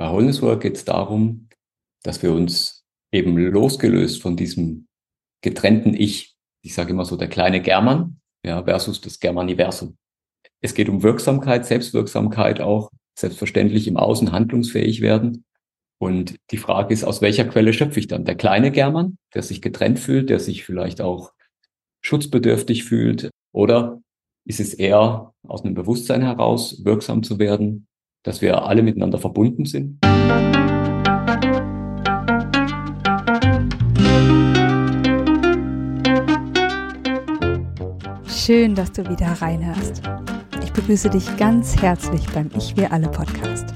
[0.00, 1.50] Bei Wholeness Work geht es darum,
[2.02, 4.86] dass wir uns eben losgelöst von diesem
[5.42, 9.98] getrennten Ich, ich sage immer so der kleine German, ja, versus das Germaniversum.
[10.62, 15.44] Es geht um Wirksamkeit, Selbstwirksamkeit auch, selbstverständlich im Außen handlungsfähig werden.
[15.98, 18.24] Und die Frage ist, aus welcher Quelle schöpfe ich dann?
[18.24, 21.34] Der kleine German, der sich getrennt fühlt, der sich vielleicht auch
[22.00, 24.00] schutzbedürftig fühlt, oder
[24.46, 27.86] ist es eher aus einem Bewusstsein heraus wirksam zu werden,
[28.22, 29.98] dass wir alle miteinander verbunden sind?
[38.28, 40.02] Schön, dass du wieder reinhörst.
[40.62, 43.66] Ich begrüße dich ganz herzlich beim Ich Wir Alle Podcast.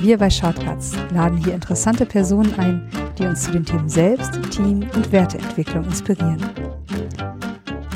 [0.00, 4.86] Wir bei Shortcuts laden hier interessante Personen ein, die uns zu den Themen Selbst, Team
[4.94, 6.38] und Werteentwicklung inspirieren.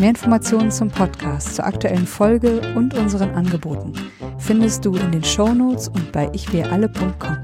[0.01, 3.93] Mehr Informationen zum Podcast, zur aktuellen Folge und unseren Angeboten
[4.39, 7.37] findest du in den Shownotes und bei ichwiralle.com.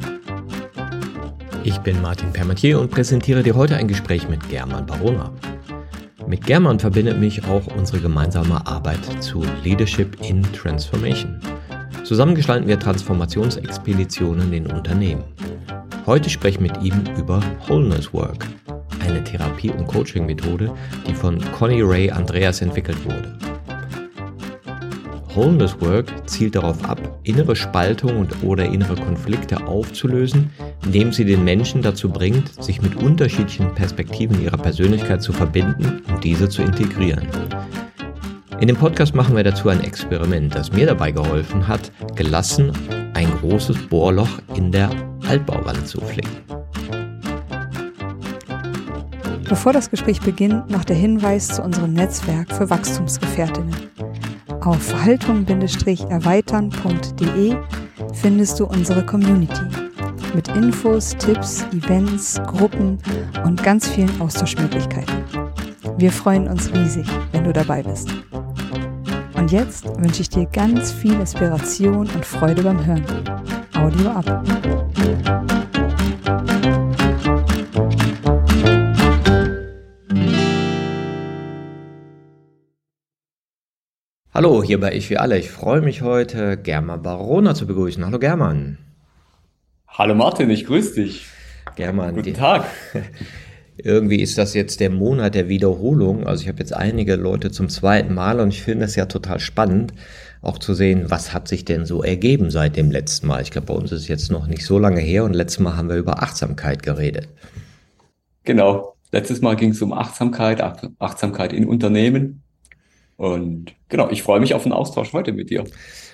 [1.65, 5.31] Ich bin Martin Permatier und präsentiere dir heute ein Gespräch mit German Barona.
[6.27, 11.39] Mit German verbindet mich auch unsere gemeinsame Arbeit zu Leadership in Transformation.
[12.05, 15.25] Zusammen gestalten wir Transformationsexpeditionen in Unternehmen.
[16.07, 18.47] Heute spreche ich mit ihm über Wholeness Work,
[19.07, 20.73] eine Therapie- und Coaching-Methode,
[21.07, 23.37] die von Connie Ray Andreas entwickelt wurde.
[25.37, 30.51] Wholeness Work zielt darauf ab, innere Spaltung und oder innere Konflikte aufzulösen,
[30.87, 36.25] indem sie den Menschen dazu bringt, sich mit unterschiedlichen Perspektiven ihrer Persönlichkeit zu verbinden und
[36.25, 37.29] diese zu integrieren.
[38.61, 42.73] In dem Podcast machen wir dazu ein Experiment, das mir dabei geholfen hat, gelassen
[43.13, 44.89] ein großes Bohrloch in der
[45.29, 46.31] Altbauwand zu flicken.
[49.49, 53.75] Bevor das Gespräch beginnt, noch der Hinweis zu unserem Netzwerk für Wachstumsgefährtinnen.
[54.61, 57.57] Auf haltung-erweitern.de
[58.13, 59.63] findest du unsere Community
[60.35, 62.99] mit Infos, Tipps, Events, Gruppen
[63.45, 65.25] und ganz vielen Austauschmöglichkeiten.
[65.97, 68.11] Wir freuen uns riesig, wenn du dabei bist.
[69.35, 73.05] Und jetzt wünsche ich dir ganz viel Inspiration und Freude beim Hören.
[73.75, 74.45] Audio ab.
[84.37, 85.39] Hallo, hier bei Ich wie alle.
[85.39, 88.05] Ich freue mich heute, German Barona zu begrüßen.
[88.05, 88.77] Hallo German.
[89.89, 91.25] Hallo Martin, ich grüße dich.
[91.75, 92.15] German.
[92.15, 92.67] Guten Tag.
[93.79, 96.27] Irgendwie ist das jetzt der Monat der Wiederholung.
[96.27, 99.41] Also ich habe jetzt einige Leute zum zweiten Mal und ich finde es ja total
[99.41, 99.95] spannend,
[100.43, 103.41] auch zu sehen, was hat sich denn so ergeben seit dem letzten Mal.
[103.41, 105.79] Ich glaube, bei uns ist es jetzt noch nicht so lange her und letztes Mal
[105.79, 107.27] haben wir über Achtsamkeit geredet.
[108.45, 108.97] Genau.
[109.13, 110.61] Letztes Mal ging es um Achtsamkeit,
[110.99, 112.43] Achtsamkeit in Unternehmen.
[113.17, 115.65] Und genau, ich freue mich auf den Austausch heute mit dir.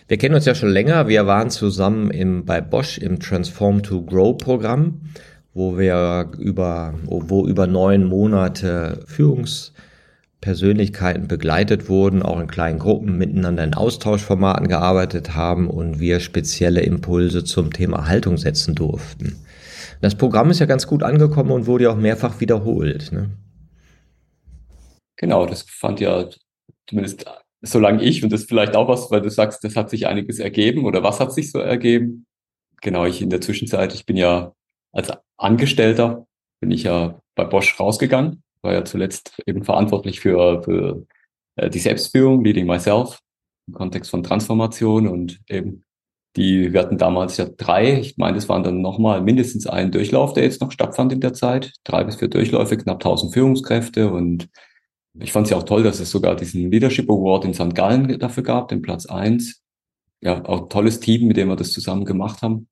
[0.08, 1.08] Wir kennen uns ja schon länger.
[1.08, 5.00] Wir waren zusammen im, bei Bosch im Transform to Grow Programm,
[5.54, 13.64] wo wir über, wo über neun Monate Führungspersönlichkeiten begleitet wurden, auch in kleinen Gruppen miteinander
[13.64, 19.36] in Austauschformaten gearbeitet haben und wir spezielle Impulse zum Thema Haltung setzen durften.
[20.00, 23.12] Das Programm ist ja ganz gut angekommen und wurde ja auch mehrfach wiederholt.
[23.12, 23.30] Ne?
[25.16, 26.28] Genau, das fand ja
[26.88, 27.26] zumindest
[27.62, 30.84] solange ich, und das vielleicht auch was, weil du sagst, das hat sich einiges ergeben
[30.84, 32.26] oder was hat sich so ergeben?
[32.80, 34.52] Genau, ich in der Zwischenzeit, ich bin ja
[34.92, 36.26] als Angestellter,
[36.60, 41.06] bin ich ja bei Bosch rausgegangen, war ja zuletzt eben verantwortlich für, für
[41.56, 43.20] äh, die Selbstführung, Leading Myself,
[43.68, 45.84] im Kontext von Transformation und eben
[46.34, 50.32] die, wir hatten damals ja drei, ich meine, das waren dann nochmal mindestens ein Durchlauf,
[50.32, 54.48] der jetzt noch stattfand in der Zeit, drei bis vier Durchläufe, knapp 1000 Führungskräfte und
[55.18, 57.74] ich fand es ja auch toll, dass es sogar diesen Leadership Award in St.
[57.74, 59.62] Gallen dafür gab, den Platz eins.
[60.20, 62.68] Ja, auch tolles Team, mit dem wir das zusammen gemacht haben.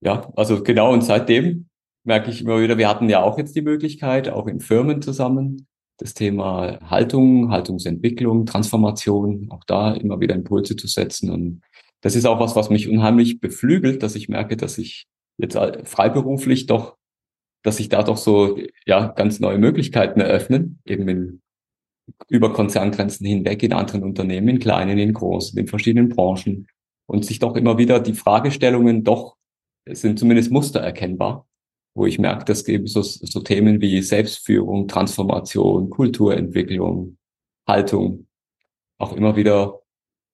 [0.00, 1.68] Ja, also genau, und seitdem
[2.04, 5.66] merke ich immer wieder, wir hatten ja auch jetzt die Möglichkeit, auch in Firmen zusammen,
[5.98, 11.30] das Thema Haltung, Haltungsentwicklung, Transformation, auch da immer wieder Impulse zu setzen.
[11.30, 11.62] Und
[12.00, 15.06] das ist auch was, was mich unheimlich beflügelt, dass ich merke, dass ich
[15.38, 16.97] jetzt freiberuflich doch
[17.62, 21.42] dass sich da doch so ja ganz neue Möglichkeiten eröffnen, eben in,
[22.28, 26.66] über Konzerngrenzen hinweg in anderen Unternehmen, in kleinen, in großen, in verschiedenen Branchen.
[27.06, 29.36] Und sich doch immer wieder die Fragestellungen doch
[29.90, 31.46] sind zumindest Muster erkennbar,
[31.94, 37.16] wo ich merke, dass eben so, so Themen wie Selbstführung, Transformation, Kulturentwicklung,
[37.66, 38.26] Haltung
[38.98, 39.80] auch immer wieder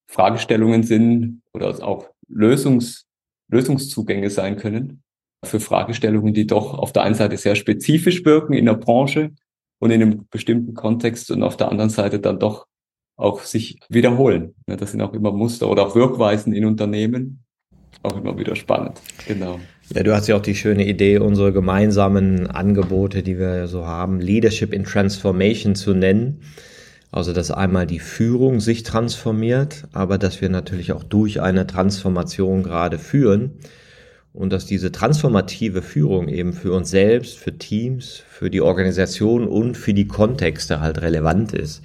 [0.09, 3.06] Fragestellungen sind oder auch Lösungs,
[3.49, 5.04] Lösungszugänge sein können,
[5.44, 9.31] für Fragestellungen, die doch auf der einen Seite sehr spezifisch wirken in der Branche
[9.79, 12.67] und in einem bestimmten Kontext und auf der anderen Seite dann doch
[13.17, 14.55] auch sich wiederholen.
[14.67, 17.44] Das sind auch immer Muster oder auch Wirkweisen in Unternehmen,
[18.02, 19.00] auch immer wieder spannend.
[19.26, 19.61] Genau.
[19.94, 24.20] Ja, du hast ja auch die schöne Idee, unsere gemeinsamen Angebote, die wir so haben,
[24.20, 26.41] Leadership in Transformation zu nennen.
[27.12, 32.64] Also, dass einmal die Führung sich transformiert, aber dass wir natürlich auch durch eine Transformation
[32.64, 33.61] gerade führen
[34.35, 39.77] und dass diese transformative Führung eben für uns selbst, für Teams, für die Organisation und
[39.77, 41.83] für die Kontexte halt relevant ist.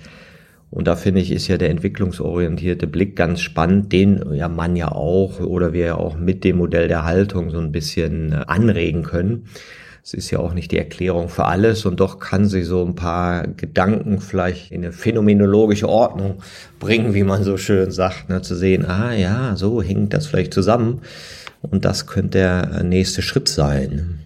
[0.72, 4.92] Und da finde ich, ist ja der entwicklungsorientierte Blick ganz spannend, den ja man ja
[4.92, 9.04] auch oder wir ja auch mit dem Modell der Haltung so ein bisschen äh, anregen
[9.04, 9.45] können.
[10.04, 12.95] Es ist ja auch nicht die Erklärung für alles und doch kann sie so ein
[12.95, 16.42] paar Gedanken vielleicht in eine phänomenologische Ordnung
[16.80, 20.54] bringen, wie man so schön sagt, ne, zu sehen, ah ja, so hängt das vielleicht
[20.54, 21.02] zusammen.
[21.61, 24.25] Und das könnte der nächste Schritt sein.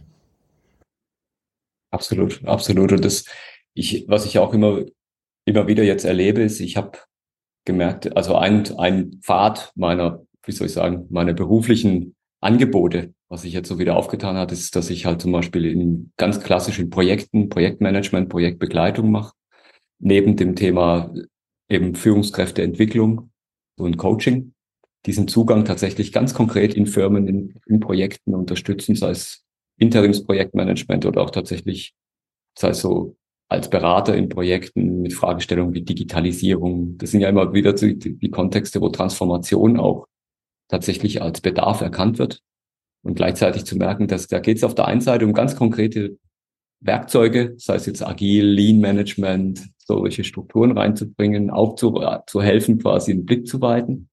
[1.92, 2.92] Absolut, absolut.
[2.92, 3.26] Und das,
[3.74, 4.82] ich, was ich auch immer,
[5.46, 6.98] immer wieder jetzt erlebe, ist, ich habe
[7.66, 13.54] gemerkt, also ein, ein Pfad meiner, wie soll ich sagen, meiner beruflichen Angebote, was sich
[13.54, 17.50] jetzt so wieder aufgetan hat, ist, dass ich halt zum Beispiel in ganz klassischen Projekten,
[17.50, 19.34] Projektmanagement, Projektbegleitung mache,
[20.00, 21.14] neben dem Thema
[21.70, 23.32] eben Führungskräfteentwicklung
[23.78, 24.53] und Coaching
[25.06, 29.44] diesen Zugang tatsächlich ganz konkret in Firmen, in, in Projekten unterstützen, sei es
[29.78, 31.94] Interimsprojektmanagement oder auch tatsächlich,
[32.58, 33.16] sei es so
[33.50, 36.98] als Berater in Projekten mit Fragestellungen wie Digitalisierung.
[36.98, 40.08] Das sind ja immer wieder die, die Kontexte, wo Transformation auch
[40.70, 42.42] tatsächlich als Bedarf erkannt wird.
[43.04, 46.18] Und gleichzeitig zu merken, dass da geht es auf der einen Seite um ganz konkrete
[46.80, 53.12] Werkzeuge, sei es jetzt agil, Lean Management, solche Strukturen reinzubringen, auch zu, zu helfen, quasi
[53.12, 54.10] einen Blick zu weiten.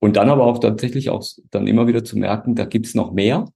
[0.00, 3.46] Und dann aber auch tatsächlich auch dann immer wieder zu merken, da gibt's noch mehr,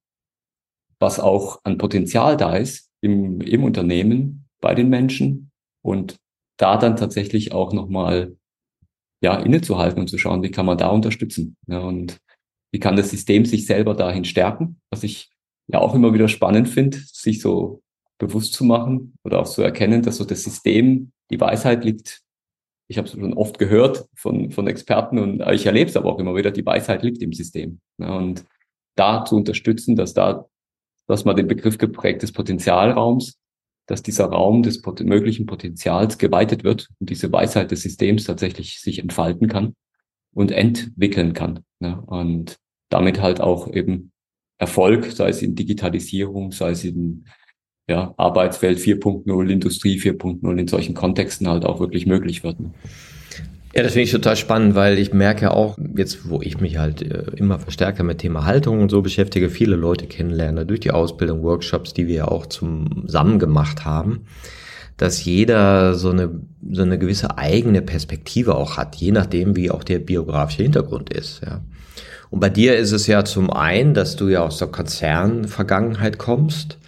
[0.98, 5.50] was auch an Potenzial da ist im, im Unternehmen, bei den Menschen.
[5.82, 6.16] Und
[6.56, 8.36] da dann tatsächlich auch nochmal
[9.22, 11.56] ja, innezuhalten und zu schauen, wie kann man da unterstützen.
[11.66, 12.18] Ja, und
[12.72, 15.30] wie kann das System sich selber dahin stärken, was ich
[15.68, 17.82] ja auch immer wieder spannend finde, sich so
[18.18, 22.20] bewusst zu machen oder auch zu erkennen, dass so das System, die Weisheit liegt
[22.90, 26.18] ich habe es schon oft gehört von, von Experten und ich erlebe es aber auch
[26.18, 27.78] immer wieder, die Weisheit liegt im System.
[27.98, 28.44] Ja, und
[28.96, 30.46] da zu unterstützen, dass da,
[31.06, 33.38] dass man den Begriff geprägt des Potenzialraums,
[33.86, 38.80] dass dieser Raum des pot möglichen Potenzials geweitet wird und diese Weisheit des Systems tatsächlich
[38.80, 39.76] sich entfalten kann
[40.32, 41.60] und entwickeln kann.
[41.78, 42.56] Ja, und
[42.88, 44.10] damit halt auch eben
[44.58, 47.24] Erfolg, sei es in Digitalisierung, sei es in
[47.90, 52.56] ja, Arbeitswelt 4.0, Industrie 4.0 in solchen Kontexten halt auch wirklich möglich wird.
[53.74, 57.02] Ja, das finde ich total spannend, weil ich merke auch, jetzt wo ich mich halt
[57.02, 61.42] äh, immer verstärker mit Thema Haltung und so beschäftige, viele Leute kennenlerne durch die Ausbildung,
[61.42, 64.20] Workshops, die wir auch zusammen gemacht haben,
[64.96, 66.30] dass jeder so eine,
[66.70, 71.40] so eine gewisse eigene Perspektive auch hat, je nachdem, wie auch der biografische Hintergrund ist.
[71.44, 71.60] Ja.
[72.30, 76.79] Und bei dir ist es ja zum einen, dass du ja aus der Konzernvergangenheit kommst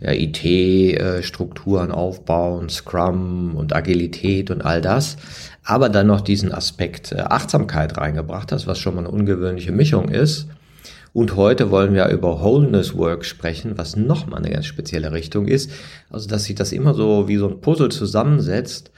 [0.00, 5.16] ja, IT-Strukturen aufbauen, Scrum und Agilität und all das,
[5.64, 10.08] aber dann noch diesen Aspekt äh, Achtsamkeit reingebracht hast, was schon mal eine ungewöhnliche Mischung
[10.08, 10.48] ist.
[11.12, 15.70] Und heute wollen wir über Wholeness Work sprechen, was nochmal eine ganz spezielle Richtung ist.
[16.08, 18.92] Also, dass sich das immer so wie so ein Puzzle zusammensetzt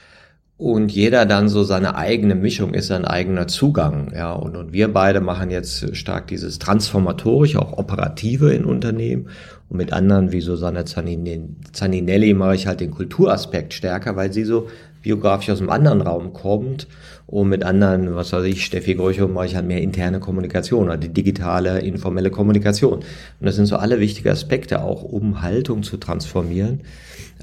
[0.63, 4.13] und jeder dann so seine eigene Mischung ist, sein eigener Zugang.
[4.15, 9.27] Ja, und, und wir beide machen jetzt stark dieses transformatorische, auch operative in Unternehmen.
[9.67, 14.69] Und mit anderen wie Susanne Zaninelli mache ich halt den Kulturaspekt stärker, weil sie so
[15.01, 16.87] biografisch aus einem anderen Raum kommt.
[17.27, 20.97] Und mit anderen, was weiß ich, Steffi Gröchow mache ich halt mehr interne Kommunikation oder
[20.97, 22.99] die digitale, informelle Kommunikation.
[22.99, 23.05] Und
[23.41, 26.79] das sind so alle wichtige Aspekte auch, um Haltung zu transformieren.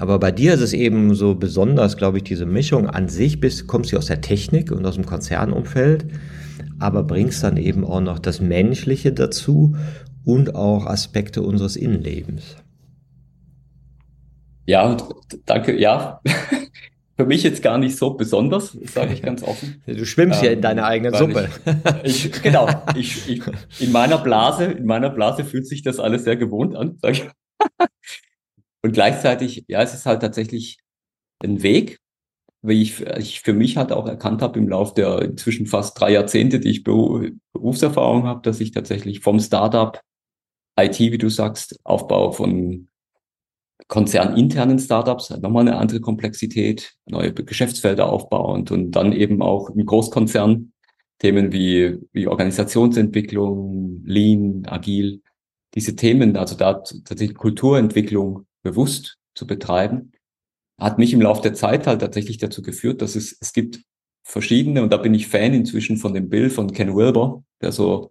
[0.01, 3.67] Aber bei dir ist es eben so besonders, glaube ich, diese Mischung an sich, bist,
[3.67, 6.07] kommst du aus der Technik und aus dem Konzernumfeld,
[6.79, 9.75] aber bringst dann eben auch noch das Menschliche dazu
[10.25, 12.55] und auch Aspekte unseres Innenlebens.
[14.65, 14.97] Ja,
[15.45, 16.19] danke, ja.
[17.15, 19.83] Für mich jetzt gar nicht so besonders, sage ich ganz offen.
[19.85, 21.47] Du schwimmst ähm, ja in ähm, deiner eigenen Suppe.
[22.03, 23.39] Ich, ich, genau, ich,
[23.79, 26.97] in meiner Blase, in meiner Blase fühlt sich das alles sehr gewohnt an.
[28.83, 30.77] Und gleichzeitig, ja, es ist halt tatsächlich
[31.39, 31.99] ein Weg,
[32.61, 36.11] wie ich, ich für mich halt auch erkannt habe im Laufe der inzwischen fast drei
[36.11, 39.99] Jahrzehnte, die ich Berufserfahrung habe, dass ich tatsächlich vom Startup
[40.79, 42.87] IT, wie du sagst, Aufbau von
[43.87, 50.71] konzerninternen Startups, nochmal eine andere Komplexität, neue Geschäftsfelder aufbauend und dann eben auch im Großkonzern
[51.19, 55.21] Themen wie, wie Organisationsentwicklung, Lean, Agil,
[55.75, 60.11] diese Themen, also da tatsächlich Kulturentwicklung bewusst zu betreiben,
[60.79, 63.81] hat mich im Laufe der Zeit halt tatsächlich dazu geführt, dass es, es gibt
[64.23, 68.09] verschiedene, und da bin ich Fan inzwischen von dem Bill von Ken Wilber, der so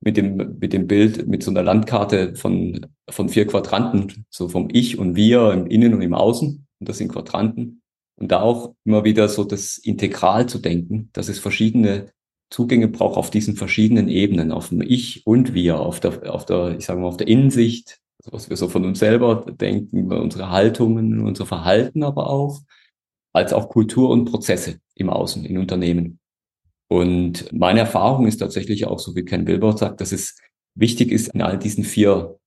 [0.00, 4.68] mit dem, mit dem Bild, mit so einer Landkarte von, von vier Quadranten, so vom
[4.70, 6.66] Ich und Wir im Innen und im Außen.
[6.78, 7.82] Und das sind Quadranten.
[8.16, 12.12] Und da auch immer wieder so das Integral zu denken, dass es verschiedene
[12.50, 16.76] Zugänge braucht auf diesen verschiedenen Ebenen, auf dem Ich und Wir, auf der, auf der,
[16.78, 21.20] ich sage mal, auf der Innensicht, was wir so von uns selber denken, unsere Haltungen,
[21.20, 22.62] unser Verhalten aber auch,
[23.32, 26.20] als auch Kultur und Prozesse im Außen, in Unternehmen.
[26.88, 30.38] Und meine Erfahrung ist tatsächlich auch, so wie Ken Wilbert sagt, dass es
[30.74, 32.38] wichtig ist, in all diesen vier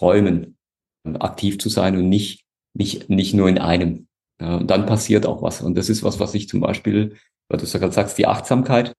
[0.00, 0.56] Räumen
[1.04, 2.44] aktiv zu sein und nicht,
[2.74, 4.06] nicht, nicht nur in einem.
[4.40, 5.62] Ja, und dann passiert auch was.
[5.62, 7.16] Und das ist was, was ich zum Beispiel,
[7.48, 8.94] weil du gerade sagst, die Achtsamkeit.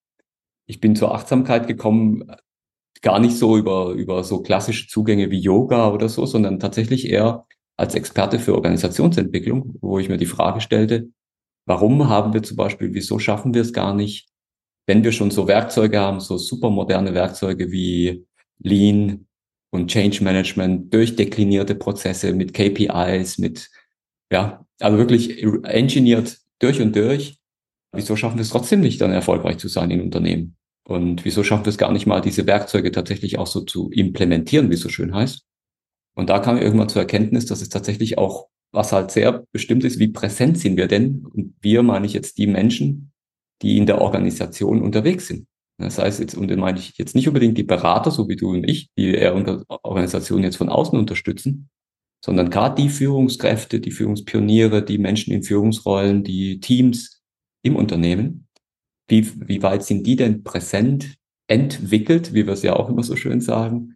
[0.65, 2.31] Ich bin zur Achtsamkeit gekommen,
[3.01, 7.46] gar nicht so über, über so klassische Zugänge wie Yoga oder so, sondern tatsächlich eher
[7.77, 11.10] als Experte für Organisationsentwicklung, wo ich mir die Frage stellte,
[11.65, 14.27] warum haben wir zum Beispiel, wieso schaffen wir es gar nicht,
[14.86, 18.25] wenn wir schon so Werkzeuge haben, so super moderne Werkzeuge wie
[18.58, 19.27] Lean
[19.70, 23.70] und Change Management, durchdeklinierte Prozesse mit KPIs, mit,
[24.32, 27.38] ja, also wirklich engineert durch und durch.
[27.94, 30.58] Wieso schaffen wir es trotzdem nicht, dann erfolgreich zu sein in Unternehmen?
[30.89, 34.72] Und wieso schaffen wir es gar nicht mal, diese Werkzeuge tatsächlich auch so zu implementieren,
[34.72, 35.43] wie es so schön heißt?
[36.15, 39.84] Und da kam ich irgendwann zur Erkenntnis, dass es tatsächlich auch, was halt sehr bestimmt
[39.84, 41.27] ist, wie präsent sind wir denn?
[41.27, 43.12] Und wir meine ich jetzt die Menschen,
[43.62, 45.46] die in der Organisation unterwegs sind.
[45.77, 48.50] Das heißt jetzt, und dann meine ich jetzt nicht unbedingt die Berater, so wie du
[48.50, 49.36] und ich, die eher
[49.84, 51.69] Organisationen jetzt von außen unterstützen,
[52.25, 57.22] sondern gerade die Führungskräfte, die Führungspioniere, die Menschen in Führungsrollen, die Teams
[57.62, 58.49] im Unternehmen,
[59.10, 61.16] wie, wie weit sind die denn präsent,
[61.48, 63.96] entwickelt, wie wir es ja auch immer so schön sagen,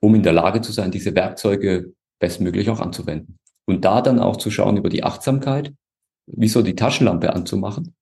[0.00, 3.38] um in der Lage zu sein, diese Werkzeuge bestmöglich auch anzuwenden.
[3.66, 5.72] Und da dann auch zu schauen über die Achtsamkeit,
[6.26, 7.94] wie so die Taschenlampe anzumachen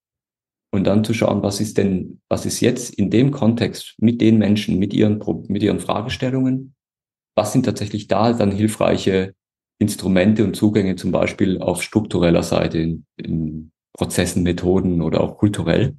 [0.73, 4.39] und dann zu schauen, was ist denn, was ist jetzt in dem Kontext mit den
[4.39, 6.75] Menschen, mit ihren, mit ihren Fragestellungen,
[7.37, 9.35] was sind tatsächlich da dann hilfreiche
[9.79, 15.95] Instrumente und Zugänge zum Beispiel auf struktureller Seite in, in Prozessen, Methoden oder auch kulturell,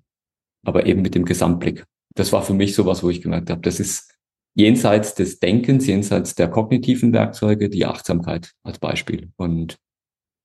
[0.65, 1.85] aber eben mit dem Gesamtblick.
[2.15, 4.17] Das war für mich sowas, wo ich gemerkt habe, das ist
[4.55, 9.31] jenseits des Denkens, jenseits der kognitiven Werkzeuge, die Achtsamkeit als Beispiel.
[9.37, 9.77] Und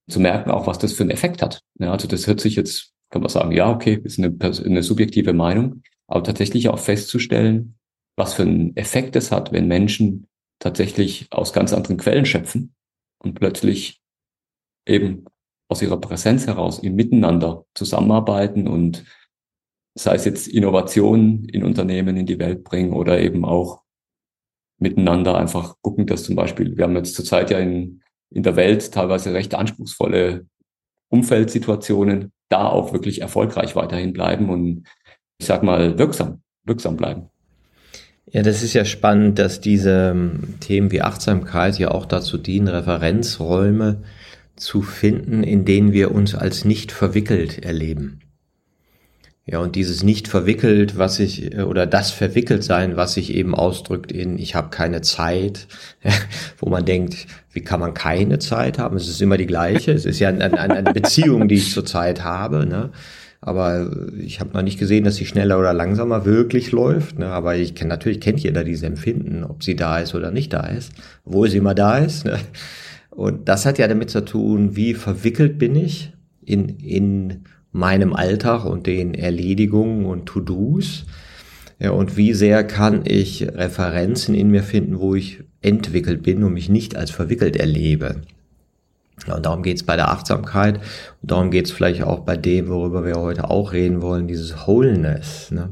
[0.07, 1.63] zu merken auch, was das für einen Effekt hat.
[1.79, 5.33] Ja, also das hört sich jetzt, kann man sagen, ja, okay, ist eine, eine subjektive
[5.33, 7.79] Meinung, aber tatsächlich auch festzustellen,
[8.17, 10.27] was für einen Effekt es hat, wenn Menschen
[10.59, 12.75] tatsächlich aus ganz anderen Quellen schöpfen
[13.19, 14.03] und plötzlich
[14.87, 15.25] eben
[15.69, 19.05] aus ihrer Präsenz heraus im Miteinander zusammenarbeiten und
[19.95, 23.83] sei es jetzt Innovationen in Unternehmen in die Welt bringen oder eben auch
[24.79, 28.93] miteinander einfach gucken, dass zum Beispiel, wir haben jetzt zurzeit ja in, in der Welt
[28.93, 30.47] teilweise recht anspruchsvolle
[31.09, 34.85] Umfeldsituationen, da auch wirklich erfolgreich weiterhin bleiben und
[35.39, 37.31] ich sag mal wirksam, wirksam bleiben.
[38.27, 42.69] Ja, das ist ja spannend, dass diese ähm, Themen wie Achtsamkeit ja auch dazu dienen,
[42.69, 44.03] Referenzräume
[44.57, 48.21] zu finden, in denen wir uns als nicht verwickelt erleben.
[49.49, 53.55] Ja, und dieses nicht verwickelt, was sich, äh, oder das verwickelt sein, was sich eben
[53.55, 55.69] ausdrückt in, ich habe keine Zeit,
[56.59, 58.97] wo man denkt, wie kann man keine Zeit haben?
[58.97, 59.93] Es ist immer die gleiche.
[59.93, 62.67] Es ist ja eine, eine Beziehung, die ich zurzeit habe.
[62.67, 62.91] Ne?
[63.41, 67.21] Aber ich habe noch nicht gesehen, dass sie schneller oder langsamer wirklich läuft.
[67.21, 67.27] Ne?
[67.27, 70.67] Aber ich kann natürlich kennt jeder dieses Empfinden, ob sie da ist oder nicht da
[70.67, 70.91] ist,
[71.25, 72.25] wo sie immer da ist.
[72.25, 72.41] Ne?
[73.17, 76.13] Und das hat ja damit zu tun, wie verwickelt bin ich
[76.45, 81.07] in, in meinem Alltag und den Erledigungen und To-Dos.
[81.79, 86.53] Ja, und wie sehr kann ich Referenzen in mir finden, wo ich entwickelt bin und
[86.53, 88.21] mich nicht als verwickelt erlebe.
[89.27, 90.81] Ja, und darum geht's bei der Achtsamkeit
[91.23, 95.51] und darum geht's vielleicht auch bei dem, worüber wir heute auch reden wollen, dieses Wholeness.
[95.51, 95.71] Ne?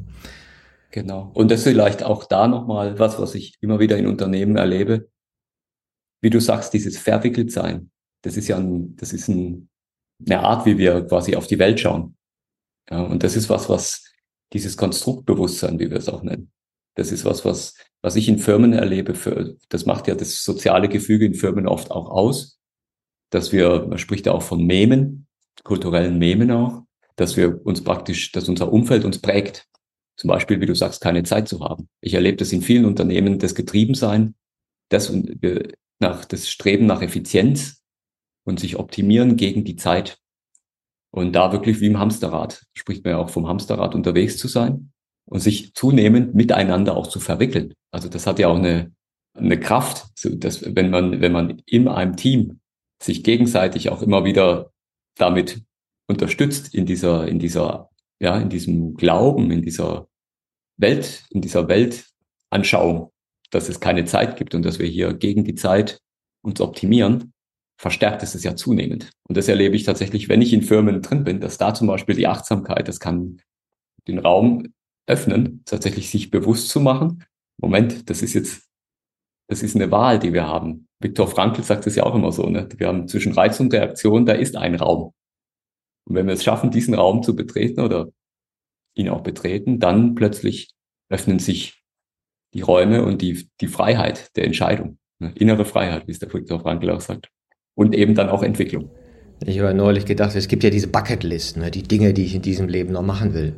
[0.92, 1.30] Genau.
[1.34, 5.08] Und das vielleicht auch da nochmal was, was ich immer wieder in Unternehmen erlebe
[6.24, 7.90] wie du sagst, dieses verwickelt sein,
[8.22, 9.68] das ist ja ein, das ist ein,
[10.24, 12.16] eine Art, wie wir quasi auf die Welt schauen.
[12.90, 14.10] Ja, und das ist was, was
[14.54, 16.50] dieses Konstruktbewusstsein, wie wir es auch nennen,
[16.96, 19.14] das ist was, was, was ich in Firmen erlebe.
[19.14, 22.58] Für, das macht ja das soziale Gefüge in Firmen oft auch aus,
[23.30, 25.26] dass wir, man spricht ja auch von Memen,
[25.62, 26.84] kulturellen Memen auch,
[27.16, 29.66] dass wir uns praktisch, dass unser Umfeld uns prägt.
[30.16, 31.88] Zum Beispiel, wie du sagst, keine Zeit zu haben.
[32.00, 34.36] Ich erlebe das in vielen Unternehmen, das Getriebensein,
[34.88, 35.68] das wir
[36.04, 37.82] nach das Streben nach Effizienz
[38.44, 40.18] und sich optimieren gegen die Zeit.
[41.10, 44.92] Und da wirklich wie im Hamsterrad, spricht man ja auch vom Hamsterrad unterwegs zu sein
[45.26, 47.72] und sich zunehmend miteinander auch zu verwickeln.
[47.90, 48.92] Also das hat ja auch eine,
[49.34, 52.60] eine Kraft, so dass wenn man, wenn man in einem Team
[53.02, 54.72] sich gegenseitig auch immer wieder
[55.16, 55.62] damit
[56.06, 60.08] unterstützt in dieser, in dieser, ja, in diesem Glauben, in dieser
[60.76, 62.06] Welt, in dieser Welt
[62.50, 63.10] Anschauung,
[63.54, 66.00] dass es keine Zeit gibt und dass wir hier gegen die Zeit
[66.42, 67.32] uns optimieren,
[67.80, 69.10] verstärkt es es ja zunehmend.
[69.28, 72.14] Und das erlebe ich tatsächlich, wenn ich in Firmen drin bin, dass da zum Beispiel
[72.14, 73.40] die Achtsamkeit, das kann
[74.08, 74.72] den Raum
[75.06, 77.24] öffnen, tatsächlich sich bewusst zu machen.
[77.60, 78.68] Moment, das ist jetzt,
[79.48, 80.88] das ist eine Wahl, die wir haben.
[81.00, 82.68] Viktor Frankl sagt es ja auch immer so, ne?
[82.76, 85.12] Wir haben zwischen Reiz und Reaktion, da ist ein Raum.
[86.08, 88.08] Und wenn wir es schaffen, diesen Raum zu betreten oder
[88.96, 90.70] ihn auch betreten, dann plötzlich
[91.10, 91.83] öffnen sich
[92.54, 94.98] die Räume und die, die Freiheit der Entscheidung.
[95.18, 95.32] Ne?
[95.34, 97.28] Innere Freiheit, wie es der Viktor Frankl auch sagt.
[97.74, 98.90] Und eben dann auch Entwicklung.
[99.44, 101.70] Ich habe neulich gedacht, es gibt ja diese Bucketlist, ne?
[101.70, 103.54] die Dinge, die ich in diesem Leben noch machen will.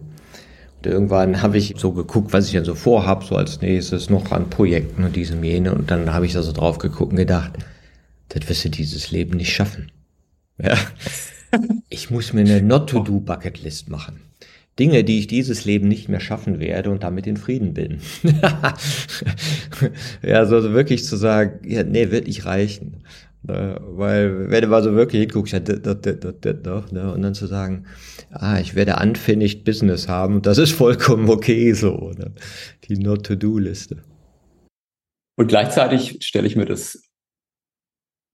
[0.79, 4.33] Und irgendwann habe ich so geguckt, was ich dann so vorhab, so als nächstes noch
[4.33, 5.75] an Projekten und diesem jene.
[5.75, 7.53] Und dann habe ich da so drauf geguckt und gedacht,
[8.31, 9.93] das wirst du dieses Leben nicht schaffen.
[10.59, 10.75] Ja.
[11.89, 14.21] Ich muss mir eine Not-to-Do-Bucketlist machen.
[14.79, 18.01] Dinge, die ich dieses Leben nicht mehr schaffen werde und damit in Frieden bin.
[20.23, 23.03] ja, so wirklich zu sagen, ja, nee, wird nicht reichen.
[23.43, 23.81] Ne?
[23.81, 27.13] Weil, wenn du mal so wirklich hinguckst, ja, das, das, das, das, doch, ne?
[27.13, 27.87] und dann zu sagen,
[28.31, 32.33] ah, ich werde unfinished Business haben, das ist vollkommen okay so, ne?
[32.85, 34.03] die Not-to-Do-Liste.
[35.39, 37.03] Und gleichzeitig stelle ich mir das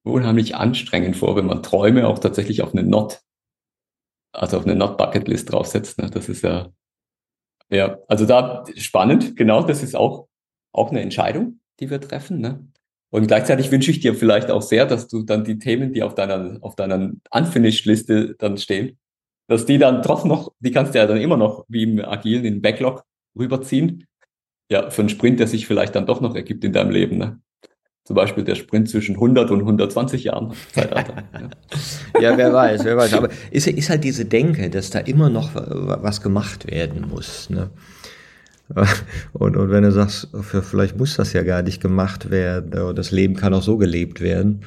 [0.05, 3.21] unheimlich anstrengend vor, wenn man Träume auch tatsächlich auf eine Not,
[4.33, 5.99] also auf eine Not-Bucket-List draufsetzt.
[5.99, 6.11] Ne?
[6.11, 6.71] Das ist ja,
[7.71, 10.29] ja, also da spannend, genau, das ist auch,
[10.73, 12.41] auch eine Entscheidung, die wir treffen.
[12.41, 12.67] Ne?
[13.11, 16.15] Und gleichzeitig wünsche ich dir vielleicht auch sehr, dass du dann die Themen, die auf
[16.15, 18.99] deiner, auf deiner Unfinished-Liste dann stehen,
[19.49, 22.45] dass die dann trotzdem noch, die kannst du ja dann immer noch wie im Agilen
[22.45, 23.05] in den Backlog
[23.39, 24.07] rüberziehen.
[24.71, 27.19] Ja, für einen Sprint, der sich vielleicht dann doch noch ergibt in deinem Leben.
[27.19, 27.41] Ne?
[28.05, 31.23] Zum Beispiel der Sprint zwischen 100 und 120 Jahren Zeitalter.
[32.15, 32.21] ja.
[32.21, 33.15] ja, wer weiß, wer weiß.
[33.15, 37.49] Aber ist, ist halt diese Denke, dass da immer noch was gemacht werden muss.
[37.49, 37.71] Ne?
[39.33, 43.37] Und, und wenn du sagst, vielleicht muss das ja gar nicht gemacht werden, das Leben
[43.37, 44.65] kann auch so gelebt werden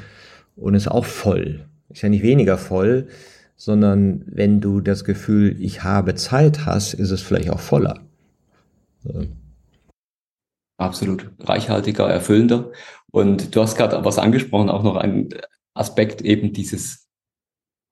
[0.55, 1.65] und ist auch voll.
[1.89, 3.07] Ist ja nicht weniger voll,
[3.55, 8.01] sondern wenn du das Gefühl, ich habe Zeit hast, ist es vielleicht auch voller.
[10.77, 11.29] Absolut.
[11.39, 12.71] Reichhaltiger, erfüllender.
[13.15, 15.29] Und du hast gerade was angesprochen, auch noch ein
[15.73, 17.07] Aspekt eben dieses,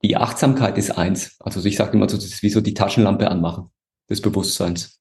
[0.03, 1.37] die Achtsamkeit ist eins.
[1.39, 3.71] Also ich sage immer so, das ist wie so die Taschenlampe anmachen
[4.09, 4.99] des Bewusstseins.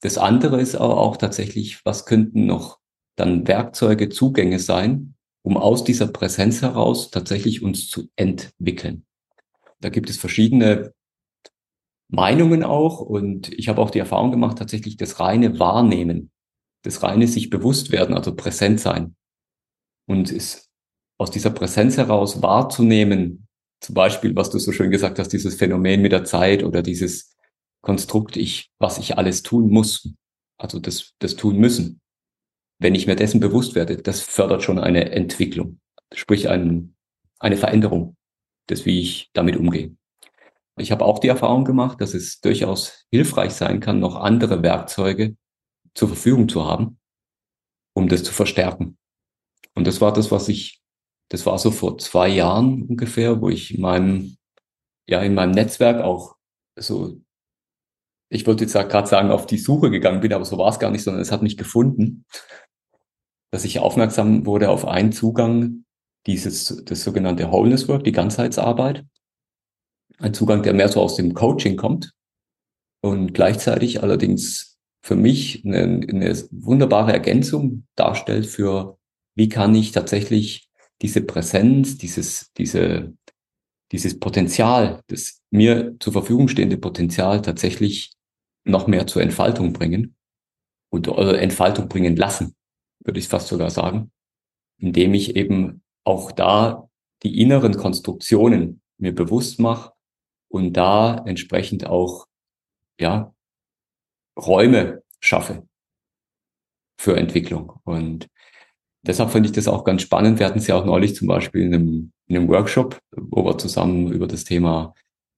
[0.00, 2.78] Das andere ist aber auch tatsächlich, was könnten noch
[3.14, 9.04] dann Werkzeuge, Zugänge sein, um aus dieser Präsenz heraus tatsächlich uns zu entwickeln.
[9.80, 10.94] Da gibt es verschiedene
[12.08, 16.30] Meinungen auch und ich habe auch die Erfahrung gemacht, tatsächlich das reine Wahrnehmen,
[16.84, 19.14] das reine sich bewusst werden, also präsent sein
[20.12, 20.70] und es
[21.18, 23.48] aus dieser Präsenz heraus wahrzunehmen,
[23.80, 27.34] zum Beispiel, was du so schön gesagt hast, dieses Phänomen mit der Zeit oder dieses
[27.80, 30.12] Konstrukt, ich, was ich alles tun muss,
[30.58, 32.00] also das, das tun müssen.
[32.78, 35.80] Wenn ich mir dessen bewusst werde, das fördert schon eine Entwicklung,
[36.12, 36.94] sprich ein,
[37.40, 38.16] eine Veränderung
[38.68, 39.96] des, wie ich damit umgehe.
[40.78, 45.36] Ich habe auch die Erfahrung gemacht, dass es durchaus hilfreich sein kann, noch andere Werkzeuge
[45.94, 46.98] zur Verfügung zu haben,
[47.94, 48.96] um das zu verstärken.
[49.74, 50.82] Und das war das, was ich,
[51.28, 54.36] das war so vor zwei Jahren ungefähr, wo ich in meinem,
[55.08, 56.36] ja, in meinem Netzwerk auch
[56.76, 57.20] so
[58.32, 60.90] ich wollte jetzt gerade sagen, auf die Suche gegangen bin, aber so war es gar
[60.90, 62.24] nicht, sondern es hat mich gefunden,
[63.50, 65.84] dass ich aufmerksam wurde auf einen Zugang
[66.26, 69.04] dieses, das sogenannte Wholeness Work, die Ganzheitsarbeit.
[70.18, 72.14] Ein Zugang, der mehr so aus dem Coaching kommt
[73.02, 78.98] und gleichzeitig allerdings für mich eine, eine wunderbare Ergänzung darstellt für,
[79.34, 80.68] wie kann ich tatsächlich
[81.00, 83.14] diese Präsenz, dieses, diese,
[83.90, 88.12] dieses Potenzial, das mir zur Verfügung stehende Potenzial tatsächlich
[88.64, 90.16] noch mehr zur Entfaltung bringen
[90.90, 92.54] und oder Entfaltung bringen lassen,
[93.00, 94.12] würde ich fast sogar sagen,
[94.78, 96.88] indem ich eben auch da
[97.22, 99.92] die inneren Konstruktionen mir bewusst mache
[100.48, 102.26] und da entsprechend auch
[103.00, 103.34] ja
[104.36, 105.66] Räume schaffe
[106.98, 107.80] für Entwicklung.
[107.84, 108.28] Und
[109.06, 110.38] deshalb finde ich das auch ganz spannend.
[110.38, 113.58] Wir hatten es ja auch neulich zum Beispiel in einem, in einem Workshop, wo wir
[113.58, 114.94] zusammen über das Thema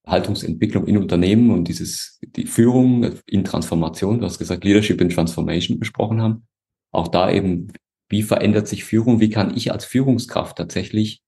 [0.06, 5.78] Haltungsentwicklung in Unternehmen und dieses, die Führung in Transformation, du hast gesagt, Leadership in Transformation
[5.78, 6.46] besprochen haben.
[6.92, 7.72] Auch da eben,
[8.10, 9.20] wie verändert sich Führung?
[9.20, 11.22] Wie kann ich als Führungskraft tatsächlich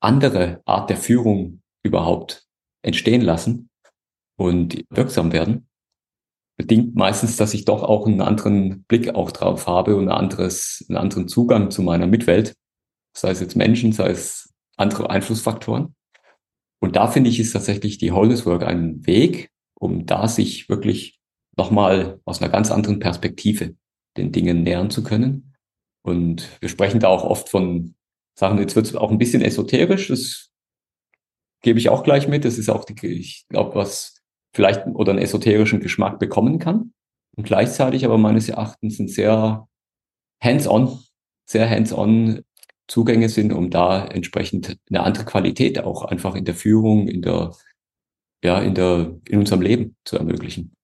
[0.00, 2.46] andere Art der Führung überhaupt
[2.82, 3.70] entstehen lassen
[4.36, 5.69] und wirksam werden?
[6.60, 10.84] Bedingt meistens, dass ich doch auch einen anderen Blick auch drauf habe und ein anderes,
[10.90, 12.54] einen anderen Zugang zu meiner Mitwelt,
[13.16, 15.94] sei es jetzt Menschen, sei es andere Einflussfaktoren.
[16.78, 21.18] Und da finde ich, ist tatsächlich die Wholeness Work ein Weg, um da sich wirklich
[21.56, 23.74] nochmal aus einer ganz anderen Perspektive
[24.18, 25.54] den Dingen nähern zu können.
[26.02, 27.94] Und wir sprechen da auch oft von
[28.38, 30.50] Sachen, jetzt wird es auch ein bisschen esoterisch, das
[31.62, 32.44] gebe ich auch gleich mit.
[32.44, 34.19] Das ist auch, die, ich glaube, was
[34.52, 36.92] vielleicht oder einen esoterischen Geschmack bekommen kann.
[37.36, 39.68] Und gleichzeitig aber meines Erachtens ein sehr
[40.42, 40.98] hands-on,
[41.46, 42.42] sehr hands-on
[42.88, 47.54] Zugänge sind, um da entsprechend eine andere Qualität auch einfach in der Führung, in der,
[48.42, 50.74] ja, in der, in unserem Leben zu ermöglichen.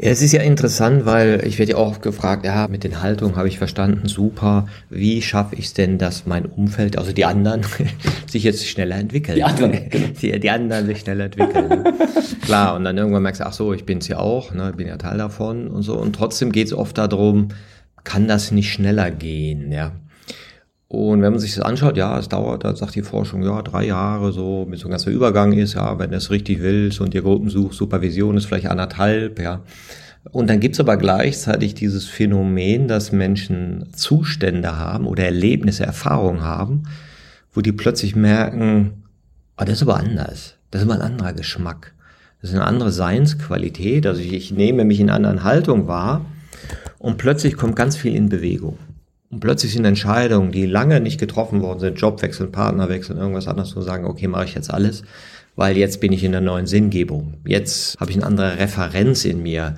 [0.00, 3.36] Ja, es ist ja interessant, weil ich werde ja auch gefragt, ja, mit den Haltungen
[3.36, 4.66] habe ich verstanden, super.
[4.90, 7.62] Wie schaffe ich es denn, dass mein Umfeld, also die anderen,
[8.26, 9.34] sich jetzt schneller entwickeln?
[9.36, 10.06] Die anderen, genau.
[10.22, 11.84] die, die anderen sich schneller entwickeln.
[12.42, 14.86] Klar, und dann irgendwann merkst du, ach so, ich bin es ja auch, ne, bin
[14.86, 15.98] ja Teil davon und so.
[15.98, 17.48] Und trotzdem geht es oft darum,
[18.04, 19.92] kann das nicht schneller gehen, ja?
[20.90, 23.84] Und wenn man sich das anschaut, ja, es dauert, da sagt die Forschung, ja, drei
[23.86, 27.12] Jahre so, bis so ein ganzer Übergang ist, ja, wenn du es richtig willst und
[27.12, 29.60] dir Gruppen suchst, Supervision ist vielleicht anderthalb, ja.
[30.32, 36.84] Und dann gibt's aber gleichzeitig dieses Phänomen, dass Menschen Zustände haben oder Erlebnisse, Erfahrungen haben,
[37.52, 39.04] wo die plötzlich merken,
[39.58, 40.56] oh, das ist aber anders.
[40.70, 41.92] Das ist aber ein anderer Geschmack.
[42.40, 44.06] Das ist eine andere Seinsqualität.
[44.06, 46.24] Also ich, ich nehme mich in anderen Haltung wahr
[46.98, 48.78] und plötzlich kommt ganz viel in Bewegung.
[49.30, 53.82] Und plötzlich sind Entscheidungen, die lange nicht getroffen worden sind, Jobwechsel, Partnerwechsel, irgendwas anderes, zu
[53.82, 55.02] sagen, okay, mache ich jetzt alles,
[55.54, 57.34] weil jetzt bin ich in der neuen Sinngebung.
[57.46, 59.76] Jetzt habe ich eine andere Referenz in mir.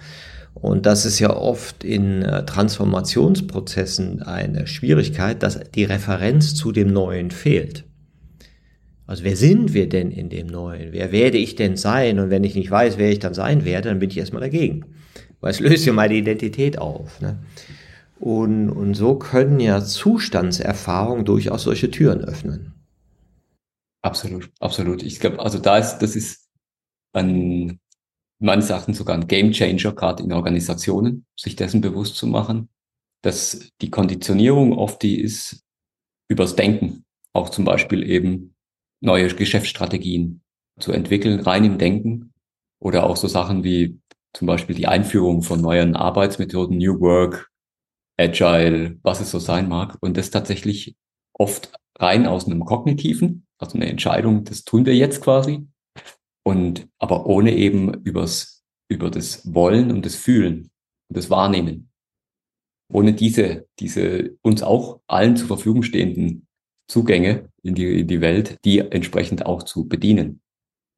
[0.54, 6.92] Und das ist ja oft in äh, Transformationsprozessen eine Schwierigkeit, dass die Referenz zu dem
[6.92, 7.84] Neuen fehlt.
[9.06, 10.92] Also wer sind wir denn in dem Neuen?
[10.92, 12.20] Wer werde ich denn sein?
[12.20, 14.84] Und wenn ich nicht weiß, wer ich dann sein werde, dann bin ich erstmal dagegen.
[15.40, 17.20] Weil es löst ja meine Identität auf.
[17.20, 17.38] Ne?
[18.20, 22.74] Und, und so können ja Zustandserfahrungen durchaus solche Türen öffnen.
[24.02, 25.02] Absolut, absolut.
[25.02, 26.50] Ich glaube, also da ist, das ist
[27.14, 27.80] ein,
[28.38, 32.68] meines Erachtens sogar ein Game Changer, gerade in Organisationen, sich dessen bewusst zu machen,
[33.22, 35.64] dass die Konditionierung oft die ist
[36.28, 38.54] übers Denken, auch zum Beispiel eben
[39.00, 40.42] neue Geschäftsstrategien
[40.78, 42.35] zu entwickeln, rein im Denken
[42.80, 43.98] oder auch so Sachen wie
[44.35, 47.49] zum Beispiel die Einführung von neuen Arbeitsmethoden, New Work,
[48.20, 49.96] Agile, was es so sein mag.
[50.00, 50.96] Und das tatsächlich
[51.33, 55.66] oft rein aus einem kognitiven, also eine Entscheidung, das tun wir jetzt quasi.
[56.44, 60.70] Und aber ohne eben übers, über das Wollen und das Fühlen
[61.09, 61.90] und das Wahrnehmen.
[62.92, 66.48] Ohne diese, diese uns auch allen zur Verfügung stehenden
[66.88, 70.40] Zugänge in die, in die Welt, die entsprechend auch zu bedienen.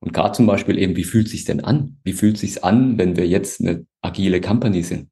[0.01, 2.01] Und gerade zum Beispiel eben, wie fühlt sich's denn an?
[2.03, 5.12] Wie fühlt sich's an, wenn wir jetzt eine agile Company sind?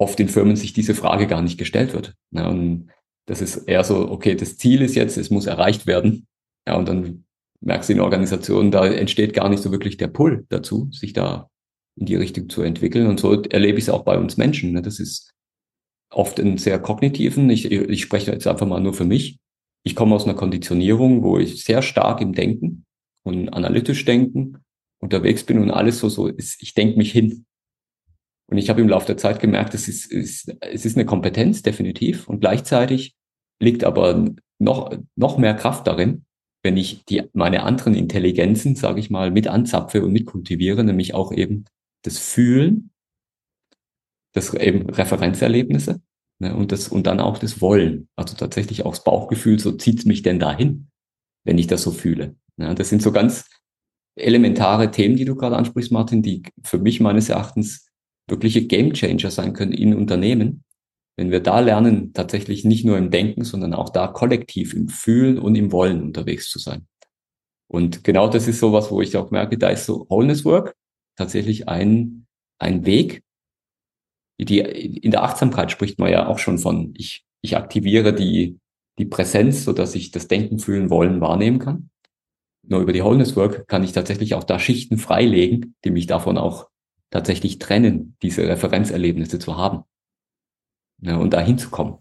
[0.00, 2.14] Oft in Firmen sich diese Frage gar nicht gestellt wird.
[2.30, 2.88] Ja, und
[3.26, 6.26] das ist eher so, okay, das Ziel ist jetzt, es muss erreicht werden.
[6.66, 7.24] Ja, und dann
[7.60, 11.50] merkst du in Organisationen, da entsteht gar nicht so wirklich der Pull dazu, sich da
[11.96, 13.06] in die Richtung zu entwickeln.
[13.06, 14.72] Und so erlebe ich es auch bei uns Menschen.
[14.72, 14.80] Ne?
[14.80, 15.34] Das ist
[16.10, 19.38] oft einen sehr kognitiven, ich, ich spreche jetzt einfach mal nur für mich.
[19.84, 22.86] Ich komme aus einer Konditionierung, wo ich sehr stark im Denken
[23.22, 24.56] und analytisch denken
[24.98, 27.46] unterwegs bin und alles so, so ist, ich denke mich hin.
[28.50, 31.62] Und ich habe im Laufe der Zeit gemerkt, es ist, ist, es ist eine Kompetenz,
[31.62, 32.28] definitiv.
[32.28, 33.14] Und gleichzeitig
[33.60, 34.24] liegt aber
[34.58, 36.24] noch, noch mehr Kraft darin,
[36.62, 41.14] wenn ich die, meine anderen Intelligenzen, sage ich mal, mit anzapfe und mit kultiviere, nämlich
[41.14, 41.64] auch eben
[42.02, 42.90] das Fühlen,
[44.32, 46.02] das eben Referenzerlebnisse
[46.40, 48.08] ne, und, das, und dann auch das Wollen.
[48.16, 50.88] Also tatsächlich auch das Bauchgefühl, so zieht's mich denn dahin,
[51.44, 52.36] wenn ich das so fühle.
[52.56, 53.48] Ja, das sind so ganz
[54.16, 57.89] elementare Themen, die du gerade ansprichst, Martin, die für mich meines Erachtens
[58.30, 60.64] wirkliche Gamechanger sein können in Unternehmen.
[61.16, 65.38] Wenn wir da lernen, tatsächlich nicht nur im Denken, sondern auch da kollektiv im Fühlen
[65.38, 66.86] und im Wollen unterwegs zu sein.
[67.70, 70.74] Und genau das ist sowas, wo ich auch merke, da ist so Wholeness Work
[71.16, 72.26] tatsächlich ein,
[72.58, 73.22] ein Weg.
[74.40, 78.58] Die, in der Achtsamkeit spricht man ja auch schon von, ich, ich aktiviere die,
[78.98, 81.90] die Präsenz, so dass ich das Denken, Fühlen, Wollen wahrnehmen kann.
[82.66, 86.38] Nur über die Wholeness Work kann ich tatsächlich auch da Schichten freilegen, die mich davon
[86.38, 86.69] auch
[87.10, 89.84] tatsächlich trennen, diese Referenzerlebnisse zu haben
[91.02, 91.94] ja, und da hinzukommen.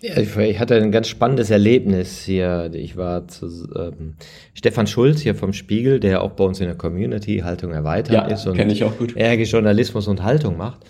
[0.00, 2.70] Ja, ich hatte ein ganz spannendes Erlebnis hier.
[2.74, 4.16] Ich war zu ähm,
[4.52, 8.22] Stefan Schulz hier vom Spiegel, der auch bei uns in der Community Haltung erweitert ja,
[8.24, 9.16] ist und ich auch gut.
[9.16, 10.80] Ärger Journalismus und Haltung macht.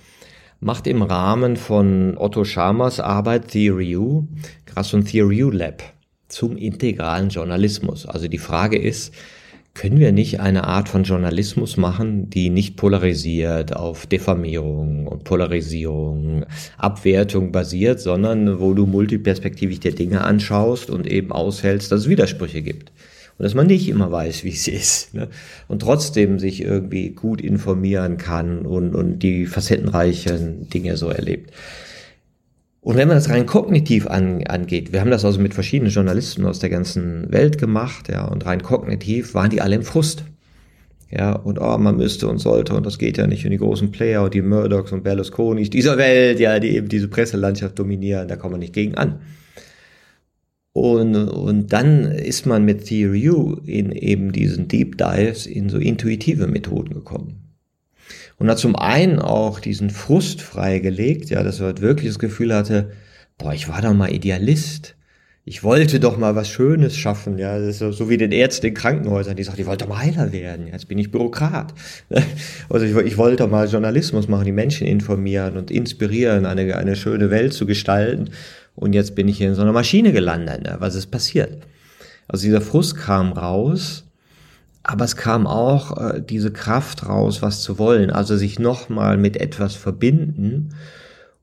[0.60, 4.28] Macht im Rahmen von Otto Schamers Arbeit Theory U,
[4.64, 5.82] gerade so ein Theory U Lab
[6.28, 8.06] zum integralen Journalismus.
[8.06, 9.12] Also die Frage ist,
[9.74, 16.44] können wir nicht eine Art von Journalismus machen, die nicht polarisiert, auf Diffamierung und Polarisierung,
[16.76, 22.60] Abwertung basiert, sondern wo du multiperspektivisch dir Dinge anschaust und eben aushältst, dass es Widersprüche
[22.60, 22.92] gibt?
[23.38, 25.14] Und dass man nicht immer weiß, wie es ist.
[25.14, 25.28] Ne?
[25.68, 31.50] Und trotzdem sich irgendwie gut informieren kann und, und die facettenreichen Dinge so erlebt.
[32.84, 36.44] Und wenn man das rein kognitiv an, angeht, wir haben das also mit verschiedenen Journalisten
[36.44, 40.24] aus der ganzen Welt gemacht, ja, und rein kognitiv waren die alle im Frust.
[41.08, 43.44] Ja, und oh, man müsste und sollte und das geht ja nicht.
[43.44, 47.06] Und die großen Player und die Murdochs und Berlusconis dieser Welt, ja, die eben diese
[47.06, 49.20] Presselandschaft dominieren, da kommt man nicht gegen an.
[50.72, 55.78] Und, und dann ist man mit Theory U in eben diesen Deep Dives in so
[55.78, 57.41] intuitive Methoden gekommen
[58.38, 62.54] und hat zum einen auch diesen Frust freigelegt, ja, dass er halt wirklich das Gefühl
[62.54, 62.90] hatte,
[63.38, 64.96] boah, ich war doch mal Idealist.
[65.44, 68.74] Ich wollte doch mal was Schönes schaffen, ja, das ist so, wie den Ärzten in
[68.74, 71.74] Krankenhäusern, die sagen, ich wollte doch mal Heiler werden, jetzt bin ich Bürokrat.
[72.68, 76.94] Also ich, ich wollte doch mal Journalismus machen, die Menschen informieren und inspirieren, eine, eine
[76.94, 78.30] schöne Welt zu gestalten.
[78.76, 80.76] Und jetzt bin ich hier in so einer Maschine gelandet, ne?
[80.78, 81.66] was ist passiert?
[82.28, 84.04] Also dieser Frust kam raus
[84.82, 89.36] aber es kam auch äh, diese Kraft raus, was zu wollen, also sich nochmal mit
[89.36, 90.74] etwas verbinden.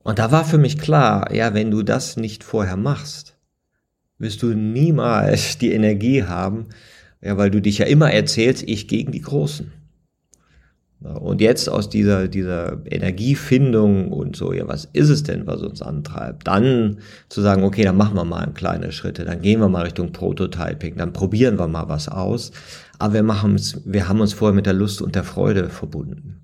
[0.02, 3.36] Und da war für mich klar, ja, wenn du das nicht vorher machst,
[4.18, 6.66] wirst du niemals die Energie haben,
[7.22, 9.72] ja, weil du dich ja immer erzählst, ich gegen die Großen.
[11.00, 15.80] Und jetzt aus dieser, dieser Energiefindung und so, ja, was ist es denn, was uns
[15.80, 16.46] antreibt?
[16.46, 16.98] Dann
[17.30, 20.12] zu sagen, okay, dann machen wir mal ein kleine Schritte, dann gehen wir mal Richtung
[20.12, 22.52] Prototyping, dann probieren wir mal was aus.
[23.00, 26.42] Aber wir machen es, wir haben uns vorher mit der Lust und der Freude verbunden.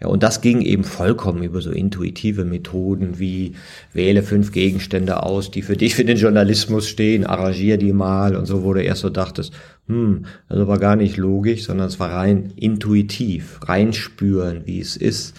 [0.00, 3.54] Ja, und das ging eben vollkommen über so intuitive Methoden wie
[3.92, 8.46] wähle fünf Gegenstände aus, die für dich für den Journalismus stehen, arrangier die mal und
[8.46, 9.52] so, du erst so dachtest,
[9.86, 15.34] hm, das war gar nicht logisch, sondern es war rein intuitiv, reinspüren, wie es ist.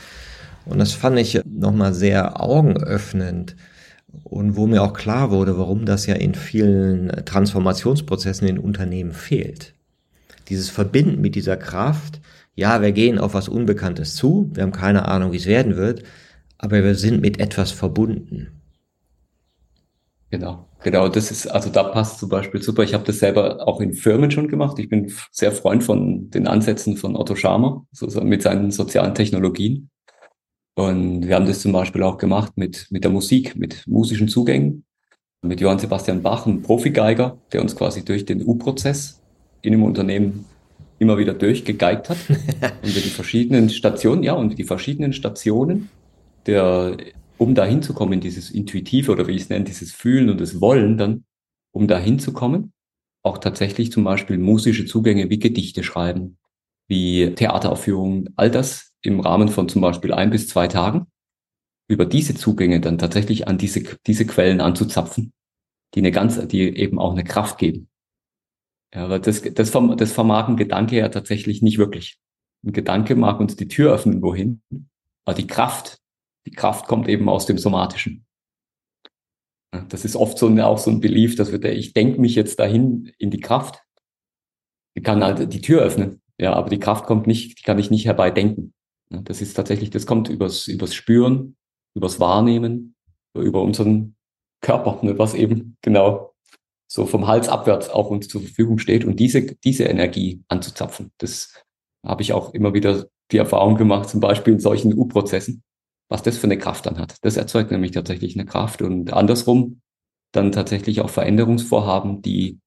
[0.66, 3.56] Und das fand ich nochmal sehr augenöffnend
[4.24, 9.74] und wo mir auch klar wurde, warum das ja in vielen Transformationsprozessen in Unternehmen fehlt.
[10.50, 12.22] Dieses Verbinden mit dieser Kraft,
[12.56, 16.04] ja, wir gehen auf was Unbekanntes zu, wir haben keine Ahnung, wie es werden wird,
[16.58, 18.58] aber wir sind mit etwas verbunden.
[20.30, 22.84] Genau, genau, das ist, also da passt zum Beispiel super.
[22.84, 24.78] Ich habe das selber auch in Firmen schon gemacht.
[24.78, 29.90] Ich bin sehr Freund von den Ansätzen von Otto Scharmer, so, mit seinen sozialen Technologien.
[30.76, 34.84] Und wir haben das zum Beispiel auch gemacht mit, mit der Musik, mit musischen Zugängen,
[35.42, 39.22] mit Johann Sebastian Bach, einem Profigeiger, der uns quasi durch den U-Prozess
[39.62, 40.46] in einem Unternehmen
[41.00, 42.18] immer wieder durchgegeigt hat
[42.84, 45.90] und die verschiedenen Stationen, ja, und die verschiedenen Stationen
[46.46, 46.98] der,
[47.38, 50.98] um da hinzukommen, dieses Intuitive oder wie ich es nenne, dieses Fühlen und das Wollen
[50.98, 51.26] dann,
[51.72, 52.74] um da hinzukommen,
[53.24, 56.38] auch tatsächlich zum Beispiel musische Zugänge wie Gedichte schreiben,
[56.88, 61.08] wie Theateraufführungen, all das im Rahmen von zum Beispiel ein bis zwei Tagen,
[61.90, 65.34] über diese Zugänge dann tatsächlich an diese, diese Quellen anzuzapfen,
[65.94, 67.90] die eine ganz, die eben auch eine Kraft geben.
[68.98, 72.20] Ja, aber das, das, das vermag ein Gedanke ja tatsächlich nicht wirklich.
[72.66, 74.64] Ein Gedanke mag uns die Tür öffnen, wohin.
[75.24, 76.00] Aber die Kraft,
[76.48, 78.26] die Kraft kommt eben aus dem Somatischen.
[79.90, 82.58] Das ist oft so ein, auch so ein Belief, dass wir, ich denke mich jetzt
[82.58, 83.84] dahin in die Kraft.
[84.96, 86.24] Ich kann halt die Tür öffnen.
[86.40, 88.74] Ja, aber die Kraft kommt nicht, die kann ich nicht herbeidenken.
[89.10, 91.56] Das ist tatsächlich, das kommt übers, übers Spüren,
[91.94, 92.96] übers Wahrnehmen,
[93.36, 94.16] über unseren
[94.62, 96.34] Körper, ne, was eben genau
[96.88, 101.12] so vom Hals abwärts auch uns zur Verfügung steht und diese, diese Energie anzuzapfen.
[101.18, 101.54] Das
[102.06, 105.64] habe ich auch immer wieder die Erfahrung gemacht, zum Beispiel in solchen U-Prozessen,
[106.10, 107.18] was das für eine Kraft dann hat.
[107.22, 109.82] Das erzeugt nämlich tatsächlich eine Kraft und andersrum
[110.32, 112.60] dann tatsächlich auch Veränderungsvorhaben, die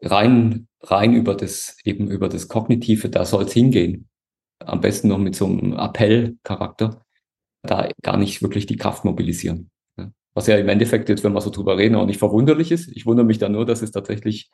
[0.00, 4.08] rein, rein über das, eben über das Kognitive, da soll es hingehen.
[4.60, 7.04] Am besten noch mit so einem Appellcharakter,
[7.62, 9.70] da gar nicht wirklich die Kraft mobilisieren.
[10.34, 12.88] Was ja im Endeffekt jetzt, wenn wir so drüber reden, auch nicht verwunderlich ist.
[12.88, 14.50] Ich wundere mich da nur, dass es tatsächlich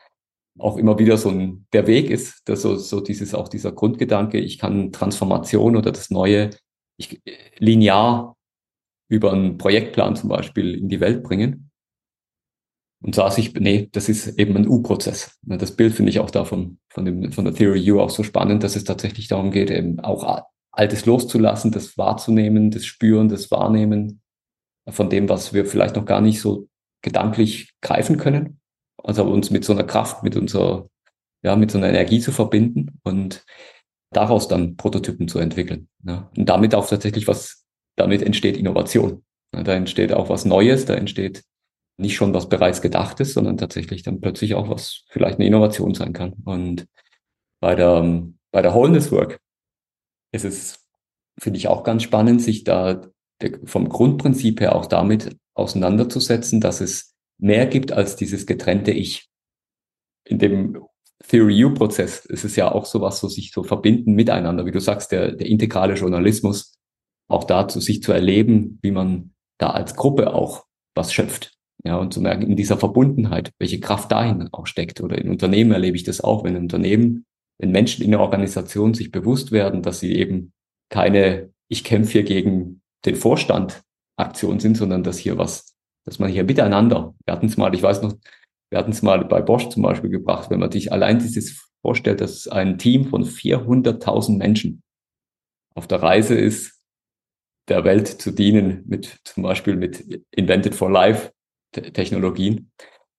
[0.58, 4.38] auch immer wieder so ein, der Weg ist, dass so, so dieses, auch dieser Grundgedanke,
[4.38, 6.50] ich kann Transformation oder das Neue
[6.96, 7.22] ich,
[7.58, 8.36] linear
[9.08, 11.70] über einen Projektplan zum Beispiel in die Welt bringen.
[13.02, 15.38] Und saß ich, nee, das ist eben ein U-Prozess.
[15.42, 18.22] Das Bild finde ich auch da von, von, dem, von der Theory U auch so
[18.22, 23.50] spannend, dass es tatsächlich darum geht, eben auch Altes loszulassen, das wahrzunehmen, das Spüren, das
[23.50, 24.20] Wahrnehmen,
[24.88, 26.68] von dem, was wir vielleicht noch gar nicht so
[27.02, 28.60] gedanklich greifen können.
[29.02, 30.88] Also uns mit so einer Kraft, mit unserer,
[31.42, 33.44] ja, mit so einer Energie zu verbinden und
[34.10, 35.88] daraus dann Prototypen zu entwickeln.
[36.04, 36.30] Ja.
[36.36, 37.64] Und damit auch tatsächlich was,
[37.96, 39.24] damit entsteht Innovation.
[39.54, 41.42] Ja, da entsteht auch was Neues, da entsteht
[41.96, 46.12] nicht schon was bereits Gedachtes, sondern tatsächlich dann plötzlich auch was vielleicht eine Innovation sein
[46.12, 46.34] kann.
[46.44, 46.86] Und
[47.60, 49.38] bei der, bei der Wholeness Work
[50.32, 50.86] ist es,
[51.38, 53.02] finde ich auch ganz spannend, sich da
[53.64, 59.28] vom Grundprinzip her auch damit auseinanderzusetzen, dass es mehr gibt als dieses getrennte Ich.
[60.24, 60.78] in dem
[61.28, 65.12] Theory U-Prozess ist es ja auch sowas, so sich so verbinden miteinander, wie du sagst,
[65.12, 66.74] der, der integrale Journalismus,
[67.28, 71.52] auch dazu sich zu erleben, wie man da als Gruppe auch was schöpft.
[71.84, 75.00] Ja, und zu merken, in dieser Verbundenheit, welche Kraft dahin auch steckt.
[75.00, 77.24] Oder in Unternehmen erlebe ich das auch, wenn Unternehmen,
[77.58, 80.52] wenn Menschen in der Organisation sich bewusst werden, dass sie eben
[80.90, 83.82] keine, ich kämpfe hier gegen den Vorstand
[84.16, 87.82] Aktion sind, sondern dass hier was, dass man hier miteinander, wir hatten es mal, ich
[87.82, 88.14] weiß noch,
[88.70, 92.20] wir hatten es mal bei Bosch zum Beispiel gebracht, wenn man sich allein dieses vorstellt,
[92.20, 94.82] dass ein Team von 400.000 Menschen
[95.74, 96.80] auf der Reise ist,
[97.68, 101.32] der Welt zu dienen mit zum Beispiel mit Invented for Life
[101.72, 102.70] Technologien,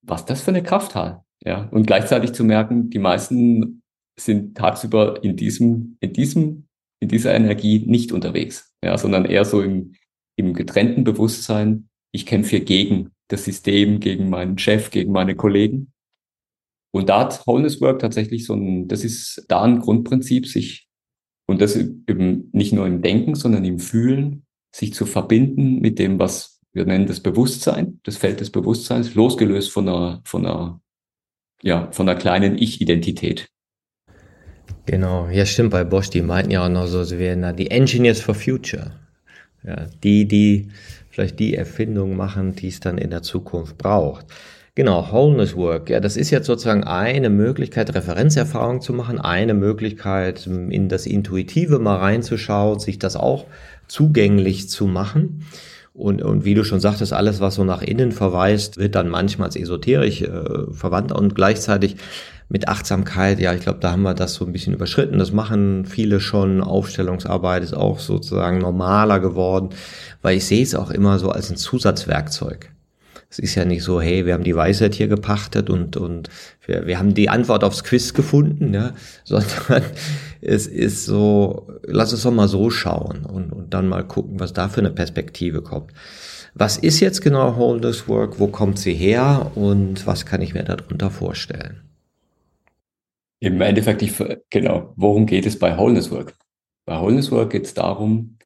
[0.02, 1.24] was das für eine Kraft hat.
[1.44, 3.82] Ja, und gleichzeitig zu merken, die meisten
[4.20, 6.67] sind tagsüber in diesem, in diesem,
[7.02, 9.96] in dieser Energie nicht unterwegs, ja, sondern eher so im,
[10.38, 11.90] im getrennten Bewusstsein.
[12.14, 15.92] Ich kämpfe hier gegen das System, gegen meinen Chef, gegen meine Kollegen.
[16.94, 20.88] Und da hat Wholeness Work tatsächlich so ein, das ist da ein Grundprinzip, sich,
[21.48, 26.20] und das eben nicht nur im Denken, sondern im Fühlen, sich zu verbinden mit dem,
[26.20, 30.82] was wir nennen das Bewusstsein, das Feld des Bewusstseins, losgelöst von einer, von einer,
[31.62, 33.50] ja, von einer kleinen Ich-Identität.
[34.91, 37.71] Genau, ja stimmt, bei Bosch, die meinten ja auch noch so, sie wären da die
[37.71, 38.91] Engineers for Future.
[39.63, 40.67] Ja, die, die
[41.10, 44.25] vielleicht die Erfindung machen, die es dann in der Zukunft braucht.
[44.75, 45.89] Genau, Wholeness Work.
[45.89, 51.80] Ja, das ist jetzt sozusagen eine Möglichkeit, Referenzerfahrung zu machen, eine Möglichkeit, in das Intuitive
[51.80, 53.45] mal reinzuschauen, sich das auch
[53.88, 55.45] zugänglich zu machen.
[55.93, 59.56] Und, und wie du schon sagtest, alles, was so nach innen verweist, wird dann manchmal
[59.56, 61.95] esoterisch äh, verwandt und gleichzeitig
[62.52, 65.18] mit Achtsamkeit, ja, ich glaube, da haben wir das so ein bisschen überschritten.
[65.18, 66.62] Das machen viele schon.
[66.62, 69.70] Aufstellungsarbeit ist auch sozusagen normaler geworden,
[70.22, 72.70] weil ich sehe es auch immer so als ein Zusatzwerkzeug.
[73.30, 76.28] Es ist ja nicht so, hey, wir haben die Weisheit hier gepachtet und, und
[76.66, 78.92] wir, wir haben die Antwort aufs Quiz gefunden, ja,
[79.24, 79.84] sondern
[80.42, 84.52] es ist so, lass es doch mal so schauen und, und dann mal gucken, was
[84.52, 85.92] da für eine Perspektive kommt.
[86.54, 88.40] Was ist jetzt genau Wholeness Work?
[88.40, 89.54] Wo kommt sie her?
[89.56, 91.80] Und was kann ich mir darunter vorstellen?
[93.43, 94.13] Im Endeffekt, ich,
[94.51, 96.38] genau, worum geht es bei Wholeness Work?
[96.86, 98.38] Bei Wholeness Work geht es darum,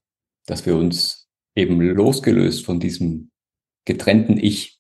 [0.46, 3.32] dass wir uns eben losgelöst von diesem
[3.86, 4.80] getrennten Ich,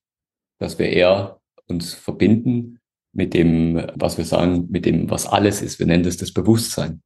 [0.59, 2.79] dass wir eher uns verbinden
[3.13, 5.79] mit dem, was wir sagen, mit dem, was alles ist.
[5.79, 7.01] Wir nennen das das Bewusstsein.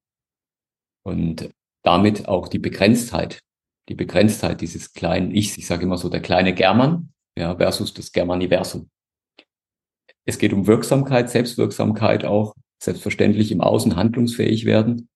[1.04, 1.50] Und
[1.84, 3.40] damit auch die Begrenztheit,
[3.90, 5.58] die Begrenztheit dieses kleinen Ichs.
[5.58, 8.90] Ich sage immer so der kleine German ja, versus das Germaniversum.
[10.26, 15.10] Es geht um Wirksamkeit, Selbstwirksamkeit auch, selbstverständlich im Außen handlungsfähig werden.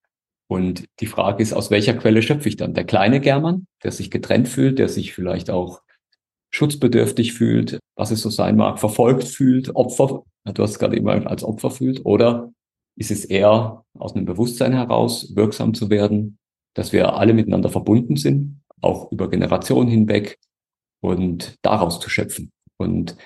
[0.46, 2.74] Und die Frage ist, aus welcher Quelle schöpfe ich dann?
[2.74, 5.80] Der kleine German, der sich getrennt fühlt, der sich vielleicht auch
[6.50, 11.26] schutzbedürftig fühlt, was es so sein mag, verfolgt fühlt, Opfer, du hast es gerade immer
[11.26, 12.52] als Opfer fühlt, oder
[12.96, 16.38] ist es eher aus einem Bewusstsein heraus wirksam zu werden,
[16.74, 20.38] dass wir alle miteinander verbunden sind, auch über Generationen hinweg
[21.00, 22.52] und daraus zu schöpfen.
[22.76, 23.16] Und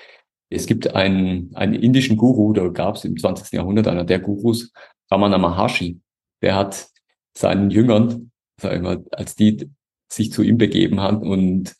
[0.50, 3.52] es gibt einen, einen indischen Guru, da gab es im 20.
[3.52, 4.72] Jahrhundert einer der Gurus,
[5.10, 6.00] Ramana Maharshi,
[6.42, 6.88] der hat
[7.36, 8.30] seinen Jüngern,
[8.60, 9.70] sag ich mal, als die
[10.10, 11.76] sich zu ihm begeben haben und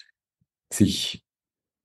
[0.72, 1.24] sich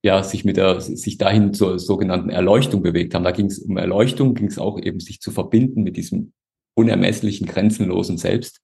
[0.03, 3.23] ja sich mit der sich dahin zur sogenannten Erleuchtung bewegt haben.
[3.23, 6.33] Da ging es um Erleuchtung, ging es auch eben sich zu verbinden mit diesem
[6.75, 8.61] unermesslichen, grenzenlosen Selbst.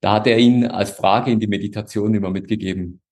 [0.00, 3.02] Da hat er ihnen als Frage in die Meditation immer mitgegeben: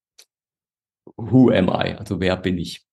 [1.16, 1.94] Who am I?
[1.94, 2.85] Also wer bin ich?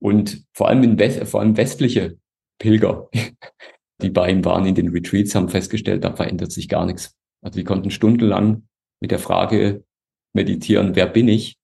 [0.00, 2.18] Und vor allem, in West, vor allem westliche
[2.58, 3.08] Pilger,
[4.02, 7.16] die bei ihm waren in den Retreats, haben festgestellt, da verändert sich gar nichts.
[7.42, 8.66] Also die konnten stundenlang
[9.00, 9.84] mit der Frage
[10.32, 11.56] meditieren, wer bin ich?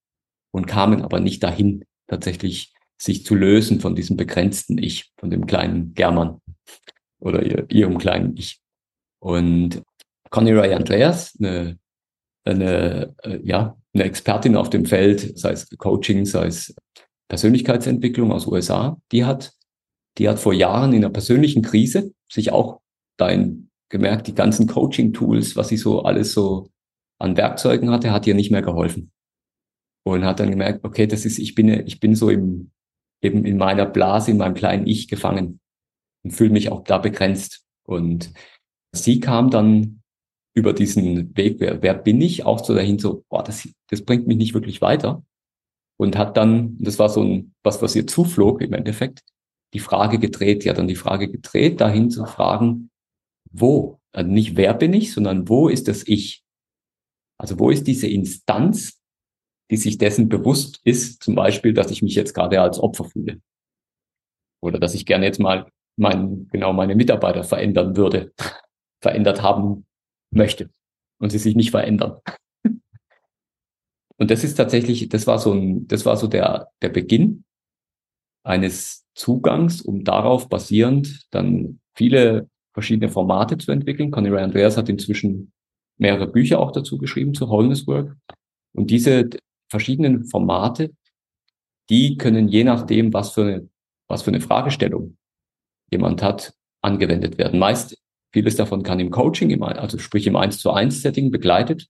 [0.52, 5.46] Und kamen aber nicht dahin, tatsächlich sich zu lösen von diesem begrenzten Ich, von dem
[5.46, 6.40] kleinen German
[7.20, 8.60] oder ihrem kleinen Ich.
[9.18, 9.82] Und
[10.30, 11.78] Connie Ray Andreas, eine,
[12.44, 16.74] eine, äh, ja, eine Expertin auf dem Feld, sei es Coaching, sei es
[17.28, 19.52] Persönlichkeitsentwicklung aus USA, die hat,
[20.18, 22.80] die hat vor Jahren in einer persönlichen Krise sich auch
[23.16, 26.70] dahin gemerkt, die ganzen Coaching-Tools, was sie so alles so
[27.18, 29.10] an Werkzeugen hatte, hat ihr nicht mehr geholfen.
[30.04, 32.70] Und hat dann gemerkt, okay, das ist, ich bin, ich bin so im,
[33.22, 35.60] eben in meiner Blase, in meinem kleinen Ich gefangen
[36.22, 37.64] und fühle mich auch da begrenzt.
[37.84, 38.32] Und
[38.92, 40.02] sie kam dann
[40.54, 44.26] über diesen Weg, wer, wer bin ich, auch so dahin so, boah, das, das bringt
[44.26, 45.24] mich nicht wirklich weiter
[45.98, 49.22] und hat dann, das war so ein, was, was ihr zuflog im Endeffekt,
[49.74, 52.90] die Frage gedreht, ja dann die Frage gedreht, dahin zu fragen,
[53.50, 54.00] wo?
[54.12, 56.42] Also nicht wer bin ich, sondern wo ist das Ich?
[57.38, 59.02] Also wo ist diese Instanz,
[59.70, 63.40] die sich dessen bewusst ist, zum Beispiel, dass ich mich jetzt gerade als Opfer fühle?
[64.62, 68.32] Oder dass ich gerne jetzt mal mein, genau meine Mitarbeiter verändern würde,
[69.02, 69.86] verändert haben
[70.30, 70.70] möchte
[71.18, 72.20] und sie sich nicht verändern.
[74.18, 77.44] Und das ist tatsächlich, das war so ein, das war so der, der Beginn
[78.44, 84.10] eines Zugangs, um darauf basierend dann viele verschiedene Formate zu entwickeln.
[84.10, 85.52] Conny Ray Andreas hat inzwischen
[85.98, 88.16] mehrere Bücher auch dazu geschrieben zu Wholeness Work.
[88.72, 89.28] Und diese
[89.68, 90.92] verschiedenen Formate,
[91.88, 93.68] die können je nachdem, was für eine,
[94.08, 95.16] was für eine Fragestellung
[95.90, 97.58] jemand hat, angewendet werden.
[97.58, 97.98] Meist
[98.32, 101.88] vieles davon kann im Coaching, also sprich im 1 zu 1 Setting begleitet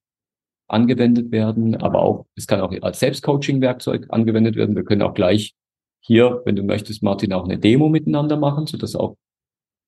[0.69, 4.75] angewendet werden, aber auch, es kann auch als Selbstcoaching-Werkzeug angewendet werden.
[4.75, 5.55] Wir können auch gleich
[6.01, 9.17] hier, wenn du möchtest, Martin, auch eine Demo miteinander machen, so dass auch,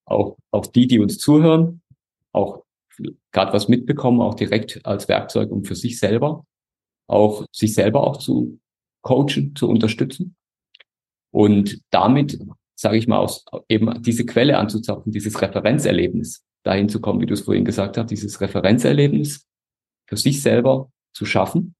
[0.05, 1.83] auch, auch die, die uns zuhören,
[2.33, 2.64] auch
[3.33, 6.45] gerade was mitbekommen, auch direkt als Werkzeug, um für sich selber,
[7.09, 8.59] auch sich selber auch zu
[9.03, 10.37] coachen, zu unterstützen.
[11.31, 12.39] Und damit,
[12.74, 17.35] sage ich mal, aus, eben diese Quelle anzuzapfen, dieses Referenzerlebnis, dahin zu kommen, wie du
[17.35, 19.47] es vorhin gesagt hast, dieses Referenzerlebnis
[20.09, 21.74] für sich selber zu schaffen,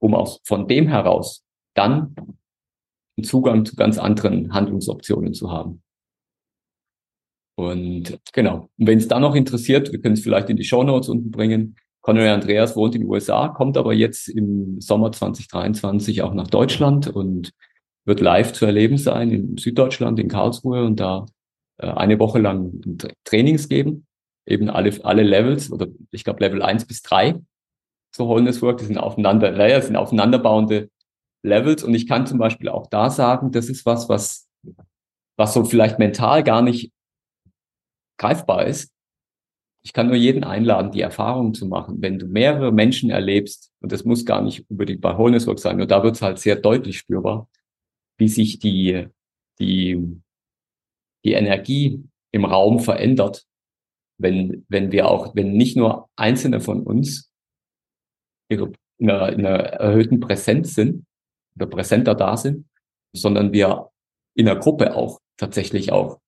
[0.00, 2.14] um auch von dem heraus dann
[3.16, 5.82] einen Zugang zu ganz anderen Handlungsoptionen zu haben.
[7.56, 10.82] Und genau, und wenn es da noch interessiert, wir können es vielleicht in die Show
[10.82, 11.76] Notes unten bringen.
[12.00, 17.08] Connery Andreas wohnt in den USA, kommt aber jetzt im Sommer 2023 auch nach Deutschland
[17.08, 17.52] und
[18.04, 21.26] wird live zu erleben sein in Süddeutschland, in Karlsruhe und da
[21.78, 24.06] äh, eine Woche lang Trainings geben
[24.46, 27.40] eben alle, alle Levels oder ich glaube Level 1 bis 3
[28.12, 30.90] zu Wholeness Work, die sind aufeinander, naja, sind aufeinanderbauende
[31.42, 34.48] Levels und ich kann zum Beispiel auch da sagen, das ist was, was,
[35.36, 36.92] was so vielleicht mental gar nicht
[38.18, 38.92] greifbar ist.
[39.84, 42.00] Ich kann nur jeden einladen, die Erfahrung zu machen.
[42.00, 45.76] Wenn du mehrere Menschen erlebst, und das muss gar nicht unbedingt bei Wholeness Work sein,
[45.76, 47.48] nur da wird es halt sehr deutlich spürbar,
[48.16, 49.08] wie sich die,
[49.58, 50.22] die,
[51.24, 53.44] die Energie im Raum verändert,
[54.18, 57.30] wenn, wenn wir auch, wenn nicht nur Einzelne von uns
[58.48, 61.04] ihre, in, einer, in einer erhöhten Präsenz sind
[61.56, 62.66] oder präsenter da sind,
[63.14, 63.90] sondern wir
[64.36, 66.20] in der Gruppe auch tatsächlich auch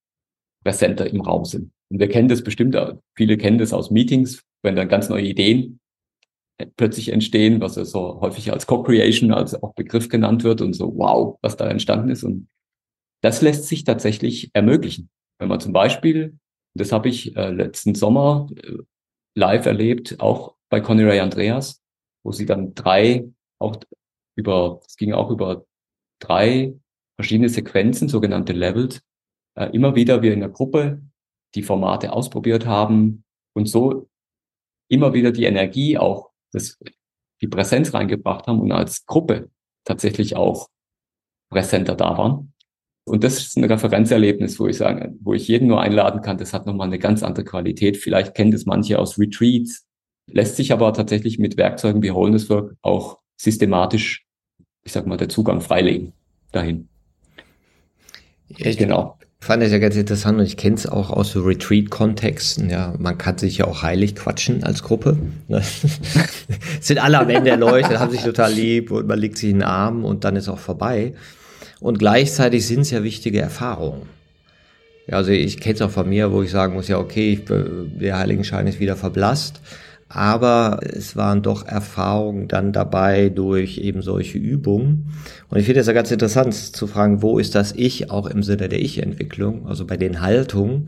[0.65, 1.73] präsenter im Raum sind.
[1.91, 2.77] Und wir kennen das bestimmt,
[3.17, 5.81] viele kennen das aus Meetings, wenn dann ganz neue Ideen
[6.77, 10.97] plötzlich entstehen, was ja so häufig als Co-Creation als auch Begriff genannt wird und so,
[10.97, 12.25] wow, was da entstanden ist.
[12.25, 12.49] Und
[13.23, 15.11] das lässt sich tatsächlich ermöglichen.
[15.39, 16.39] Wenn man zum Beispiel
[16.81, 18.79] das habe ich äh, letzten Sommer äh,
[19.35, 21.83] live erlebt, auch bei Conny Ray Andreas,
[22.25, 23.77] wo sie dann drei, auch
[24.37, 25.67] über, es ging auch über
[26.21, 26.75] drei
[27.17, 29.01] verschiedene Sequenzen, sogenannte Levels,
[29.57, 31.03] äh, immer wieder wir in der Gruppe
[31.55, 33.25] die Formate ausprobiert haben
[33.55, 34.09] und so
[34.89, 36.79] immer wieder die Energie auch, das,
[37.41, 39.51] die Präsenz reingebracht haben und als Gruppe
[39.85, 40.69] tatsächlich auch
[41.51, 42.53] präsenter da waren.
[43.09, 46.39] Und das ist ein Referenzerlebnis, wo ich sage, wo ich jeden nur einladen kann.
[46.39, 47.97] Das hat nochmal eine ganz andere Qualität.
[47.97, 49.87] Vielleicht kennt es manche aus Retreats,
[50.27, 54.27] lässt sich aber tatsächlich mit Werkzeugen wie Wholeness Work auch systematisch,
[54.85, 56.15] ich sag mal, der Zugang freilegen
[56.51, 56.89] dahin.
[58.49, 59.19] Ich genau.
[59.39, 62.71] fand es ja ganz interessant und ich kenne es auch aus so Retreat-Kontexten.
[62.71, 65.17] Ja, man kann sich ja auch heilig quatschen als Gruppe.
[65.47, 65.63] Ne?
[66.81, 69.69] Sind alle am Ende erleuchtet, haben sich total lieb und man legt sich in den
[69.69, 71.15] Arm und dann ist auch vorbei.
[71.81, 74.03] Und gleichzeitig sind es ja wichtige Erfahrungen.
[75.07, 77.45] Ja, also ich kenne es auch von mir, wo ich sagen muss, ja, okay, ich,
[77.45, 79.61] der Heiligenschein ist wieder verblasst.
[80.09, 85.13] Aber es waren doch Erfahrungen dann dabei durch eben solche Übungen.
[85.49, 88.43] Und ich finde es ja ganz interessant zu fragen, wo ist das Ich auch im
[88.43, 90.87] Sinne der Ich-Entwicklung, also bei den Haltungen,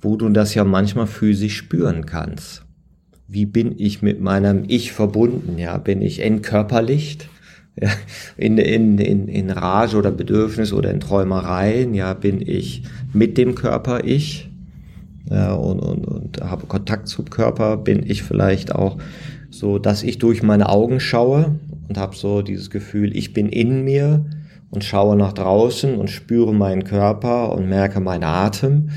[0.00, 2.62] wo du das ja manchmal physisch spüren kannst.
[3.28, 5.58] Wie bin ich mit meinem Ich verbunden?
[5.58, 7.28] Ja, bin ich entkörperlicht?
[7.80, 7.88] Ja,
[8.36, 13.54] in, in, in, in Rage oder Bedürfnis oder in Träumereien, ja, bin ich mit dem
[13.54, 14.50] Körper ich
[15.30, 18.98] ja, und, und, und habe Kontakt zum Körper, bin ich vielleicht auch
[19.50, 21.58] so, dass ich durch meine Augen schaue
[21.88, 24.24] und habe so dieses Gefühl, ich bin in mir
[24.70, 28.90] und schaue nach draußen und spüre meinen Körper und merke meinen Atem.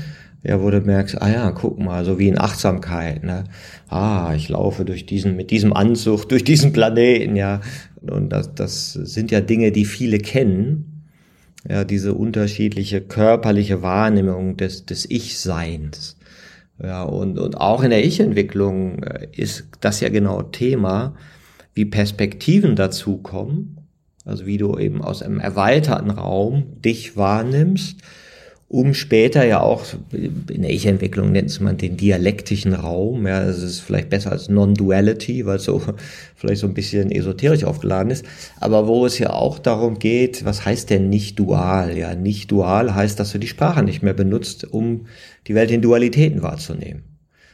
[0.44, 3.44] Ja, wo du merkst, ah ja, guck mal, so wie in Achtsamkeit, ne?
[3.88, 7.60] Ah, ich laufe durch diesen, mit diesem Anzug, durch diesen Planeten, ja,
[8.02, 11.04] und das, das sind ja Dinge, die viele kennen.
[11.68, 16.16] Ja, diese unterschiedliche körperliche Wahrnehmung des, des Ich-Seins.
[16.80, 21.16] Ja, und, und auch in der Ich-Entwicklung äh, ist das ja genau Thema,
[21.74, 23.78] wie Perspektiven dazukommen.
[24.24, 28.02] Also wie du eben aus einem erweiterten Raum dich wahrnimmst
[28.70, 33.80] um später ja auch, in der Ich-Entwicklung nennt man den dialektischen Raum, ja, das ist
[33.80, 35.82] vielleicht besser als Non-Duality, weil es so
[36.36, 38.26] vielleicht so ein bisschen esoterisch aufgeladen ist,
[38.60, 41.96] aber wo es ja auch darum geht, was heißt denn nicht dual?
[41.96, 45.06] Ja, nicht dual heißt, dass du die Sprache nicht mehr benutzt, um
[45.46, 47.04] die Welt in Dualitäten wahrzunehmen.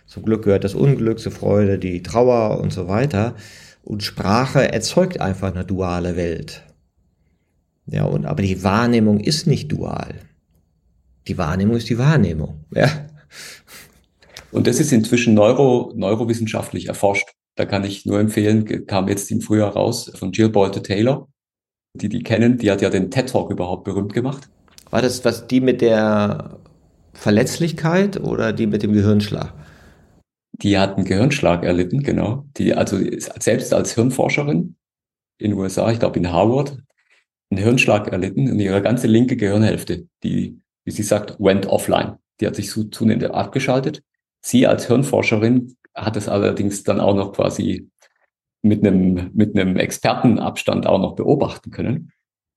[0.06, 3.36] Zum Glück gehört das Unglück, zur Freude, die Trauer und so weiter.
[3.82, 6.62] Und Sprache erzeugt einfach eine duale Welt.
[7.86, 10.14] Ja, und, aber die Wahrnehmung ist nicht dual.
[11.26, 12.64] Die Wahrnehmung ist die Wahrnehmung.
[12.70, 12.88] Ja.
[14.50, 17.28] Und das ist inzwischen neuro, neurowissenschaftlich erforscht.
[17.56, 21.28] Da kann ich nur empfehlen, kam jetzt im Frühjahr raus von Jill Bolte Taylor.
[21.94, 24.48] Die die kennen, die hat ja den TED Talk überhaupt berühmt gemacht.
[24.90, 26.58] War das was die mit der
[27.14, 29.52] Verletzlichkeit oder die mit dem Gehirnschlag?
[30.52, 32.46] Die hat einen Gehirnschlag erlitten, genau.
[32.56, 32.98] Die also
[33.40, 34.76] selbst als Hirnforscherin
[35.38, 36.78] in den USA, ich glaube in Harvard,
[37.50, 42.18] einen Hirnschlag erlitten und ihre ganze linke Gehirnhälfte, die wie sie sagt, went offline.
[42.40, 44.02] Die hat sich zunehmend abgeschaltet.
[44.40, 47.88] Sie als Hirnforscherin hat es allerdings dann auch noch quasi
[48.62, 52.12] mit einem, mit einem Expertenabstand auch noch beobachten können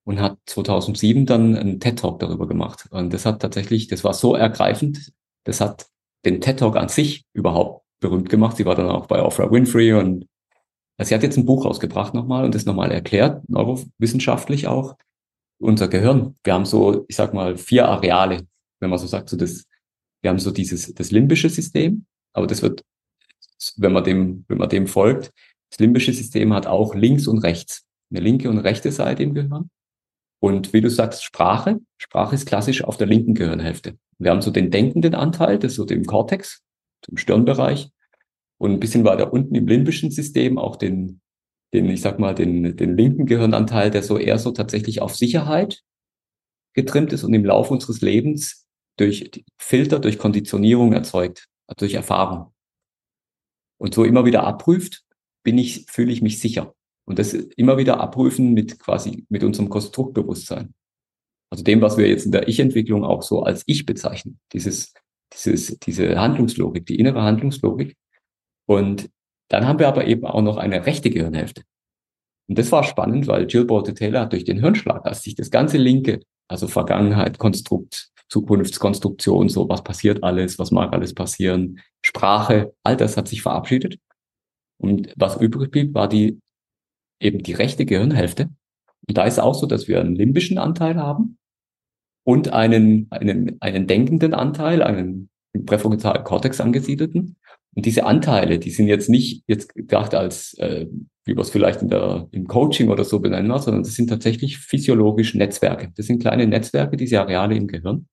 [0.06, 2.88] und hat 2007 dann einen TED-Talk darüber gemacht.
[2.92, 5.12] Und das hat tatsächlich, das war so ergreifend,
[5.44, 5.88] das hat
[6.26, 8.58] den TED-Talk an sich überhaupt berühmt gemacht.
[8.58, 10.26] Sie war dann auch bei Oprah Winfrey und
[11.02, 14.96] sie hat jetzt ein Buch rausgebracht nochmal und das nochmal erklärt, neurowissenschaftlich auch,
[15.60, 16.36] unser Gehirn.
[16.43, 18.47] Wir haben so, ich sag mal, vier Areale,
[18.80, 19.66] wenn man so sagt, so das,
[20.22, 22.84] wir haben so dieses, das limbische System, aber das wird,
[23.78, 25.32] wenn man dem, wenn man dem folgt,
[25.70, 29.70] das limbische System hat auch links und rechts, eine linke und rechte Seite im Gehirn.
[30.39, 33.97] Und wie du sagst, Sprache, Sprache ist klassisch auf der linken Gehirnhälfte.
[34.20, 36.62] Wir haben so den denkenden Anteil, das ist so dem Kortex,
[37.01, 37.89] zum Stirnbereich.
[38.60, 41.22] Und ein bisschen weiter unten im limbischen System auch den
[41.74, 45.84] den, ich sag mal, den, den linken Gehirnanteil, der so eher so tatsächlich auf Sicherheit
[46.74, 51.47] getrimmt ist und im Laufe unseres Lebens durch Filter, durch Konditionierung erzeugt,
[51.78, 52.53] durch Erfahrung.
[53.80, 55.03] Und so immer wieder abprüft,
[55.43, 56.74] bin ich, fühle ich mich sicher.
[57.05, 60.74] Und das immer wieder abprüfen mit quasi, mit unserem Konstruktbewusstsein.
[61.49, 64.39] Also dem, was wir jetzt in der Ich-Entwicklung auch so als Ich bezeichnen.
[64.51, 64.93] Dieses,
[65.34, 67.95] dieses, diese Handlungslogik, die innere Handlungslogik.
[68.65, 69.09] Und
[69.50, 71.64] dann haben wir aber eben auch noch eine rechte Gehirnhälfte.
[72.48, 75.52] Und das war spannend, weil Jill Bolte Taylor hat durch den Hirnschlag, als sich das
[75.52, 82.74] ganze linke, also Vergangenheit, Konstrukt, Zukunftskonstruktion, so was passiert alles, was mag alles passieren, Sprache,
[82.84, 84.00] all das hat sich verabschiedet.
[84.80, 86.39] Und was übrig blieb, war die
[87.20, 88.50] eben die rechte Gehirnhälfte.
[89.08, 91.38] Und da ist auch so, dass wir einen limbischen Anteil haben
[92.24, 97.38] und einen, einen, einen denkenden Anteil, einen im präfrontalen Kortex angesiedelten.
[97.78, 100.88] Und diese Anteile, die sind jetzt nicht jetzt gedacht als, äh,
[101.26, 104.58] wie wir es vielleicht in der, im Coaching oder so benennen, sondern das sind tatsächlich
[104.58, 105.94] physiologisch Netzwerke.
[105.96, 108.08] Das sind kleine Netzwerke, diese Areale im Gehirn.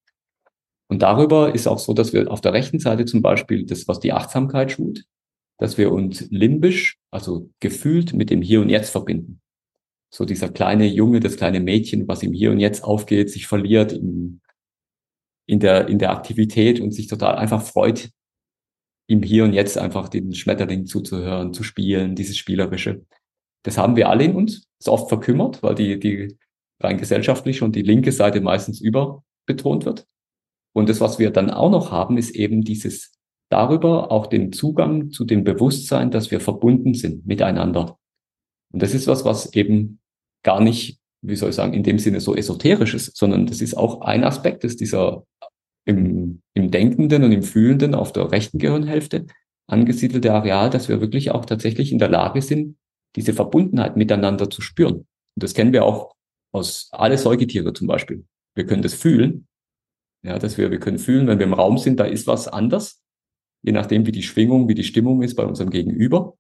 [0.89, 4.01] Und darüber ist auch so, dass wir auf der rechten Seite zum Beispiel das, was
[4.01, 5.07] die Achtsamkeit schult,
[5.57, 9.41] dass wir uns limbisch, also gefühlt mit dem Hier und Jetzt verbinden.
[10.11, 13.95] So dieser kleine Junge, das kleine Mädchen, was im Hier und Jetzt aufgeht, sich verliert
[13.95, 14.43] im,
[15.47, 18.11] in der, in der Aktivität und sich total einfach freut,
[19.07, 23.05] im Hier und Jetzt einfach den Schmetterling zuzuhören, zu spielen, dieses Spielerische.
[23.63, 24.69] Das haben wir alle in uns.
[24.79, 26.37] Ist oft verkümmert, weil die, die
[26.81, 30.07] rein gesellschaftliche und die linke Seite meistens überbetont wird.
[30.75, 33.13] Und das, was wir dann auch noch haben, ist eben dieses
[33.51, 37.99] darüber auch den Zugang zu dem Bewusstsein, dass wir verbunden sind miteinander.
[38.73, 40.01] Und das ist was, was eben
[40.43, 43.77] gar nicht, wie soll ich sagen, in dem Sinne so esoterisch ist, sondern das ist
[43.77, 45.25] auch ein Aspekt ist dieser
[45.85, 49.27] im, im Denkenden und im Fühlenden auf der rechten Gehirnhälfte
[49.67, 52.77] angesiedelte Areal, dass wir wirklich auch tatsächlich in der Lage sind,
[53.17, 54.95] diese Verbundenheit miteinander zu spüren.
[54.97, 56.15] Und das kennen wir auch
[56.53, 58.25] aus alle Säugetiere zum Beispiel.
[58.55, 59.47] Wir können das fühlen.
[60.23, 63.03] Ja, dass wir, wir können fühlen, wenn wir im Raum sind, da ist was anders.
[63.63, 66.37] Je nachdem, wie die Schwingung, wie die Stimmung ist bei unserem Gegenüber.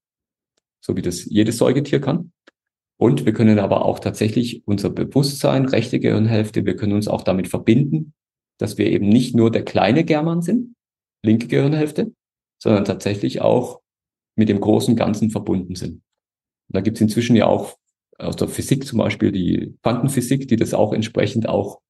[0.80, 2.32] So wie das jedes Säugetier kann.
[2.97, 7.49] Und wir können aber auch tatsächlich unser Bewusstsein, rechte Gehirnhälfte, wir können uns auch damit
[7.49, 8.14] verbinden,
[8.59, 10.74] dass wir eben nicht nur der kleine German sind,
[11.22, 12.12] linke Gehirnhälfte,
[12.59, 13.80] sondern tatsächlich auch
[14.36, 16.02] mit dem großen Ganzen verbunden sind.
[16.68, 17.76] Und da gibt es inzwischen ja auch
[18.18, 21.80] aus der Physik zum Beispiel die Quantenphysik, die das auch entsprechend auch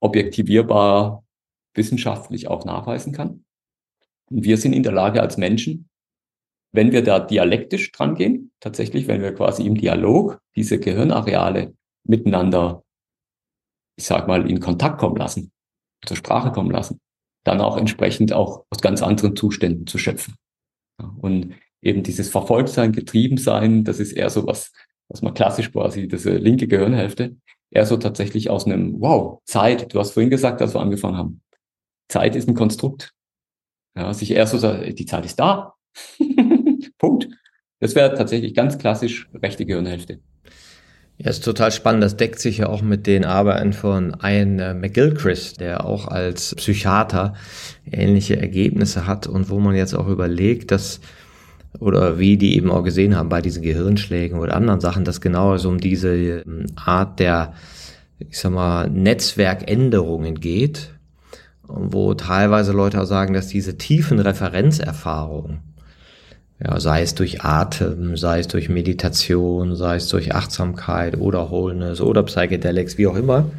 [0.00, 1.24] objektivierbar
[1.74, 3.44] wissenschaftlich auch nachweisen kann.
[4.30, 5.88] Und wir sind in der Lage als Menschen,
[6.72, 11.74] wenn wir da dialektisch dran gehen, tatsächlich, wenn wir quasi im Dialog diese Gehirnareale
[12.04, 12.84] miteinander,
[13.96, 15.52] ich sag mal, in Kontakt kommen lassen,
[16.06, 17.00] zur Sprache kommen lassen,
[17.44, 20.34] dann auch entsprechend auch aus ganz anderen Zuständen zu schöpfen.
[21.20, 24.72] Und eben dieses Verfolgtsein, Getriebensein, das ist eher so was,
[25.08, 27.36] was man klassisch quasi, diese linke Gehirnhälfte,
[27.70, 31.42] eher so tatsächlich aus einem, wow, Zeit, du hast vorhin gesagt, als wir angefangen haben,
[32.08, 33.12] Zeit ist ein Konstrukt.
[33.96, 35.74] Ja, sich erst so die Zeit ist da.
[36.98, 37.28] Punkt.
[37.80, 40.20] Das wäre tatsächlich ganz klassisch rechte Gehirnhälfte.
[41.16, 42.02] Ja, ist total spannend.
[42.02, 46.54] Das deckt sich ja auch mit den Arbeiten von Ian äh, McGilchrist, der auch als
[46.56, 47.34] Psychiater
[47.90, 51.00] ähnliche Ergebnisse hat und wo man jetzt auch überlegt, dass
[51.80, 55.54] oder wie die eben auch gesehen haben bei diesen Gehirnschlägen oder anderen Sachen, dass genau
[55.54, 57.54] es um diese ähm, Art der,
[58.18, 60.94] ich sag mal, Netzwerkänderungen geht,
[61.62, 65.73] wo teilweise Leute auch sagen, dass diese tiefen Referenzerfahrungen
[66.62, 72.00] ja, sei es durch Atem, sei es durch Meditation, sei es durch Achtsamkeit oder Wholeness
[72.00, 73.50] oder Psychedelics, wie auch immer,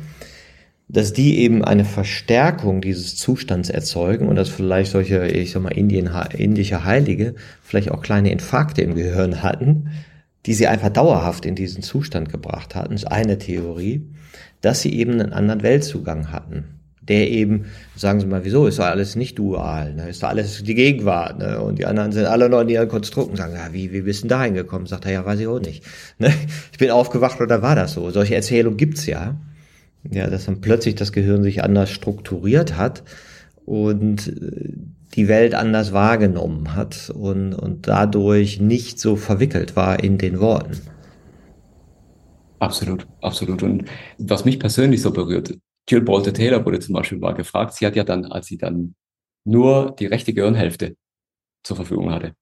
[0.87, 5.73] dass die eben eine Verstärkung dieses Zustands erzeugen und dass vielleicht solche, ich sag mal,
[5.73, 9.89] Indien, indische Heilige vielleicht auch kleine Infarkte im Gehirn hatten,
[10.45, 14.07] die sie einfach dauerhaft in diesen Zustand gebracht hatten, ist eine Theorie,
[14.61, 16.74] dass sie eben einen anderen Weltzugang hatten
[17.07, 20.09] der eben, sagen Sie mal, wieso, ist doch alles nicht dual, ne?
[20.09, 21.61] ist doch alles die Gegenwart, ne?
[21.61, 24.27] und die anderen sind alle noch in ihren Konstrukten, sagen, ja, wie, wie bist du
[24.27, 24.87] da hingekommen?
[24.87, 25.83] Sagt er, ja, weiß ich auch nicht.
[26.17, 26.33] Ne?
[26.71, 28.09] Ich bin aufgewacht oder war das so?
[28.09, 29.35] Solche Erzählungen gibt's ja.
[30.11, 33.03] Ja, dass dann plötzlich das Gehirn sich anders strukturiert hat
[33.65, 34.73] und äh,
[35.15, 40.79] die Welt anders wahrgenommen hat und, und dadurch nicht so verwickelt war in den Worten.
[42.59, 43.63] Absolut, absolut.
[43.63, 43.85] Und
[44.17, 45.57] was mich persönlich so berührt,
[45.87, 47.73] Jill Bolte Taylor wurde zum Beispiel mal gefragt.
[47.73, 48.95] Sie hat ja dann, als sie dann
[49.45, 50.97] nur die rechte Gehirnhälfte
[51.63, 52.35] zur Verfügung hatte,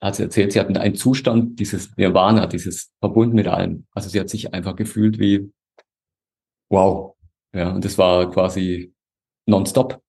[0.00, 3.86] hat sie erzählt, sie hatten einen Zustand dieses Nirvana, dieses verbunden mit allem.
[3.92, 5.52] Also sie hat sich einfach gefühlt wie
[6.70, 7.14] wow.
[7.54, 8.94] Ja, und das war quasi
[9.46, 10.02] nonstop.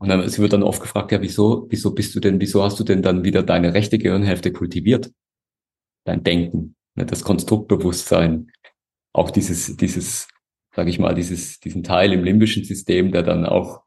[0.00, 2.78] Und dann, sie wird dann oft gefragt, ja, wieso, wieso bist du denn, wieso hast
[2.78, 5.12] du denn dann wieder deine rechte Gehirnhälfte kultiviert?
[6.04, 8.50] Dein Denken, ne, das Konstruktbewusstsein,
[9.12, 10.28] auch dieses, dieses
[10.78, 13.82] sage ich mal, dieses, diesen Teil im limbischen System, der dann auch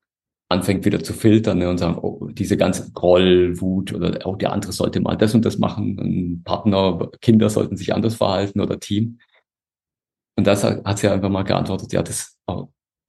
[0.49, 4.51] anfängt wieder zu filtern ne, und sagen, oh, diese ganze Groll, Wut oder oh, der
[4.51, 8.77] andere sollte mal das und das machen, ein Partner, Kinder sollten sich anders verhalten oder
[8.77, 9.19] Team.
[10.35, 12.37] Und das hat sie einfach mal geantwortet, ja, das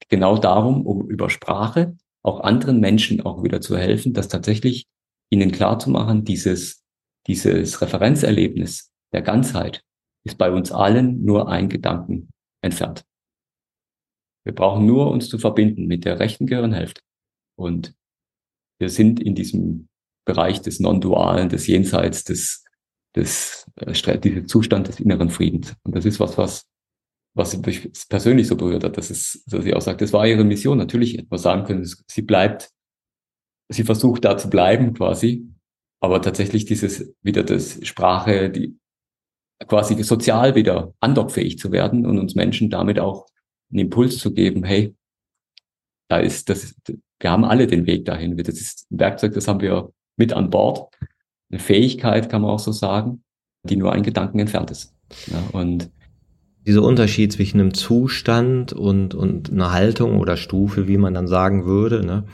[0.08, 4.86] genau darum, um über Sprache auch anderen Menschen auch wieder zu helfen, das tatsächlich
[5.28, 6.84] ihnen klar zu machen, dieses,
[7.26, 9.82] dieses Referenzerlebnis der Ganzheit
[10.24, 12.28] ist bei uns allen nur ein Gedanken
[12.62, 13.02] entfernt.
[14.44, 17.00] Wir brauchen nur uns zu verbinden mit der rechten Gehirnhälfte.
[17.56, 17.94] Und
[18.78, 19.88] wir sind in diesem
[20.24, 22.64] Bereich des Non-Dualen, des Jenseits, des,
[23.14, 25.74] des, äh, dieses Zustand des inneren Friedens.
[25.84, 26.66] Und das ist was, was,
[27.34, 30.44] was mich persönlich so berührt hat, dass es, dass sie auch sagt, das war ihre
[30.44, 30.78] Mission.
[30.78, 32.70] Natürlich man sagen können, sie bleibt,
[33.68, 35.48] sie versucht da zu bleiben quasi.
[36.00, 38.76] Aber tatsächlich dieses, wieder das Sprache, die
[39.68, 43.26] quasi sozial wieder andockfähig zu werden und uns Menschen damit auch
[43.72, 44.94] einen Impuls zu geben, hey,
[46.08, 46.74] da ist das,
[47.20, 48.36] wir haben alle den Weg dahin.
[48.36, 50.94] Das ist ein Werkzeug, das haben wir mit an Bord.
[51.50, 53.22] Eine Fähigkeit, kann man auch so sagen,
[53.64, 54.94] die nur ein Gedanken entfernt ist.
[55.26, 55.90] Ja, und
[56.66, 61.64] dieser Unterschied zwischen einem Zustand und, und einer Haltung oder Stufe, wie man dann sagen
[61.64, 62.24] würde, ne?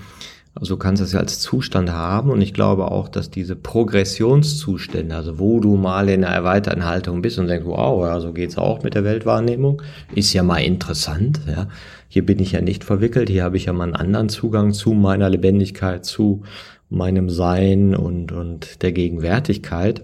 [0.61, 5.15] Also du kannst es ja als Zustand haben und ich glaube auch, dass diese Progressionszustände,
[5.15, 8.59] also wo du mal in einer erweiterten Haltung bist und denkst, wow, ja, so geht's
[8.59, 9.83] auch mit der Weltwahrnehmung,
[10.17, 11.69] ist ja mal interessant, ja.
[12.09, 14.95] Hier bin ich ja nicht verwickelt, hier habe ich ja mal einen anderen Zugang zu
[14.95, 16.43] meiner Lebendigkeit, zu
[16.89, 20.03] meinem Sein und, und der Gegenwärtigkeit.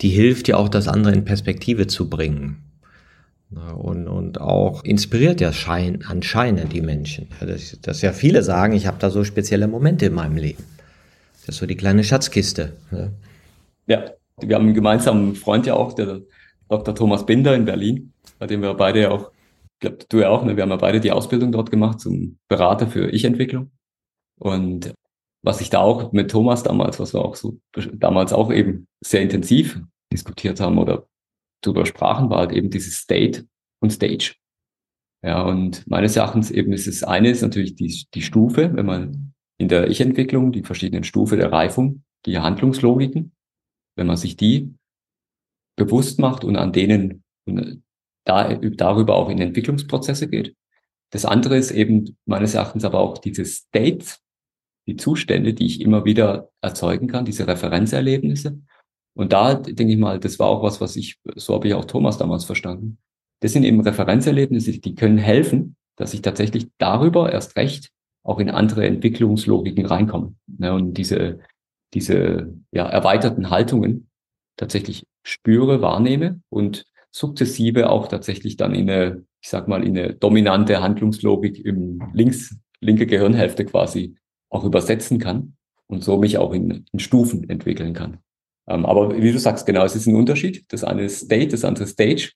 [0.00, 2.71] Die hilft ja auch, das andere in Perspektive zu bringen.
[3.54, 7.28] Und, und auch inspiriert ja schein, anscheinend die Menschen.
[7.40, 10.64] Dass, dass ja viele sagen, ich habe da so spezielle Momente in meinem Leben.
[11.46, 12.76] Das ist so die kleine Schatzkiste.
[12.90, 13.12] Ne?
[13.86, 14.04] Ja,
[14.40, 16.20] wir haben einen gemeinsamen Freund ja auch, der
[16.68, 16.94] Dr.
[16.94, 19.30] Thomas Binder in Berlin, bei dem wir beide auch,
[19.74, 20.56] ich glaube, du ja auch, ne?
[20.56, 23.70] wir haben ja beide die Ausbildung dort gemacht zum Berater für Ich-Entwicklung.
[24.38, 24.94] Und
[25.42, 27.58] was ich da auch mit Thomas damals, was wir auch so
[27.92, 29.80] damals auch eben sehr intensiv
[30.12, 31.06] diskutiert haben oder
[31.62, 33.46] drüber sprachen, war halt eben dieses State
[33.80, 34.34] und Stage.
[35.24, 39.68] Ja, und meines Erachtens eben ist es eine natürlich die, die Stufe, wenn man in
[39.68, 43.32] der Ich-Entwicklung, die verschiedenen Stufe der Reifung, die Handlungslogiken,
[43.96, 44.74] wenn man sich die
[45.76, 47.82] bewusst macht und an denen und
[48.24, 50.54] da, darüber auch in Entwicklungsprozesse geht.
[51.10, 54.20] Das andere ist eben meines Erachtens aber auch diese States,
[54.86, 58.60] die Zustände, die ich immer wieder erzeugen kann, diese Referenzerlebnisse,
[59.14, 61.84] und da denke ich mal, das war auch was, was ich, so habe ich auch
[61.84, 62.98] Thomas damals verstanden.
[63.40, 67.90] Das sind eben Referenzerlebnisse, die können helfen, dass ich tatsächlich darüber erst recht
[68.22, 70.34] auch in andere Entwicklungslogiken reinkomme.
[70.46, 71.40] Ne, und diese,
[71.92, 74.08] diese ja, erweiterten Haltungen
[74.56, 80.14] tatsächlich spüre, wahrnehme und sukzessive auch tatsächlich dann in eine, ich sag mal, in eine
[80.14, 84.16] dominante Handlungslogik im links, linke Gehirnhälfte quasi
[84.48, 85.56] auch übersetzen kann
[85.88, 88.18] und so mich auch in, in Stufen entwickeln kann.
[88.68, 90.64] Ähm, aber wie du sagst, genau, es ist ein Unterschied.
[90.68, 92.32] Das eine ist State, das andere Stage.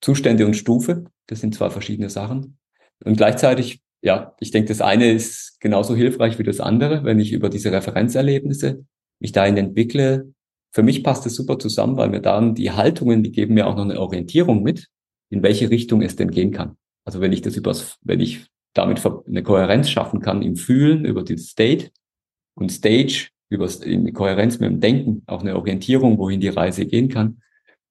[0.00, 2.58] Zustände und Stufe, das sind zwei verschiedene Sachen.
[3.04, 7.32] Und gleichzeitig, ja, ich denke, das eine ist genauso hilfreich wie das andere, wenn ich
[7.32, 8.84] über diese Referenzerlebnisse
[9.20, 10.32] mich dahin entwickle.
[10.72, 13.76] Für mich passt es super zusammen, weil mir dann die Haltungen, die geben mir auch
[13.76, 14.88] noch eine Orientierung mit,
[15.30, 16.76] in welche Richtung es denn gehen kann.
[17.04, 21.22] Also wenn ich das übers, wenn ich damit eine Kohärenz schaffen kann im Fühlen über
[21.22, 21.90] den State
[22.54, 27.08] und Stage über in Kohärenz mit dem Denken auch eine Orientierung, wohin die Reise gehen
[27.08, 27.40] kann,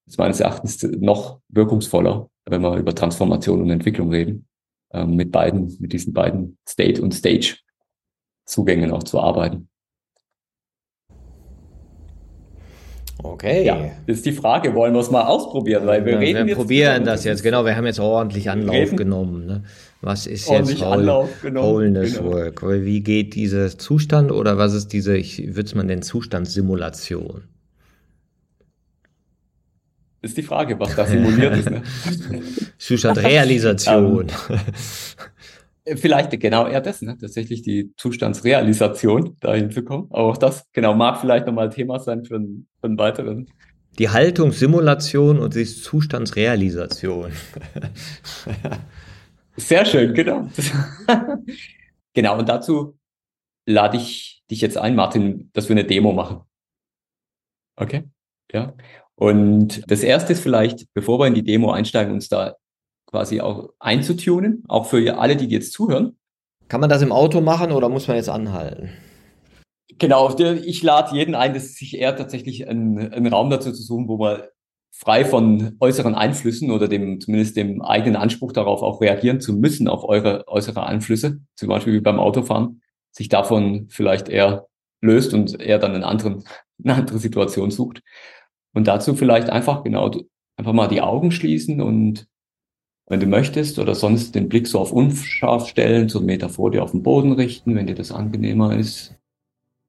[0.06, 4.46] ist meines Erachtens noch wirkungsvoller, wenn wir über Transformation und Entwicklung reden,
[4.92, 7.56] ähm, mit beiden, mit diesen beiden State und Stage
[8.44, 9.68] Zugängen auch zu arbeiten.
[13.22, 13.64] Okay.
[13.64, 15.86] Ja, das ist die Frage, wollen wir es mal ausprobieren?
[15.86, 17.64] Weil wir ja, reden wir jetzt probieren das jetzt, genau.
[17.64, 18.96] Wir haben jetzt ordentlich Anlauf reden.
[18.96, 19.46] genommen.
[19.46, 19.64] Ne?
[20.02, 22.32] Was ist jetzt Whole, Wholeness genau.
[22.32, 22.62] Work?
[22.64, 27.44] Wie geht dieser Zustand oder was ist diese, ich würde es mal nennen, Zustandssimulation?
[30.20, 31.70] Ist die Frage, was da simuliert ist.
[31.70, 31.82] Ne?
[32.78, 34.26] Zustandrealisation.
[35.84, 37.16] Ähm, vielleicht genau eher das, ne?
[37.20, 40.08] tatsächlich die Zustandsrealisation dahin zu kommen.
[40.10, 43.46] Aber auch das, genau, mag vielleicht nochmal Thema sein für einen, für einen weiteren.
[44.00, 47.30] Die Haltungssimulation und die Zustandsrealisation.
[49.56, 50.48] Sehr schön, genau.
[52.14, 52.98] genau, und dazu
[53.66, 56.40] lade ich dich jetzt ein, Martin, dass wir eine Demo machen.
[57.76, 58.04] Okay?
[58.52, 58.74] Ja.
[59.14, 62.56] Und das erste ist vielleicht, bevor wir in die Demo einsteigen, uns da
[63.06, 66.16] quasi auch einzutunen, auch für alle, die jetzt zuhören.
[66.68, 68.90] Kann man das im Auto machen oder muss man jetzt anhalten?
[69.98, 74.08] Genau, ich lade jeden ein, dass sich eher tatsächlich einen, einen Raum dazu zu suchen,
[74.08, 74.42] wo man
[74.92, 79.88] frei von äußeren Einflüssen oder dem zumindest dem eigenen Anspruch darauf auch reagieren zu müssen
[79.88, 84.68] auf eure äußere Einflüsse, zum Beispiel wie beim Autofahren, sich davon vielleicht eher
[85.00, 86.44] löst und eher dann einen anderen,
[86.84, 88.02] eine andere Situation sucht.
[88.74, 90.10] Und dazu vielleicht einfach genau,
[90.56, 92.26] einfach mal die Augen schließen und
[93.06, 96.70] wenn du möchtest oder sonst den Blick so auf unscharf stellen, so einen Meter vor
[96.70, 99.14] dir auf den Boden richten, wenn dir das angenehmer ist.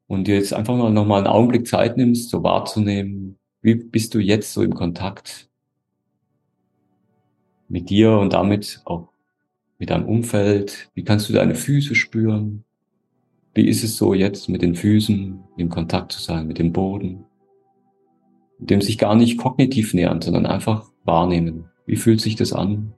[0.08, 4.20] Und dir jetzt einfach mal nochmal einen Augenblick Zeit nimmst, so wahrzunehmen, wie bist du
[4.20, 5.50] jetzt so im Kontakt
[7.68, 9.10] mit dir und damit auch
[9.80, 10.92] mit deinem Umfeld?
[10.94, 12.64] Wie kannst du deine Füße spüren?
[13.56, 17.26] Wie ist es so jetzt mit den Füßen im Kontakt zu sein, mit dem Boden?
[18.66, 21.66] dem sich gar nicht kognitiv nähern, sondern einfach wahrnehmen.
[21.86, 22.94] Wie fühlt sich das an?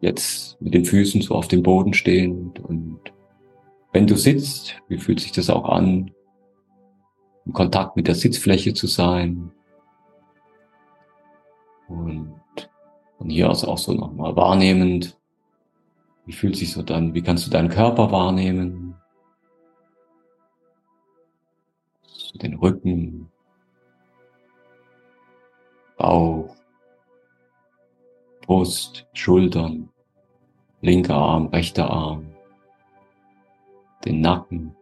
[0.00, 3.00] Jetzt mit den Füßen so auf dem Boden stehend und
[3.92, 6.12] wenn du sitzt, wie fühlt sich das auch an,
[7.46, 9.52] im Kontakt mit der Sitzfläche zu sein?
[11.88, 12.40] Und
[13.18, 15.18] von hier aus auch so nochmal wahrnehmend,
[16.26, 18.94] wie fühlt sich so dann, wie kannst du deinen Körper wahrnehmen?
[22.34, 23.30] Den Rücken,
[25.98, 26.54] Bauch,
[28.42, 29.90] Brust, Schultern,
[30.80, 32.34] linker Arm, rechter Arm,
[34.04, 34.74] den Nacken,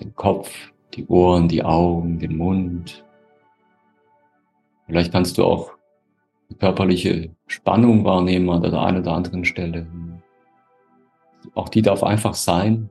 [0.00, 3.04] den Kopf, die Ohren, die Augen, den Mund.
[4.86, 5.72] Vielleicht kannst du auch
[6.50, 9.86] die körperliche Spannung wahrnehmen an der einen oder anderen Stelle.
[11.54, 12.90] Auch die darf einfach sein.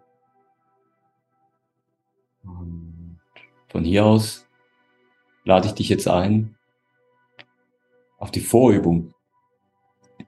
[2.43, 3.19] Und
[3.67, 4.47] von hier aus
[5.43, 6.55] lade ich dich jetzt ein
[8.19, 9.13] auf die Vorübung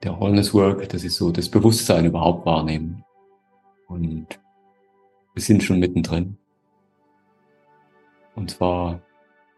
[0.02, 0.88] der Wholeness Work.
[0.88, 3.04] Das ist so das Bewusstsein überhaupt wahrnehmen.
[3.86, 4.26] Und
[5.34, 6.38] wir sind schon mittendrin.
[8.34, 9.02] Und zwar,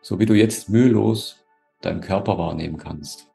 [0.01, 1.45] so wie du jetzt mühelos
[1.81, 3.31] deinen Körper wahrnehmen kannst.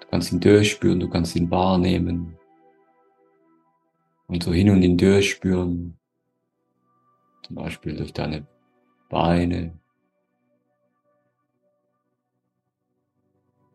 [0.00, 2.38] Du kannst ihn durchspüren, du kannst ihn wahrnehmen.
[4.26, 5.98] Und so hin und hin durchspüren.
[7.42, 8.46] Zum Beispiel durch deine
[9.08, 9.78] Beine,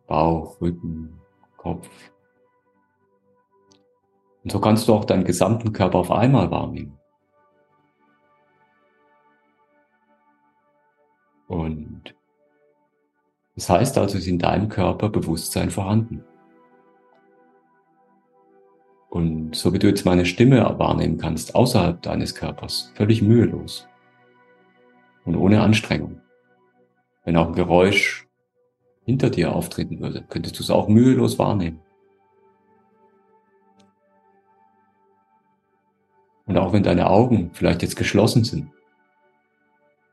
[0.05, 1.19] Bauch, Rücken,
[1.57, 1.89] Kopf.
[4.43, 6.99] Und so kannst du auch deinen gesamten Körper auf einmal wahrnehmen.
[11.53, 12.15] Und
[13.55, 16.23] das heißt also, ist in deinem Körper Bewusstsein vorhanden.
[19.11, 23.87] Und so wie du jetzt meine Stimme wahrnehmen kannst, außerhalb deines Körpers, völlig mühelos
[25.25, 26.19] und ohne Anstrengung.
[27.23, 28.27] Wenn auch ein Geräusch
[29.05, 31.79] hinter dir auftreten würde, könntest du es auch mühelos wahrnehmen.
[36.47, 38.71] Und auch wenn deine Augen vielleicht jetzt geschlossen sind,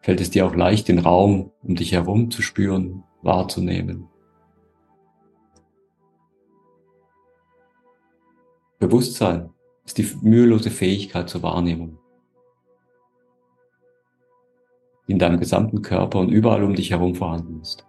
[0.00, 4.08] fällt es dir auch leicht, den Raum um dich herum zu spüren, wahrzunehmen.
[8.78, 9.50] Bewusstsein
[9.84, 11.98] ist die mühelose Fähigkeit zur Wahrnehmung.
[15.06, 17.86] Die in deinem gesamten Körper und überall um dich herum vorhanden ist.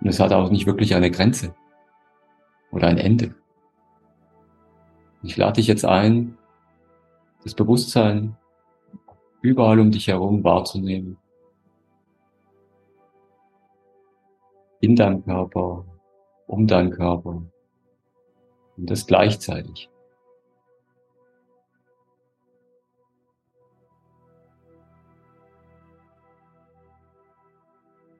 [0.00, 1.54] Und es hat auch nicht wirklich eine Grenze
[2.72, 3.34] oder ein Ende.
[5.24, 6.36] Ich lade dich jetzt ein,
[7.44, 8.36] das Bewusstsein
[9.40, 11.16] überall um dich herum wahrzunehmen.
[14.80, 15.86] In deinem Körper,
[16.46, 17.42] um deinen Körper.
[18.76, 19.88] Und das gleichzeitig.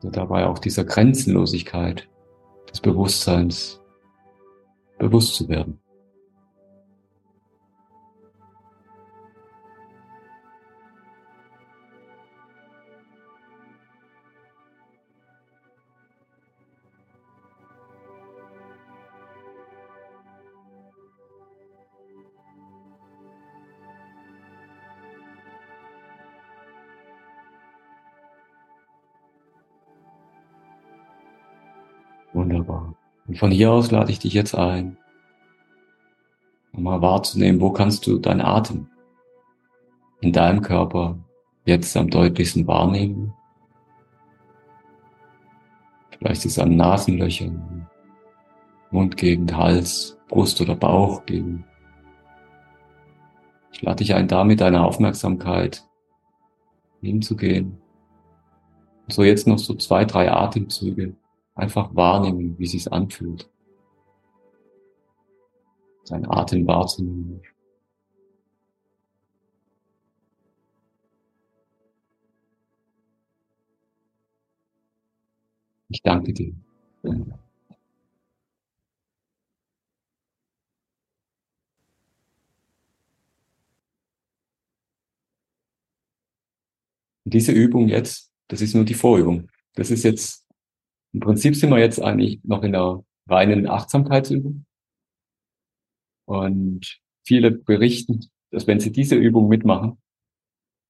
[0.02, 2.08] Und dabei auch dieser Grenzenlosigkeit
[2.70, 3.82] des Bewusstseins
[4.98, 5.83] bewusst zu werden.
[33.34, 34.96] Und von hier aus lade ich dich jetzt ein,
[36.72, 38.86] um mal wahrzunehmen, wo kannst du deinen Atem
[40.20, 41.18] in deinem Körper
[41.64, 43.34] jetzt am deutlichsten wahrnehmen.
[46.16, 47.88] Vielleicht ist es an Nasenlöchern,
[48.92, 51.64] Mundgegend, Hals, Brust oder Bauchgegend.
[53.72, 55.84] Ich lade dich ein, da mit deiner Aufmerksamkeit
[57.00, 57.78] hinzugehen.
[59.08, 61.16] So jetzt noch so zwei, drei Atemzüge
[61.54, 63.48] Einfach wahrnehmen, wie sich's anfühlt.
[66.04, 67.42] Sein Atem wahrzunehmen.
[75.88, 76.52] Ich danke dir.
[87.24, 89.48] Diese Übung jetzt, das ist nur die Vorübung.
[89.74, 90.43] Das ist jetzt
[91.14, 94.66] im Prinzip sind wir jetzt eigentlich noch in der reinen Achtsamkeitsübung.
[96.26, 99.98] Und viele berichten, dass wenn sie diese Übung mitmachen,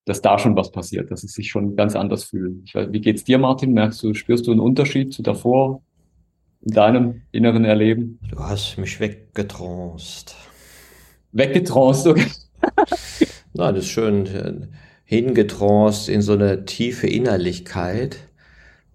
[0.07, 2.62] dass da schon was passiert, dass sie sich schon ganz anders fühlen.
[2.64, 3.72] Ich weiß, wie geht's dir, Martin?
[3.72, 5.83] Merkst du, spürst du einen Unterschied zu davor
[6.62, 8.18] in deinem inneren Erleben?
[8.31, 10.37] Du hast mich weggetraust.
[11.33, 12.31] Weggetraust, okay.
[13.53, 14.68] Nein, das ist schön äh,
[15.05, 18.18] hingetraust in so eine tiefe Innerlichkeit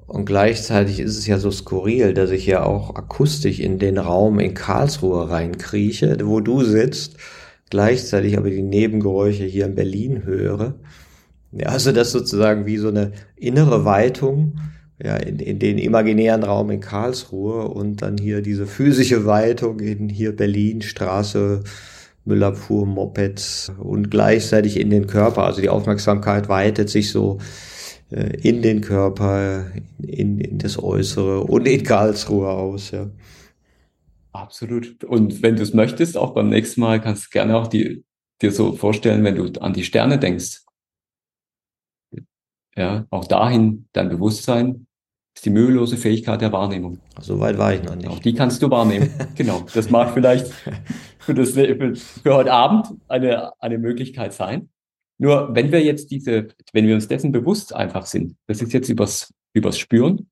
[0.10, 4.40] und gleichzeitig ist es ja so skurril, dass ich ja auch akustisch in den Raum
[4.40, 7.18] in Karlsruhe reinkrieche, wo du sitzt,
[7.70, 10.76] gleichzeitig aber die Nebengeräusche hier in Berlin höre.
[11.52, 14.60] Ja, also das sozusagen wie so eine innere Weitung
[15.02, 20.10] ja, in, in den imaginären Raum in Karlsruhe und dann hier diese physische Weitung in
[20.10, 21.64] hier Berlin, Straße,
[22.26, 25.44] Müllabfuhr, Mopeds und gleichzeitig in den Körper.
[25.44, 27.38] Also die Aufmerksamkeit weitet sich so
[28.10, 29.68] in den Körper,
[30.00, 33.10] in, in das Äußere und in Karlsruhe aus, ja.
[34.32, 35.04] Absolut.
[35.04, 38.04] Und wenn du es möchtest, auch beim nächsten Mal kannst du gerne auch die,
[38.42, 40.62] dir so vorstellen, wenn du an die Sterne denkst.
[42.76, 44.88] Ja, auch dahin dein Bewusstsein
[45.36, 47.00] ist die mühelose Fähigkeit der Wahrnehmung.
[47.20, 48.08] So weit war ich noch nicht.
[48.08, 49.10] Auch die kannst du wahrnehmen.
[49.36, 49.66] genau.
[49.74, 50.48] Das mag vielleicht
[51.20, 54.70] für, das, für, für heute Abend eine, eine Möglichkeit sein.
[55.20, 58.90] Nur wenn wir jetzt diese, wenn wir uns dessen bewusst einfach sind, das ist jetzt
[58.90, 60.30] übers, übers Spüren,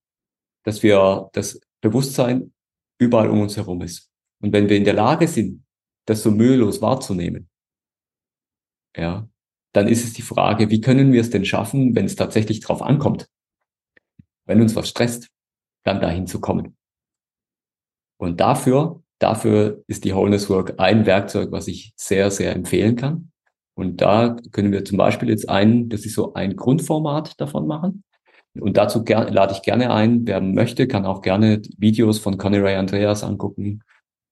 [0.64, 2.54] dass wir das Bewusstsein
[3.00, 4.10] überall um uns herum ist.
[4.42, 5.66] Und wenn wir in der Lage sind,
[6.06, 7.50] das so mühelos wahrzunehmen,
[8.96, 9.30] ja,
[9.74, 12.82] dann ist es die Frage, wie können wir es denn schaffen, wenn es tatsächlich drauf
[12.82, 13.30] ankommt?
[14.46, 15.28] Wenn uns was stresst,
[15.84, 16.78] dann dahin zu kommen.
[18.20, 23.32] Und dafür, dafür ist die Wholeness Work ein Werkzeug, was ich sehr, sehr empfehlen kann.
[23.78, 28.04] Und da können wir zum Beispiel jetzt ein, das ist so ein Grundformat davon machen.
[28.60, 32.76] Und dazu lade ich gerne ein, wer möchte, kann auch gerne Videos von Conny Ray
[32.76, 33.84] Andreas angucken.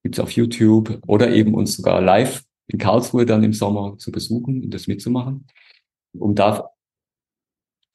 [0.01, 4.63] Gibt's auf YouTube oder eben uns sogar live in Karlsruhe dann im Sommer zu besuchen
[4.63, 5.45] und das mitzumachen,
[6.17, 6.71] um da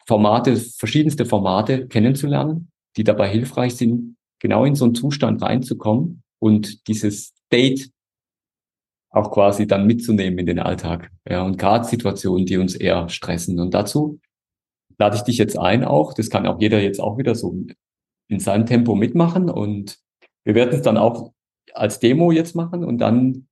[0.07, 6.86] Formate, verschiedenste Formate kennenzulernen, die dabei hilfreich sind, genau in so einen Zustand reinzukommen und
[6.86, 7.90] dieses State
[9.11, 11.11] auch quasi dann mitzunehmen in den Alltag.
[11.28, 13.58] Ja, und gerade Situationen, die uns eher stressen.
[13.58, 14.20] Und dazu
[14.98, 16.14] lade ich dich jetzt ein auch.
[16.14, 17.54] Das kann auch jeder jetzt auch wieder so
[18.28, 19.50] in seinem Tempo mitmachen.
[19.50, 19.98] Und
[20.44, 21.32] wir werden es dann auch
[21.74, 23.46] als Demo jetzt machen und dann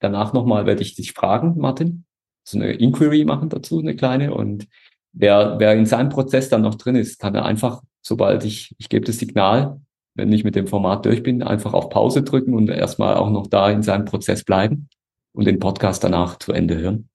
[0.00, 2.04] danach nochmal werde ich dich fragen, Martin,
[2.42, 4.34] so eine Inquiry machen dazu, eine kleine.
[4.34, 4.66] Und
[5.12, 8.88] wer, wer in seinem Prozess dann noch drin ist, kann er einfach sobald ich, ich
[8.88, 9.80] gebe das Signal,
[10.20, 13.46] wenn ich mit dem Format durch bin, einfach auf Pause drücken und erstmal auch noch
[13.46, 14.90] da in seinem Prozess bleiben
[15.32, 17.08] und den Podcast danach zu Ende hören.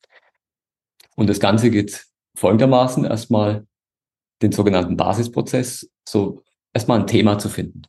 [1.16, 3.68] Und das Ganze geht folgendermaßen erstmal
[4.42, 6.44] den sogenannten Basisprozess, so
[6.74, 7.84] erstmal ein Thema zu finden.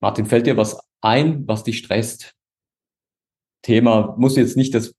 [0.00, 2.34] Martin, fällt dir was ein, was dich stresst?
[3.62, 4.94] Thema muss jetzt nicht das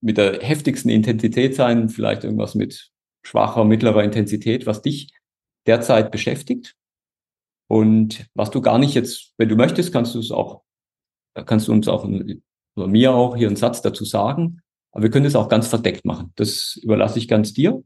[0.00, 2.92] mit der heftigsten Intensität sein, vielleicht irgendwas mit
[3.22, 5.12] schwacher, mittlerer Intensität, was dich
[5.66, 6.76] derzeit beschäftigt.
[7.70, 10.62] Und was du gar nicht jetzt, wenn du möchtest, kannst du es auch,
[11.46, 14.60] kannst du uns auch, oder mir auch hier einen Satz dazu sagen.
[14.90, 16.32] Aber wir können es auch ganz verdeckt machen.
[16.34, 17.80] Das überlasse ich ganz dir.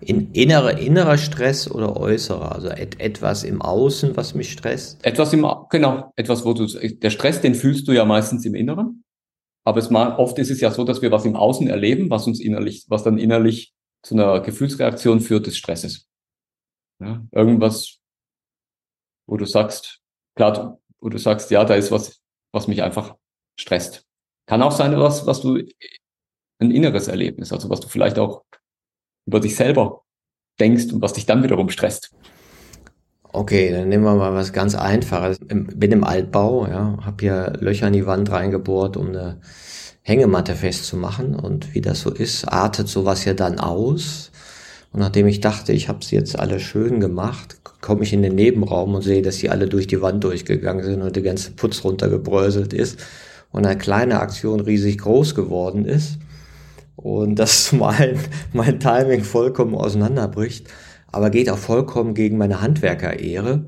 [0.00, 5.04] In innerer, innerer Stress oder äußerer, also et, etwas im Außen, was mich stresst?
[5.04, 9.02] Etwas im, genau, etwas, wo du, der Stress, den fühlst du ja meistens im Inneren.
[9.64, 12.28] Aber es mal, oft ist es ja so, dass wir was im Außen erleben, was
[12.28, 16.06] uns innerlich, was dann innerlich zu einer Gefühlsreaktion führt des Stresses.
[17.00, 17.99] Ja, irgendwas,
[19.30, 20.00] wo du sagst,
[20.34, 22.20] klar, wo du sagst, ja, da ist was,
[22.52, 23.14] was mich einfach
[23.58, 24.04] stresst.
[24.46, 25.62] Kann auch sein, was, was du,
[26.58, 28.42] ein inneres Erlebnis, also was du vielleicht auch
[29.26, 30.02] über dich selber
[30.58, 32.12] denkst und was dich dann wiederum stresst.
[33.32, 35.38] Okay, dann nehmen wir mal was ganz Einfaches.
[35.38, 39.40] Bin im Altbau, ja, habe hier Löcher in die Wand reingebohrt, um eine
[40.02, 41.36] Hängematte festzumachen.
[41.36, 44.29] Und wie das so ist, artet sowas ja dann aus.
[44.92, 48.34] Und nachdem ich dachte, ich habe sie jetzt alle schön gemacht, komme ich in den
[48.34, 51.84] Nebenraum und sehe, dass sie alle durch die Wand durchgegangen sind und der ganze Putz
[51.84, 52.98] runtergebröselt ist
[53.52, 56.18] und eine kleine Aktion riesig groß geworden ist
[56.96, 58.18] und dass mein,
[58.52, 60.66] mein Timing vollkommen auseinanderbricht,
[61.12, 63.64] aber geht auch vollkommen gegen meine Handwerkerehre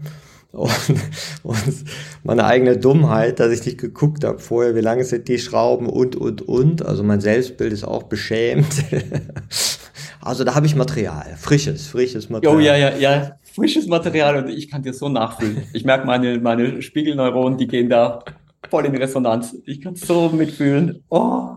[0.53, 0.71] und,
[1.43, 1.85] und
[2.25, 6.15] meine eigene Dummheit, dass ich nicht geguckt habe vorher, wie lange sind die Schrauben und,
[6.15, 6.85] und, und.
[6.85, 8.85] Also mein Selbstbild ist auch beschämt.
[10.25, 12.57] Also da habe ich Material, frisches, frisches Material.
[12.57, 15.65] Oh ja, ja, ja, frisches Material und ich kann dir so nachfühlen.
[15.73, 18.23] Ich merke meine, meine Spiegelneuronen, die gehen da
[18.71, 19.57] voll in Resonanz.
[19.67, 21.03] Ich kann so mitfühlen.
[21.09, 21.57] Oh.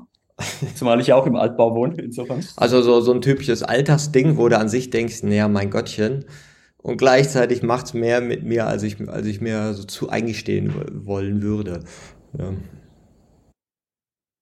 [0.76, 2.44] Zumal ich ja auch im Altbau wohne, insofern.
[2.58, 6.26] Also so, so ein typisches Altersding, wo du an sich denkst, naja, mein Gottchen.
[6.78, 10.74] Und gleichzeitig macht's mehr mit mir, als ich, als ich mir so zu eingestehen
[11.06, 11.82] wollen würde.
[12.38, 12.54] Ja.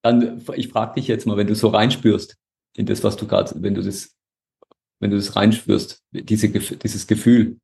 [0.02, 2.38] Dann, ich frage dich jetzt mal, wenn du so reinspürst
[2.76, 4.16] in das, was du gerade, wenn du das,
[5.00, 7.60] wenn du das reinspürst, diese, dieses Gefühl,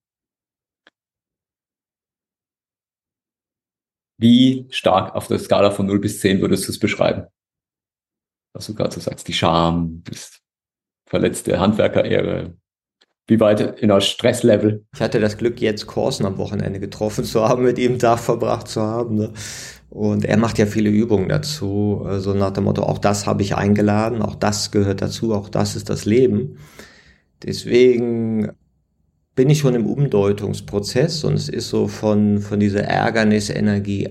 [4.17, 7.27] wie stark auf der Skala von 0 bis 10 würdest du es beschreiben?
[8.53, 10.41] was du gerade so sagst, die Scham, das
[11.07, 12.55] verletzte Handwerkerehre.
[13.27, 14.85] Wie weit in einer Stresslevel?
[14.93, 18.67] Ich hatte das Glück, jetzt Korsen am Wochenende getroffen zu haben, mit ihm Tag verbracht
[18.67, 19.15] zu haben.
[19.15, 19.33] Ne?
[19.89, 23.41] Und er macht ja viele Übungen dazu, so also nach dem Motto, auch das habe
[23.41, 26.57] ich eingeladen, auch das gehört dazu, auch das ist das Leben.
[27.43, 28.51] Deswegen
[29.35, 34.09] bin ich schon im Umdeutungsprozess und es ist so von, von dieser Ärgernisenergie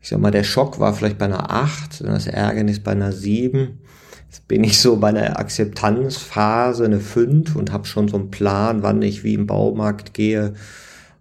[0.00, 3.80] ich sag mal, der Schock war vielleicht bei einer 8, das Ärgernis bei einer 7.
[4.26, 8.82] Jetzt bin ich so bei einer Akzeptanzphase, eine 5 und habe schon so einen Plan,
[8.82, 10.54] wann ich wie im Baumarkt gehe,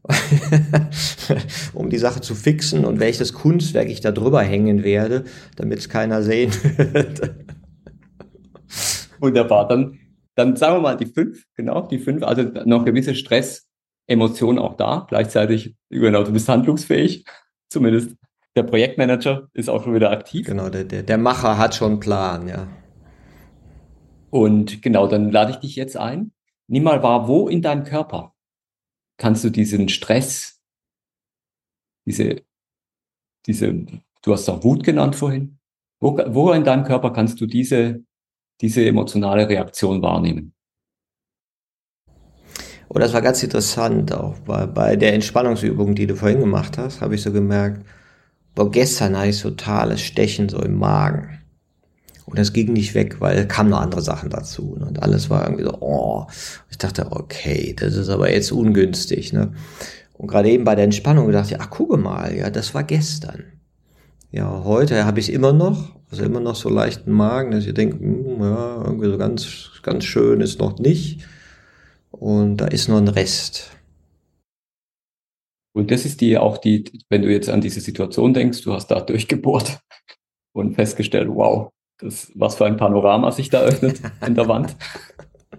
[1.74, 5.90] um die Sache zu fixen und welches Kunstwerk ich da drüber hängen werde, damit es
[5.90, 7.22] keiner sehen wird.
[9.20, 10.00] Wunderbar, dann,
[10.36, 13.68] dann sagen wir mal die 5, genau, die 5, also noch gewisse Stress,
[14.08, 17.26] Emotionen auch da, gleichzeitig, genau, du bist handlungsfähig,
[17.70, 18.16] zumindest
[18.56, 20.48] der Projektmanager ist auch schon wieder aktiv.
[20.48, 22.68] Genau, der, der, der Macher hat schon einen Plan, ja.
[24.30, 26.32] Und genau, dann lade ich dich jetzt ein.
[26.68, 28.34] Nimm mal wahr, wo in deinem Körper
[29.18, 30.62] kannst du diesen Stress,
[32.06, 32.42] diese,
[33.46, 33.74] diese,
[34.22, 35.60] du hast auch Wut genannt vorhin,
[36.00, 38.04] wo, wo in deinem Körper kannst du diese,
[38.62, 40.54] diese emotionale Reaktion wahrnehmen?
[42.90, 47.02] Oh, das war ganz interessant, auch bei, bei der Entspannungsübung, die du vorhin gemacht hast,
[47.02, 47.86] habe ich so gemerkt,
[48.58, 51.37] Boah, gestern hatte ich totales Stechen so im Magen.
[52.28, 54.76] Und das ging nicht weg, weil kamen noch andere Sachen dazu.
[54.78, 54.86] Ne?
[54.86, 56.28] Und alles war irgendwie so, oh.
[56.70, 59.32] Ich dachte, okay, das ist aber jetzt ungünstig.
[59.32, 59.54] Ne?
[60.14, 63.46] Und gerade eben bei der Entspannung dachte ich, ach, gucke mal, ja, das war gestern.
[64.30, 67.74] Ja, heute habe ich es immer noch, also immer noch so leichten Magen, dass ich
[67.74, 71.26] denke, hm, ja, irgendwie so ganz, ganz schön ist noch nicht.
[72.12, 73.72] Und da ist noch ein Rest.
[75.74, 78.88] Und das ist die auch die, wenn du jetzt an diese Situation denkst, du hast
[78.88, 79.80] da durchgebohrt
[80.52, 84.76] und festgestellt, wow, das, was für ein Panorama sich da öffnet in der Wand.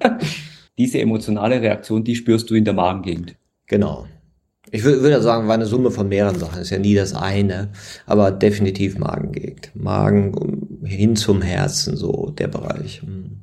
[0.78, 3.36] diese emotionale Reaktion, die spürst du in der Magengegend.
[3.66, 4.06] Genau.
[4.70, 6.60] Ich würde, sagen, war eine Summe von mehreren Sachen.
[6.60, 7.70] Ist ja nie das eine,
[8.06, 9.70] aber definitiv Magengegend.
[9.74, 13.02] Magen hin zum Herzen, so der Bereich.
[13.02, 13.38] Hm.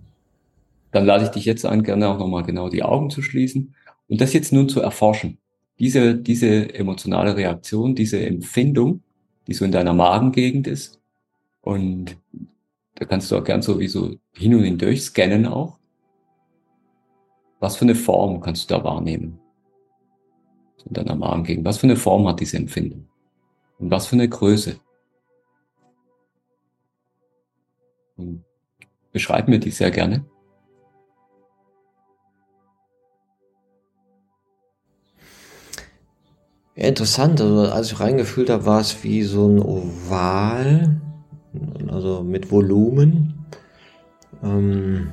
[0.92, 3.76] Dann lade ich dich jetzt ein, gerne auch nochmal genau die Augen zu schließen
[4.08, 5.40] Und das jetzt nun zu erforschen,
[5.80, 9.02] diese, diese emotionale Reaktion, diese Empfindung,
[9.48, 11.00] die so in deiner Magengegend ist.
[11.62, 12.16] Und
[12.96, 15.80] da kannst du auch gern so wie so hin und hindurch scannen auch.
[17.60, 19.40] Was für eine Form kannst du da wahrnehmen?
[20.86, 21.66] In deiner Magengegend.
[21.66, 23.08] Was für eine Form hat diese Empfindung?
[23.80, 24.80] Und was für eine Größe?
[28.18, 28.46] Und
[29.12, 30.26] beschreib mir die sehr gerne.
[36.76, 37.42] Interessant.
[37.42, 41.02] Also als ich reingefühlt habe, war es wie so ein Oval,
[41.88, 43.46] also mit Volumen.
[44.44, 45.12] Ähm,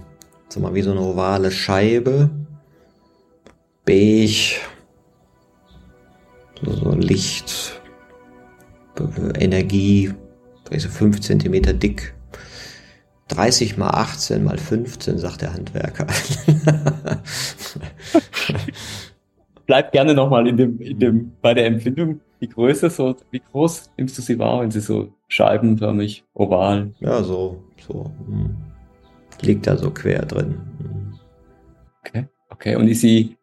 [0.49, 2.31] sag mal, wie so eine ovale Scheibe.
[3.85, 4.61] Beige.
[6.63, 7.81] So, so Licht.
[9.39, 10.13] Energie.
[10.65, 12.15] Vielleicht so 5 cm dick.
[13.29, 16.07] 30 mal 18 mal 15, sagt der Handwerker.
[19.67, 23.93] Bleib gerne nochmal in dem, in dem, bei der Empfindung, die Größe, so, wie groß
[23.97, 26.93] nimmst du sie wahr, wenn sie so scheibenförmig, oval?
[27.01, 28.57] Ja, so, so, hm.
[29.41, 30.61] liegt da so quer drin.
[30.79, 31.19] Hm.
[32.01, 32.77] Okay, okay.
[32.77, 33.39] Und ist sie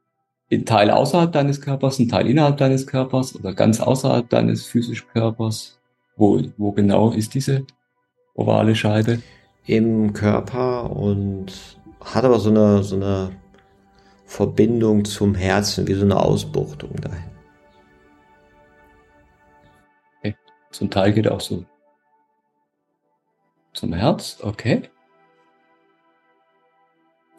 [0.52, 5.08] ein Teil außerhalb deines Körpers, ein Teil innerhalb deines Körpers oder ganz außerhalb deines physischen
[5.14, 5.80] Körpers?
[6.16, 7.66] Wo, wo genau ist diese
[8.36, 9.20] ovale Scheibe?
[9.70, 13.30] im Körper und hat aber so eine, so eine
[14.26, 17.39] Verbindung zum Herzen, wie so eine Ausbuchtung dahin.
[20.72, 21.65] Zum Teil geht auch so
[23.74, 24.89] zum Herz, okay.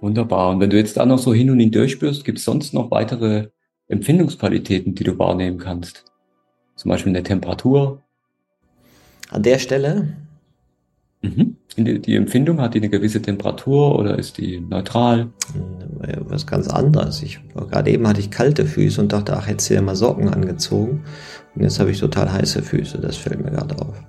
[0.01, 0.51] Wunderbar.
[0.51, 2.91] Und wenn du jetzt da noch so hin und hin durchspürst, gibt es sonst noch
[2.91, 3.49] weitere
[3.89, 6.05] Empfindungsqualitäten, die du wahrnehmen kannst?
[6.77, 8.03] Zum Beispiel eine Temperatur?
[9.29, 10.17] An der Stelle
[11.23, 11.57] Mhm.
[11.77, 15.29] Die, die Empfindung, hat die eine gewisse Temperatur oder ist die neutral?
[16.27, 17.23] Was ganz anderes.
[17.23, 21.03] Ich, gerade eben hatte ich kalte Füße und dachte, ach, jetzt hier mal Socken angezogen.
[21.55, 22.99] Und jetzt habe ich total heiße Füße.
[22.99, 24.03] Das fällt mir gerade auf.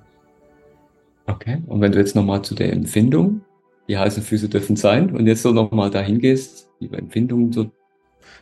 [1.26, 1.62] Okay.
[1.66, 3.42] Und wenn du jetzt nochmal zu der Empfindung,
[3.88, 7.70] die heißen Füße dürfen sein, und jetzt so nochmal dahin gehst, die Empfindungen so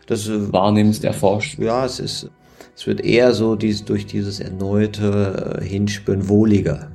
[0.07, 1.59] das, äh, wahrnimmst, erforscht.
[1.59, 2.31] Ja, es ist,
[2.77, 6.91] es wird eher so dies, durch dieses erneute äh, Hinspüren wohliger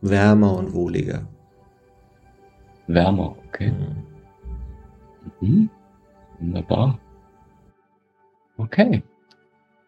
[0.00, 1.26] wärmer und wohliger.
[2.86, 3.72] Wärmer, okay.
[3.72, 4.06] Mhm.
[5.40, 5.70] Mhm.
[6.38, 6.98] Wunderbar.
[8.58, 9.02] Okay.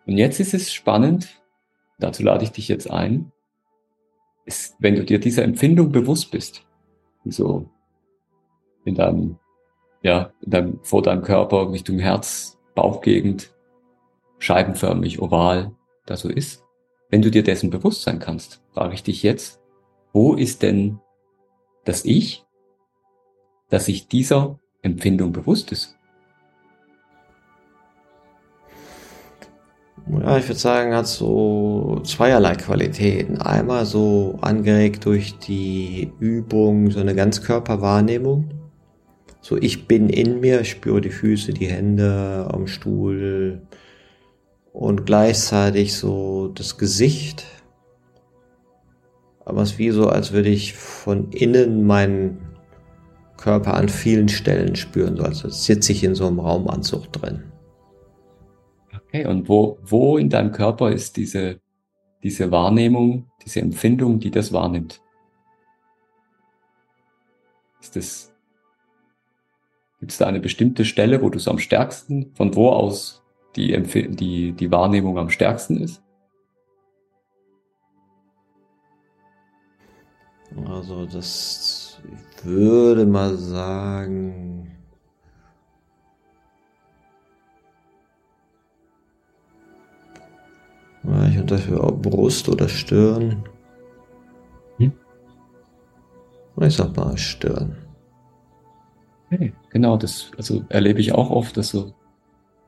[0.07, 1.29] Und jetzt ist es spannend,
[1.99, 3.33] dazu lade ich dich jetzt ein,
[4.45, 6.65] ist, wenn du dir dieser Empfindung bewusst bist,
[7.25, 7.69] so
[8.85, 9.39] in deinem,
[10.03, 13.55] ja, in deinem, vor deinem Körper, Richtung Herz, Bauchgegend,
[14.39, 15.73] scheibenförmig, oval,
[16.07, 16.65] da so ist,
[17.11, 19.58] wenn du dir dessen bewusst sein kannst, frage ich dich jetzt,
[20.13, 20.99] wo ist denn
[21.85, 22.45] das Ich,
[23.71, 25.99] dass sich dieser Empfindung bewusst ist?
[30.11, 33.39] Ja, ich würde sagen, hat so zweierlei Qualitäten.
[33.39, 38.51] Einmal so angeregt durch die Übung, so eine Ganzkörperwahrnehmung.
[39.41, 43.63] So, ich bin in mir, spüre die Füße, die Hände am Stuhl
[44.73, 47.45] und gleichzeitig so das Gesicht
[49.49, 52.39] aber es ist wie so, als würde ich von innen meinen
[53.39, 57.45] Körper an vielen Stellen spüren, so als sitze ich in so einem Raumanzug drin.
[58.95, 61.61] Okay, und wo, wo in deinem Körper ist diese,
[62.23, 65.01] diese Wahrnehmung, diese Empfindung, die das wahrnimmt?
[67.81, 68.35] Ist das,
[70.01, 73.23] gibt es da eine bestimmte Stelle, wo du es am stärksten, von wo aus
[73.57, 73.81] die,
[74.11, 76.03] die, die Wahrnehmung am stärksten ist?
[80.66, 84.69] Also das, ich würde mal sagen,
[91.31, 93.45] ich unterführe auch Brust oder Stirn.
[94.79, 94.93] Hm?
[96.61, 97.77] Ich sag mal Stirn.
[99.31, 101.93] Okay, genau, das also erlebe ich auch oft, dass so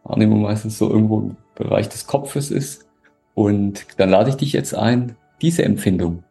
[0.04, 2.86] Wahrnehmung meistens so irgendwo im Bereich des Kopfes ist.
[3.34, 6.24] Und dann lade ich dich jetzt ein, diese Empfindung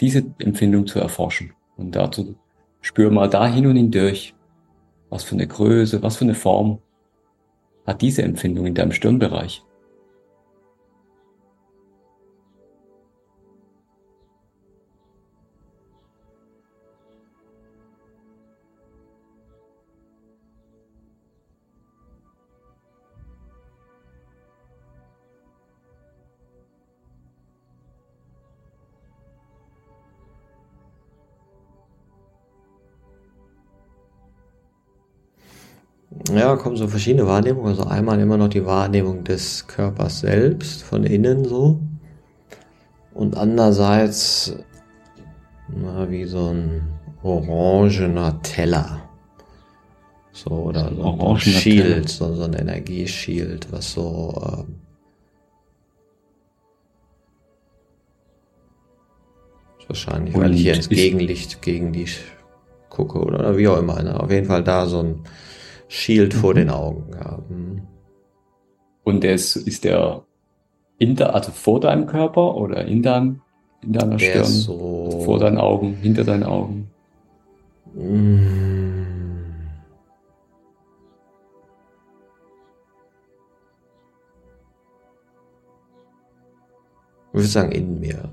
[0.00, 1.52] diese Empfindung zu erforschen.
[1.76, 2.34] Und dazu
[2.80, 4.34] spür mal da hin und hindurch,
[5.08, 6.78] was für eine Größe, was für eine Form
[7.86, 9.64] hat diese Empfindung in deinem Stirnbereich.
[36.34, 37.68] ja, kommen so verschiedene Wahrnehmungen.
[37.68, 41.80] Also einmal immer noch die Wahrnehmung des Körpers selbst, von innen so.
[43.14, 44.56] Und andererseits,
[45.68, 46.82] na, wie so ein
[47.22, 49.02] orangener Teller.
[50.32, 54.64] So, oder so ein Shield, so, so ein Energieschild, was so, Äh,
[59.90, 62.06] wahrscheinlich, weil ich hier ins Gegenlicht gegen die
[62.88, 64.02] gucke oder, oder wie auch immer.
[64.02, 64.18] Ne?
[64.18, 65.20] Auf jeden Fall da so ein,
[66.34, 66.56] vor mhm.
[66.56, 67.10] den Augen.
[67.12, 67.38] Ja.
[67.48, 67.82] Mhm.
[69.02, 70.22] Und der ist, ist der
[70.98, 73.40] in der, also vor deinem Körper oder in deinem,
[73.82, 74.44] in deiner der Stirn?
[74.44, 76.88] So also vor deinen Augen, hinter deinen Augen?
[87.32, 88.30] Ich würde sagen in mir.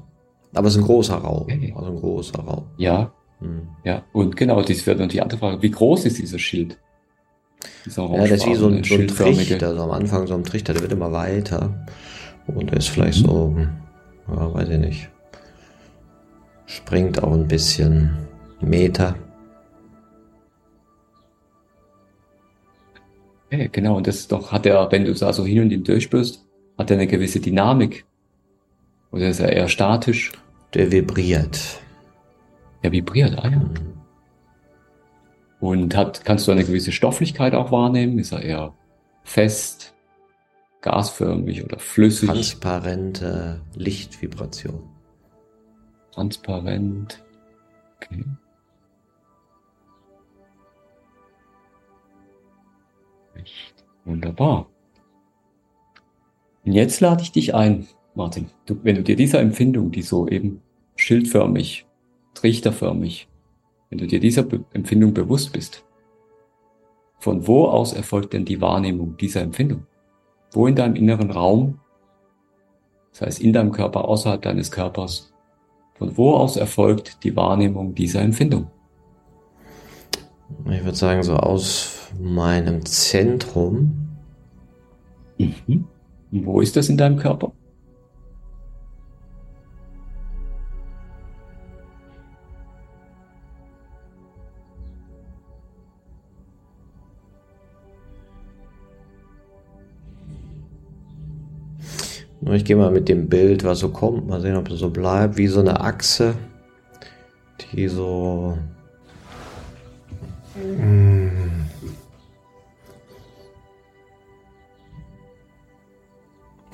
[0.53, 1.43] Aber es ist ein großer Raum.
[1.43, 1.73] Okay.
[1.75, 2.65] Also ein großer Raum.
[2.77, 3.11] Ja.
[3.39, 3.67] Hm.
[3.83, 4.03] Ja.
[4.13, 5.61] Und genau, das wäre dann die andere Frage.
[5.63, 6.77] Wie groß ist dieser Schild?
[7.95, 9.67] Ja, das ist wie so ein, so ein Trichter.
[9.67, 11.85] Also am Anfang so ein Trichter, der wird immer weiter.
[12.47, 13.27] Und der ist vielleicht mhm.
[13.27, 13.57] so,
[14.29, 15.09] ja, weiß ich nicht.
[16.65, 18.17] Springt auch ein bisschen
[18.61, 19.15] Meter.
[23.47, 23.97] Okay, genau.
[23.97, 26.45] Und das ist doch, hat er, wenn du da so hin und hin durchspürst,
[26.77, 28.05] hat er eine gewisse Dynamik.
[29.11, 30.31] Oder ist er eher statisch?
[30.73, 31.79] Der vibriert.
[32.81, 33.57] Er vibriert, ah ja.
[33.57, 33.86] Mhm.
[35.67, 38.19] Und hat, kannst du eine gewisse Stofflichkeit auch wahrnehmen?
[38.19, 38.73] Ist er eher
[39.23, 39.93] fest,
[40.79, 42.29] gasförmig oder flüssig?
[42.29, 44.87] Transparente Lichtvibration.
[46.11, 47.21] Transparent.
[47.97, 48.23] Okay.
[54.05, 54.69] Wunderbar.
[56.63, 60.29] Und jetzt lade ich dich ein, Martin, du, wenn du dir dieser Empfindung, die so
[60.29, 60.61] eben
[60.95, 61.85] schildförmig,
[62.35, 63.27] trichterförmig,
[63.89, 65.83] wenn du dir dieser Be Empfindung bewusst bist,
[67.19, 69.85] von wo aus erfolgt denn die Wahrnehmung dieser Empfindung?
[70.51, 71.79] Wo in deinem inneren Raum,
[73.11, 75.33] das heißt in deinem Körper, außerhalb deines Körpers,
[75.95, 78.69] von wo aus erfolgt die Wahrnehmung dieser Empfindung?
[80.65, 84.07] Ich würde sagen, so aus meinem Zentrum.
[85.37, 85.87] Mhm.
[86.31, 87.51] Und wo ist das in deinem Körper?
[102.51, 105.37] Ich gehe mal mit dem Bild, was so kommt, mal sehen, ob es so bleibt,
[105.37, 106.35] wie so eine Achse,
[107.73, 108.57] die so.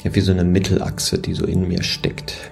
[0.03, 2.51] Ja, wie so eine Mittelachse, die so in mir steckt.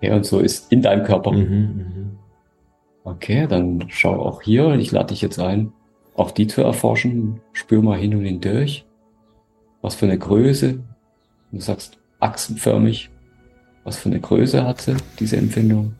[0.00, 1.32] Ja, und so ist in deinem Körper.
[1.32, 2.16] Mhm, mh.
[3.04, 5.72] Okay, dann schau auch hier, ich lade dich jetzt ein,
[6.14, 7.40] auch die zu erforschen.
[7.52, 8.84] Spür mal hin und hindurch.
[9.80, 10.80] Was für eine Größe,
[11.52, 13.10] Du sagst achsenförmig.
[13.84, 15.94] Was für eine Größe hat sie, diese Empfindung?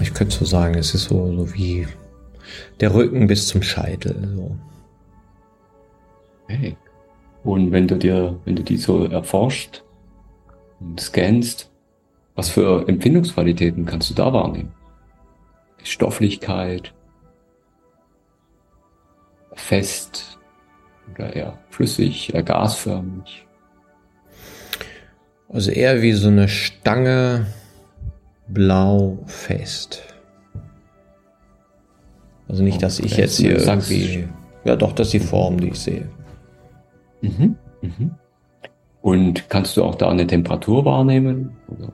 [0.00, 1.88] Ich könnte so sagen, es ist so, so wie
[2.80, 4.32] der Rücken bis zum Scheitel.
[4.36, 4.56] So.
[6.44, 6.76] Okay.
[7.42, 9.82] Und wenn du dir, wenn du die so erforscht
[10.80, 11.70] und scannst,
[12.34, 14.72] was für Empfindungsqualitäten kannst du da wahrnehmen?
[15.80, 16.94] Die Stofflichkeit,
[19.54, 20.37] fest,
[21.14, 23.46] oder eher flüssig, eher gasförmig?
[25.48, 27.46] Also eher wie so eine Stange
[28.48, 30.02] blau fest.
[32.48, 34.28] Also nicht, dass ich jetzt hier irgendwie.
[34.64, 36.08] Ja, doch, das ist die Form, die ich sehe.
[37.20, 37.56] Mhm.
[37.82, 38.10] Mhm.
[39.00, 41.56] Und kannst du auch da eine Temperatur wahrnehmen?
[41.68, 41.92] Oder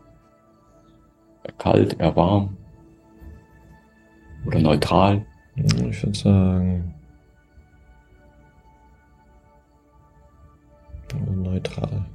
[1.44, 2.56] eher kalt, eher warm?
[4.46, 5.24] Oder neutral?
[5.56, 6.93] Ich würde sagen
[11.36, 12.06] neutral.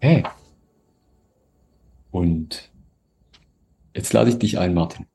[0.00, 0.24] Hey.
[2.10, 2.72] Und
[3.94, 5.06] jetzt lade ich dich ein, Martin.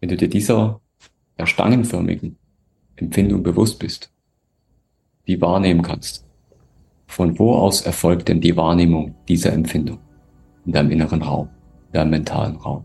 [0.00, 0.80] Wenn du dir dieser
[1.42, 2.38] stangenförmigen
[2.96, 4.12] Empfindung bewusst bist,
[5.26, 6.26] die wahrnehmen kannst,
[7.06, 9.98] von wo aus erfolgt denn die Wahrnehmung dieser Empfindung
[10.64, 11.50] in deinem inneren Raum,
[11.88, 12.84] in deinem mentalen Raum?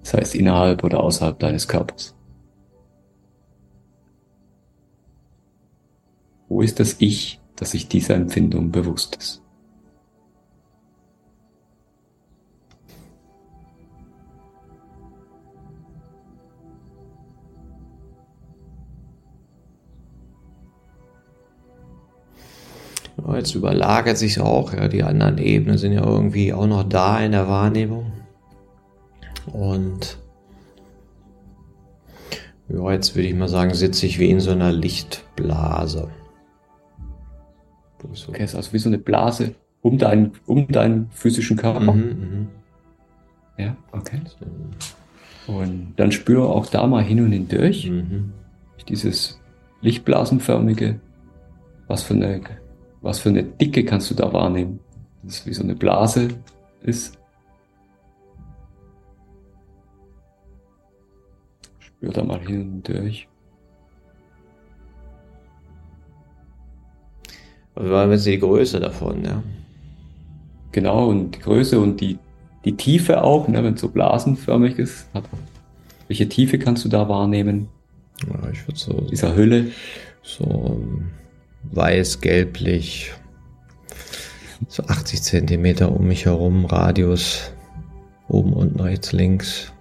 [0.00, 2.15] Das heißt innerhalb oder außerhalb deines Körpers.
[6.48, 9.42] Wo ist das Ich, das sich dieser Empfindung bewusst ist?
[23.46, 27.30] Jetzt überlagert sich auch, ja, die anderen Ebenen sind ja irgendwie auch noch da in
[27.32, 28.12] der Wahrnehmung.
[29.52, 30.18] Und
[32.68, 36.08] ja, jetzt würde ich mal sagen, sitze ich wie in so einer Lichtblase.
[38.16, 41.92] So okay, ist also wie so eine Blase um deinen, um deinen physischen Körper.
[41.92, 42.48] Mhm, mhm.
[43.58, 44.20] Ja, okay.
[45.46, 47.88] Und dann spüre auch da mal hin und hindurch.
[47.88, 48.32] Mhm.
[48.88, 49.40] Dieses
[49.80, 51.00] lichtblasenförmige,
[51.86, 52.40] was für eine,
[53.00, 54.80] was für eine Dicke kannst du da wahrnehmen?
[55.22, 56.28] Das ist wie so eine Blase
[56.82, 57.18] ist.
[61.78, 63.28] Spür da mal hin und durch.
[67.76, 69.42] Also war jetzt die Größe davon, ja.
[70.72, 72.18] Genau, und die Größe und die,
[72.64, 75.06] die Tiefe auch, ne, wenn es so blasenförmig ist.
[76.08, 77.68] Welche Tiefe kannst du da wahrnehmen?
[78.26, 78.92] Ja, ich würde so.
[79.10, 79.66] Dieser Hülle.
[80.22, 80.80] So
[81.72, 83.12] weiß, gelblich.
[84.68, 87.52] So 80 Zentimeter um mich herum, Radius.
[88.28, 89.72] Oben, unten, rechts, links.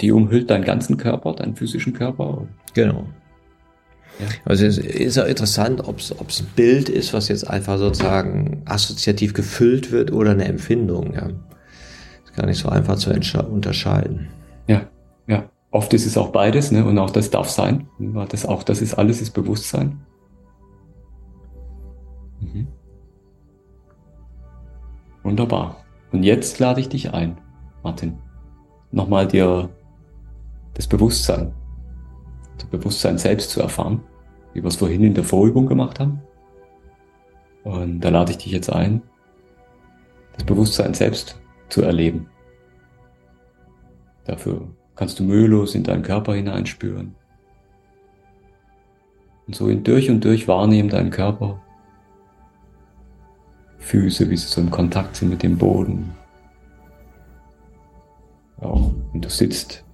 [0.00, 2.46] Die umhüllt deinen ganzen Körper, deinen physischen Körper.
[2.74, 3.06] Genau.
[4.18, 4.26] Ja.
[4.44, 9.34] Also es ist auch interessant, ob es ein Bild ist, was jetzt einfach sozusagen assoziativ
[9.34, 11.12] gefüllt wird oder eine Empfindung.
[11.14, 11.28] Ja.
[12.24, 14.28] Ist gar nicht so einfach zu unterscheiden.
[14.66, 14.82] Ja,
[15.26, 15.44] ja.
[15.70, 16.84] Oft ist es auch beides, ne?
[16.86, 17.88] Und auch das darf sein.
[18.30, 20.00] Das auch, das ist alles, ist Bewusstsein.
[22.40, 22.66] Mhm.
[25.22, 25.84] Wunderbar.
[26.12, 27.36] Und jetzt lade ich dich ein,
[27.82, 28.16] Martin,
[28.92, 29.68] nochmal dir
[30.76, 31.52] das Bewusstsein
[32.56, 34.02] das Bewusstsein selbst zu erfahren,
[34.52, 36.20] wie wir es vorhin in der Vorübung gemacht haben.
[37.64, 39.02] Und da lade ich dich jetzt ein,
[40.34, 42.28] das Bewusstsein selbst zu erleben.
[44.24, 47.14] Dafür kannst du mühelos in deinen Körper hineinspüren.
[49.46, 51.60] Und so in durch und durch wahrnehmen deinen Körper.
[53.78, 56.12] Füße, wie sie so im Kontakt sind mit dem Boden.
[58.58, 59.85] Auch wenn du sitzt,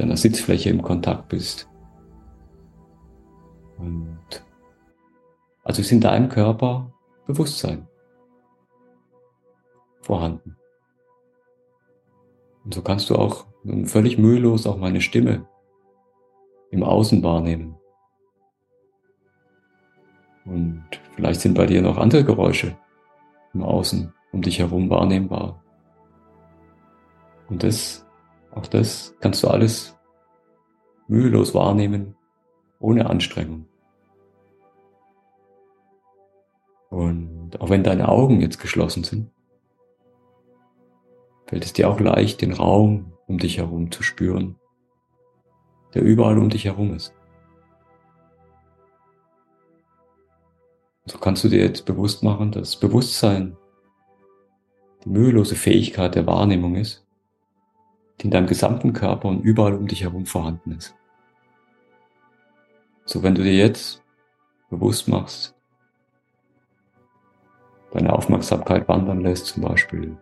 [0.00, 1.68] deiner Sitzfläche im Kontakt bist.
[3.78, 4.44] Und
[5.62, 6.92] also ist in deinem Körper
[7.26, 7.86] Bewusstsein
[10.00, 10.56] vorhanden.
[12.64, 13.46] Und so kannst du auch
[13.84, 15.46] völlig mühelos auch meine Stimme
[16.70, 17.76] im Außen wahrnehmen.
[20.44, 22.76] Und vielleicht sind bei dir noch andere Geräusche
[23.54, 25.62] im Außen um dich herum wahrnehmbar.
[27.48, 28.06] Und das,
[28.52, 29.96] auch das kannst du alles
[31.08, 32.16] mühelos wahrnehmen,
[32.78, 33.66] ohne Anstrengung.
[36.88, 39.30] Und auch wenn deine Augen jetzt geschlossen sind,
[41.46, 44.56] fällt es dir auch leicht, den Raum um dich herum zu spüren,
[45.94, 47.14] der überall um dich herum ist.
[51.06, 53.56] So kannst du dir jetzt bewusst machen, dass Bewusstsein
[55.04, 57.06] die mühelose Fähigkeit der Wahrnehmung ist,
[58.20, 60.94] die in deinem gesamten Körper und überall um dich herum vorhanden ist.
[63.06, 64.02] So wenn du dir jetzt
[64.68, 65.56] bewusst machst,
[67.92, 70.16] deine Aufmerksamkeit wandern lässt, zum Beispiel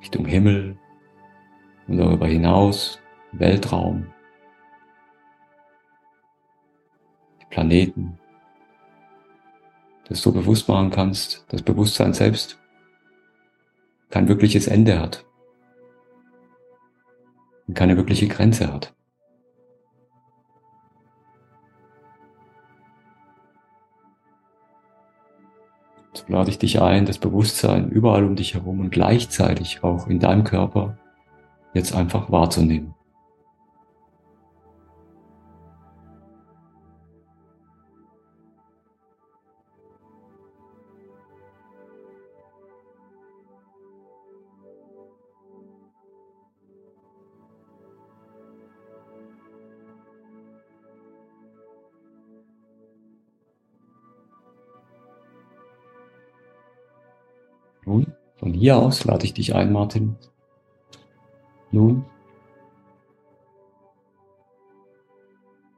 [0.00, 0.78] Richtung Himmel
[1.88, 3.00] und darüber hinaus,
[3.32, 4.12] Weltraum,
[7.40, 8.18] die Planeten,
[10.06, 12.58] dass du bewusst machen kannst, dass Bewusstsein selbst
[14.10, 15.24] kein wirkliches Ende hat
[17.74, 18.94] keine wirkliche Grenze hat.
[26.14, 30.20] So lade ich dich ein, das Bewusstsein überall um dich herum und gleichzeitig auch in
[30.20, 30.98] deinem Körper
[31.72, 32.94] jetzt einfach wahrzunehmen.
[58.42, 60.16] Von hier aus lade ich dich ein, Martin.
[61.70, 62.04] Nun,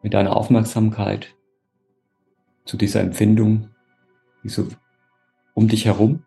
[0.03, 1.37] mit deiner Aufmerksamkeit
[2.65, 3.69] zu dieser Empfindung,
[4.43, 4.67] die so
[5.53, 6.25] um dich herum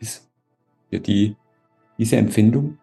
[0.00, 0.28] ist,
[0.90, 1.36] dir die,
[1.96, 2.78] diese Empfindung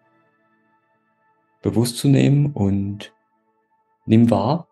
[1.62, 3.14] bewusst zu nehmen und
[4.06, 4.70] nimm wahr,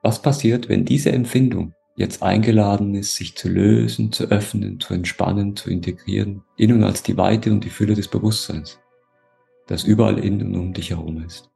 [0.00, 5.56] was passiert, wenn diese Empfindung jetzt eingeladen ist, sich zu lösen, zu öffnen, zu entspannen,
[5.56, 8.80] zu integrieren, in und als die Weite und die Fülle des Bewusstseins,
[9.66, 11.50] das überall in und um dich herum ist.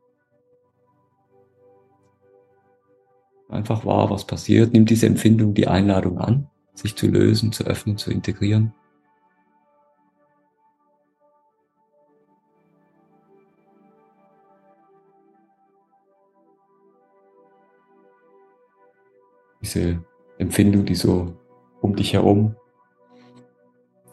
[3.48, 7.96] Einfach wahr, was passiert, nimm diese Empfindung, die Einladung an, sich zu lösen, zu öffnen,
[7.96, 8.74] zu integrieren.
[19.60, 20.04] Diese
[20.38, 21.36] Empfindung, die so
[21.80, 22.56] um dich herum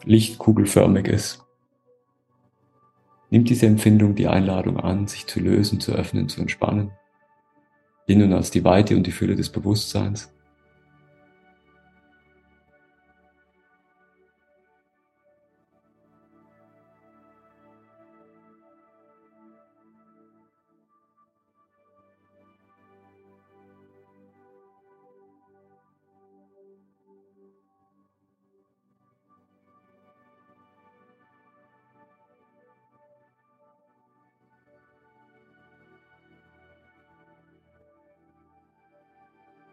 [0.04, 1.44] lichtkugelförmig ist.
[3.30, 6.92] Nimm diese Empfindung, die Einladung an, sich zu lösen, zu öffnen, zu entspannen.
[8.06, 10.32] In und als die Weite und die Fülle des Bewusstseins.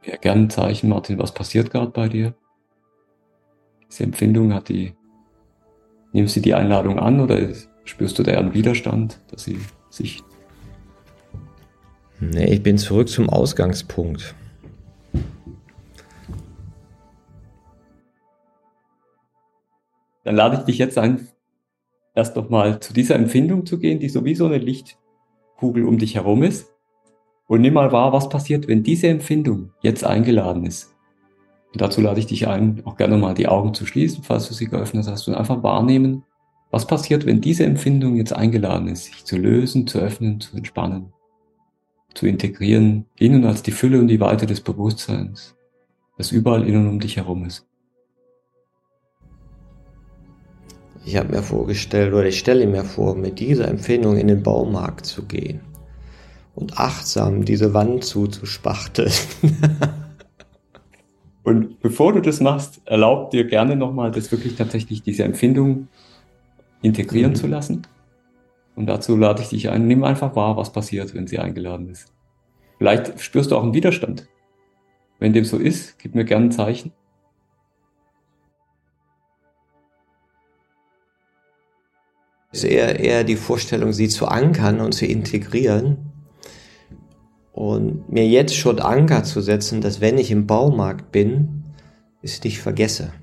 [0.05, 2.33] Ja, gerne ein Zeichen, Martin, was passiert gerade bei dir?
[3.89, 4.93] Diese Empfindung hat die,
[6.11, 7.37] nimmst du die Einladung an oder
[7.85, 9.59] spürst du da einen Widerstand, dass sie
[9.89, 10.23] sich.
[12.19, 14.35] Nee, ich bin zurück zum Ausgangspunkt.
[20.23, 21.27] Dann lade ich dich jetzt ein,
[22.15, 26.72] erst nochmal zu dieser Empfindung zu gehen, die sowieso eine Lichtkugel um dich herum ist.
[27.47, 30.93] Und nimm mal wahr, was passiert, wenn diese Empfindung jetzt eingeladen ist.
[31.73, 34.53] Und dazu lade ich dich ein, auch gerne mal die Augen zu schließen, falls du
[34.53, 36.23] sie geöffnet hast, und einfach wahrnehmen,
[36.71, 41.13] was passiert, wenn diese Empfindung jetzt eingeladen ist, sich zu lösen, zu öffnen, zu entspannen,
[42.13, 45.55] zu integrieren, in und als die Fülle und die Weite des Bewusstseins,
[46.17, 47.67] das überall in und um dich herum ist.
[51.05, 55.05] Ich habe mir vorgestellt, oder ich stelle mir vor, mit dieser Empfindung in den Baumarkt
[55.05, 55.72] zu gehen
[56.55, 59.11] und achtsam diese Wand zuzuspachteln.
[61.43, 65.87] und bevor du das machst, erlaub dir gerne nochmal, das wirklich tatsächlich diese Empfindung
[66.81, 67.35] integrieren mhm.
[67.35, 67.87] zu lassen.
[68.75, 72.11] Und dazu lade ich dich ein, nimm einfach wahr, was passiert, wenn sie eingeladen ist.
[72.77, 74.27] Vielleicht spürst du auch einen Widerstand.
[75.19, 76.91] Wenn dem so ist, gib mir gerne ein Zeichen.
[82.51, 86.12] ist eher, eher die Vorstellung, sie zu ankern und zu integrieren
[87.53, 91.63] und mir jetzt schon Anker zu setzen, dass wenn ich im Baumarkt bin,
[92.21, 93.13] ich dich vergesse.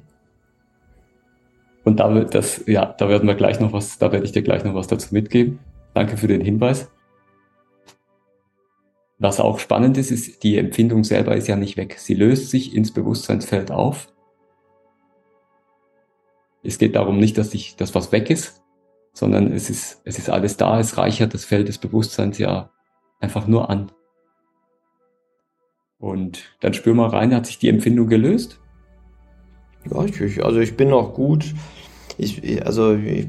[1.85, 4.43] Und da wird das, ja, da werden wir gleich noch was, da werde ich dir
[4.43, 5.59] gleich noch was dazu mitgeben.
[5.95, 6.89] Danke für den Hinweis.
[9.19, 11.97] Was auch spannend ist, ist, die Empfindung selber ist ja nicht weg.
[11.99, 14.13] Sie löst sich ins Bewusstseinsfeld auf.
[16.63, 18.63] Es geht darum nicht, dass ich, dass was weg ist,
[19.13, 22.71] sondern es ist, es ist alles da, es reichert das Feld des Bewusstseins ja
[23.19, 23.91] einfach nur an.
[26.01, 28.59] Und dann spür mal rein, hat sich die Empfindung gelöst?
[29.91, 31.55] Ja, ich, also ich bin noch gut.
[32.17, 33.29] Ich, also ich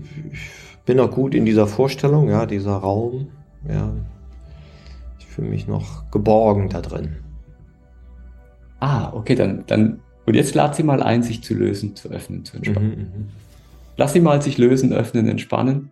[0.86, 3.28] bin noch gut in dieser Vorstellung, ja, dieser Raum.
[3.70, 3.94] Ja,
[5.20, 7.18] ich fühle mich noch geborgen da drin.
[8.80, 12.46] Ah, okay, dann, dann, und jetzt lad sie mal ein, sich zu lösen, zu öffnen,
[12.46, 12.90] zu entspannen.
[12.90, 13.28] Mhm, mhm.
[13.98, 15.92] Lass sie mal sich lösen, öffnen, entspannen.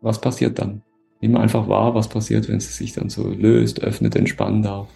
[0.00, 0.82] Was passiert dann?
[1.24, 4.88] Nimm einfach wahr, was passiert, wenn es sich dann so löst, öffnet, entspannen darf.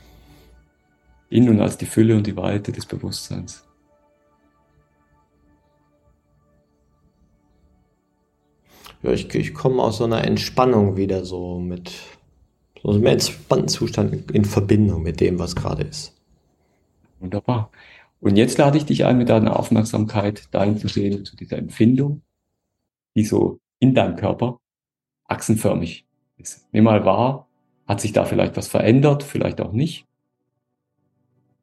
[1.31, 3.67] In und als die Fülle und die Weite des Bewusstseins.
[9.03, 11.93] Ja, ich, ich komme aus so einer Entspannung wieder so mit
[12.83, 16.15] so einem entspannten Zustand in Verbindung mit dem, was gerade ist.
[17.21, 17.71] Wunderbar.
[18.21, 22.21] Und jetzt lade ich dich ein, mit deiner Aufmerksamkeit dahin zu sehen, zu dieser Empfindung,
[23.17, 24.61] die so in deinem Körper
[25.25, 26.08] achsenförmig
[26.39, 26.67] ist.
[26.73, 27.49] Nimm mal wahr,
[27.87, 30.07] hat sich da vielleicht was verändert, vielleicht auch nicht.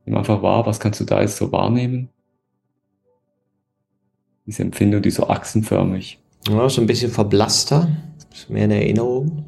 [0.05, 2.09] Nimm einfach wahr, was kannst du da jetzt so wahrnehmen?
[4.45, 6.19] Diese Empfindung, die so achsenförmig.
[6.47, 7.87] Ja, so ein bisschen verblasster,
[8.31, 9.45] ist mehr eine Erinnerung.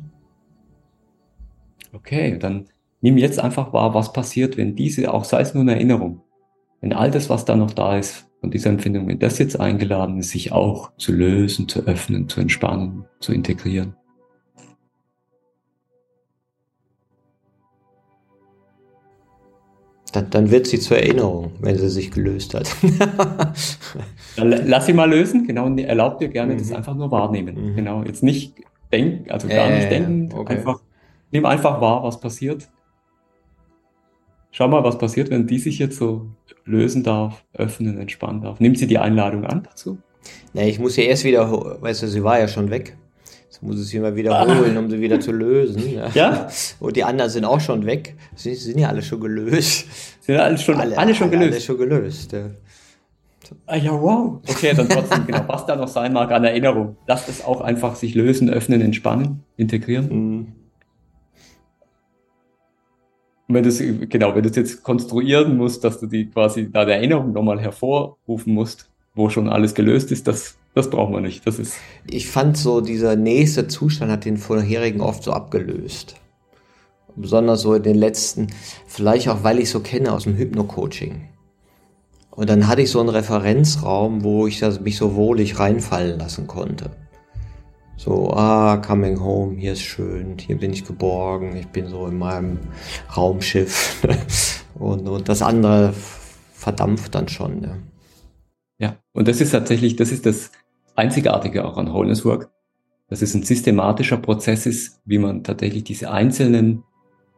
[1.93, 2.65] Okay, dann
[3.01, 6.21] nimm jetzt einfach wahr, was passiert, wenn diese, auch sei es nur eine Erinnerung,
[6.81, 10.19] wenn all das, was da noch da ist, von dieser Empfindung, wenn das jetzt eingeladen
[10.19, 13.95] ist, sich auch zu lösen, zu öffnen, zu entspannen, zu integrieren.
[20.17, 22.75] Dann, dann, wird sie zur Erinnerung, wenn sie sich gelöst hat.
[24.37, 26.57] lass sie mal lösen, genau, und erlaubt dir gerne mhm.
[26.57, 27.71] das einfach nur wahrnehmen.
[27.71, 27.75] Mhm.
[27.75, 28.55] Genau, jetzt nicht
[28.91, 30.55] denken, also gar äh, nicht denken, okay.
[30.55, 30.81] einfach,
[31.31, 32.67] nimm einfach wahr, was passiert.
[34.49, 36.25] schau mal, was passiert, wenn die sich jetzt so
[36.65, 38.59] lösen darf, öffnen, entspannen darf.
[38.59, 39.99] Nimmt sie die Einladung an dazu?
[40.53, 42.97] Nee, ich muss ja erst wieder, weißt du, sie war ja schon weg.
[43.57, 45.81] Jetzt muss ich sie mal wiederholen, um sie wieder zu lösen.
[45.91, 46.09] Ja?
[46.13, 46.47] ja?
[46.79, 48.15] Und die anderen sind auch schon weg.
[48.35, 49.87] Sie sind ja alle schon gelöst.
[50.21, 51.53] Sind ja alle schon, alle, alle schon gelöst?
[51.53, 52.51] Alle schon gelöst, ja.
[53.65, 54.41] Ah ja, wow.
[54.47, 56.97] Okay, dann trotzdem, genau, was da noch sein mag an Erinnerung.
[57.07, 60.09] Das ist auch einfach sich lösen, öffnen, entspannen, integrieren.
[60.09, 60.47] Mhm.
[63.47, 66.69] Und wenn du es, genau, wenn du es jetzt konstruieren musst, dass du die quasi
[66.71, 71.21] da der Erinnerung nochmal hervorrufen musst, wo schon alles gelöst ist, das, das brauchen wir
[71.21, 71.45] nicht.
[71.45, 71.75] Das ist.
[72.09, 76.15] Ich fand so, dieser nächste Zustand hat den vorherigen oft so abgelöst.
[77.15, 78.47] Besonders so in den letzten,
[78.85, 81.29] vielleicht auch, weil ich so kenne aus dem Hypno-Coaching.
[82.29, 86.45] Und dann hatte ich so einen Referenzraum, wo ich das, mich so wohlig reinfallen lassen
[86.45, 86.91] konnte.
[87.95, 92.19] So, ah, coming home, hier ist schön, hier bin ich geborgen, ich bin so in
[92.19, 92.59] meinem
[93.15, 94.05] Raumschiff.
[94.75, 95.95] und, und das andere
[96.53, 97.63] verdampft dann schon.
[97.63, 97.77] Ja.
[98.77, 100.51] ja, und das ist tatsächlich, das ist das
[100.97, 102.49] Einzigartige auch an Wholeness Work,
[103.09, 106.83] dass es ein systematischer Prozess ist, wie man tatsächlich diese einzelnen,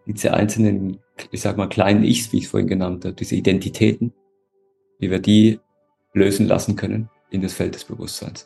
[0.06, 1.00] diese einzelnen,
[1.32, 4.14] ich sag mal, kleinen Ichs, wie ich es vorhin genannt habe, diese Identitäten,
[5.00, 5.60] wie wir die
[6.14, 8.46] lösen lassen können in das Feld des Bewusstseins.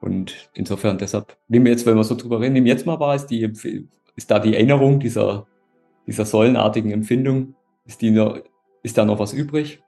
[0.00, 3.16] Und insofern deshalb, nehmen wir jetzt, wenn wir so drüber reden, nehmen jetzt mal wahr,
[3.16, 3.52] ist, die,
[4.16, 5.46] ist da die Erinnerung dieser,
[6.06, 7.54] dieser säulenartigen Empfindung,
[7.84, 8.38] ist, die noch,
[8.82, 9.82] ist da noch was übrig?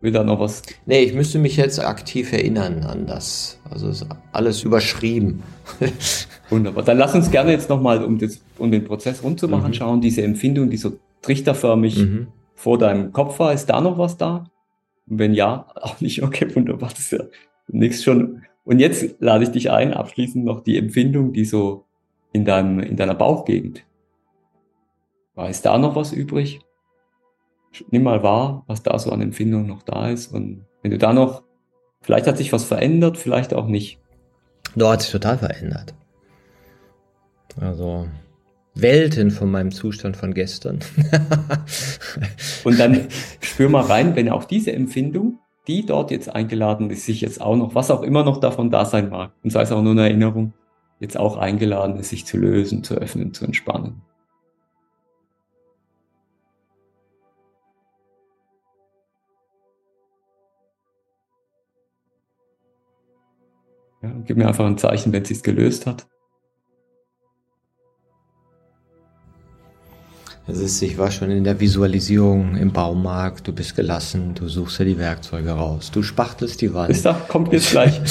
[0.00, 0.62] Will da noch was?
[0.84, 3.58] Nee, ich müsste mich jetzt aktiv erinnern an das.
[3.70, 5.42] Also ist alles überschrieben.
[6.50, 6.84] Wunderbar.
[6.84, 8.18] Dann lass uns gerne jetzt nochmal, um,
[8.58, 9.74] um den Prozess rund zu machen, mhm.
[9.74, 10.92] schauen, diese Empfindung, die so
[11.22, 12.26] trichterförmig mhm.
[12.54, 14.50] vor deinem Kopf war, ist da noch was da?
[15.08, 17.24] Und wenn ja, auch nicht, okay, wunderbar, das ist ja
[17.68, 18.42] nichts schon.
[18.64, 21.84] Und jetzt lade ich dich ein, abschließend noch die Empfindung, die so
[22.32, 23.82] in deinem, in deiner Bauchgegend.
[25.34, 26.60] War ist da noch was übrig?
[27.90, 30.32] Nimm mal wahr, was da so an Empfindung noch da ist.
[30.32, 31.42] Und wenn du da noch,
[32.00, 34.00] vielleicht hat sich was verändert, vielleicht auch nicht.
[34.74, 35.94] Doch, hat sich total verändert.
[37.60, 38.06] Also,
[38.74, 40.80] Welten von meinem Zustand von gestern.
[42.64, 43.08] und dann
[43.40, 47.56] spür mal rein, wenn auch diese Empfindung, die dort jetzt eingeladen ist, sich jetzt auch
[47.56, 50.02] noch, was auch immer noch davon da sein mag, und sei es auch nur eine
[50.02, 50.52] Erinnerung,
[51.00, 54.02] jetzt auch eingeladen ist, sich zu lösen, zu öffnen, zu entspannen.
[64.06, 66.06] Ja, gib mir einfach ein Zeichen, wenn sie es gelöst hat.
[70.48, 74.78] Es ist, ich war schon in der Visualisierung im Baumarkt, du bist gelassen, du suchst
[74.78, 76.90] dir die Werkzeuge raus, du spachtelst die Wand.
[76.90, 78.00] Ist da, kommt jetzt gleich.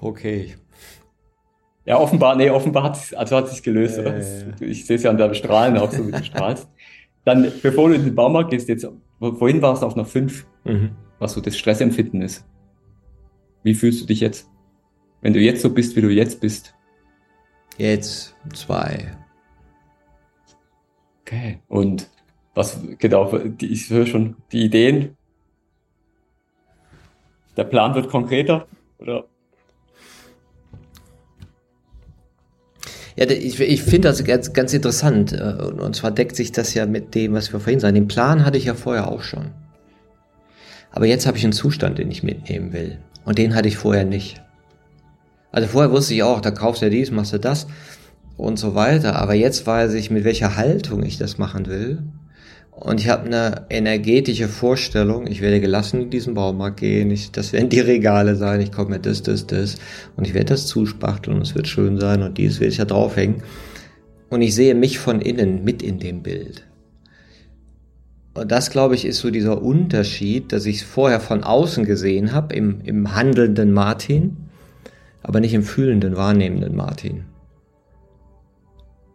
[0.00, 0.56] okay.
[1.84, 4.24] Ja, offenbar, nee, offenbar hat es also hat sich gelöst, äh,
[4.58, 6.68] Ich sehe es ja an deinem Strahlen auch so, wie du strahlst.
[7.24, 8.88] Dann, bevor du in den Baumarkt gehst, jetzt,
[9.20, 10.90] vorhin war es auf einer 5, mhm.
[11.20, 12.44] was so das Stressempfinden ist.
[13.66, 14.48] Wie fühlst du dich jetzt?
[15.22, 16.72] Wenn du jetzt so bist, wie du jetzt bist?
[17.78, 19.12] Jetzt zwei.
[21.22, 21.58] Okay.
[21.66, 22.08] Und
[22.54, 25.16] was, genau, die, ich höre schon die Ideen.
[27.56, 28.68] Der Plan wird konkreter,
[29.00, 29.24] oder?
[33.16, 35.32] Ja, ich, ich finde das ganz, ganz interessant.
[35.32, 37.96] Äh, und zwar deckt sich das ja mit dem, was wir vorhin sagen.
[37.96, 39.50] Den Plan hatte ich ja vorher auch schon.
[40.92, 43.00] Aber jetzt habe ich einen Zustand, den ich mitnehmen will.
[43.26, 44.40] Und den hatte ich vorher nicht.
[45.52, 47.66] Also vorher wusste ich auch, da kaufst du ja dies, machst du das
[48.36, 49.16] und so weiter.
[49.16, 52.02] Aber jetzt weiß ich, mit welcher Haltung ich das machen will.
[52.70, 57.54] Und ich habe eine energetische Vorstellung, ich werde gelassen in diesen Baumarkt gehen, ich, das
[57.54, 59.76] werden die Regale sein, ich komme mit das, das, das
[60.16, 62.84] und ich werde das zuspachteln und es wird schön sein und dies will ich ja
[62.84, 63.42] draufhängen.
[64.28, 66.64] Und ich sehe mich von innen mit in dem Bild.
[68.36, 72.32] Und das, glaube ich, ist so dieser Unterschied, dass ich es vorher von außen gesehen
[72.32, 74.36] habe, im, im handelnden Martin,
[75.22, 77.24] aber nicht im fühlenden, wahrnehmenden Martin.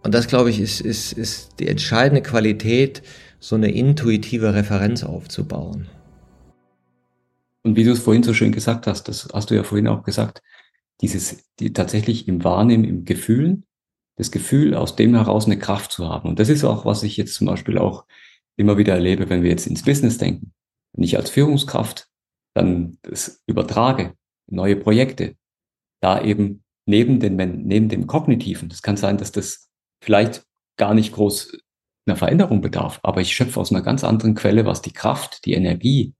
[0.03, 3.03] Und das, glaube ich, ist, ist, ist die entscheidende Qualität,
[3.39, 5.87] so eine intuitive Referenz aufzubauen.
[7.63, 10.01] Und wie du es vorhin so schön gesagt hast, das hast du ja vorhin auch
[10.01, 10.41] gesagt,
[11.01, 13.65] dieses die, tatsächlich im Wahrnehmen, im Gefühlen,
[14.15, 16.29] das Gefühl, aus dem heraus eine Kraft zu haben.
[16.29, 18.05] Und das ist auch, was ich jetzt zum Beispiel auch
[18.57, 20.53] immer wieder erlebe, wenn wir jetzt ins Business denken.
[20.93, 22.07] Wenn ich als Führungskraft
[22.53, 24.15] dann das übertrage,
[24.47, 25.35] neue Projekte,
[26.01, 29.69] da eben neben, den, neben dem Kognitiven, das kann sein, dass das
[30.03, 30.43] vielleicht
[30.77, 31.57] gar nicht groß
[32.07, 35.53] einer Veränderung bedarf, aber ich schöpfe aus einer ganz anderen Quelle, was die Kraft, die
[35.53, 36.15] Energie,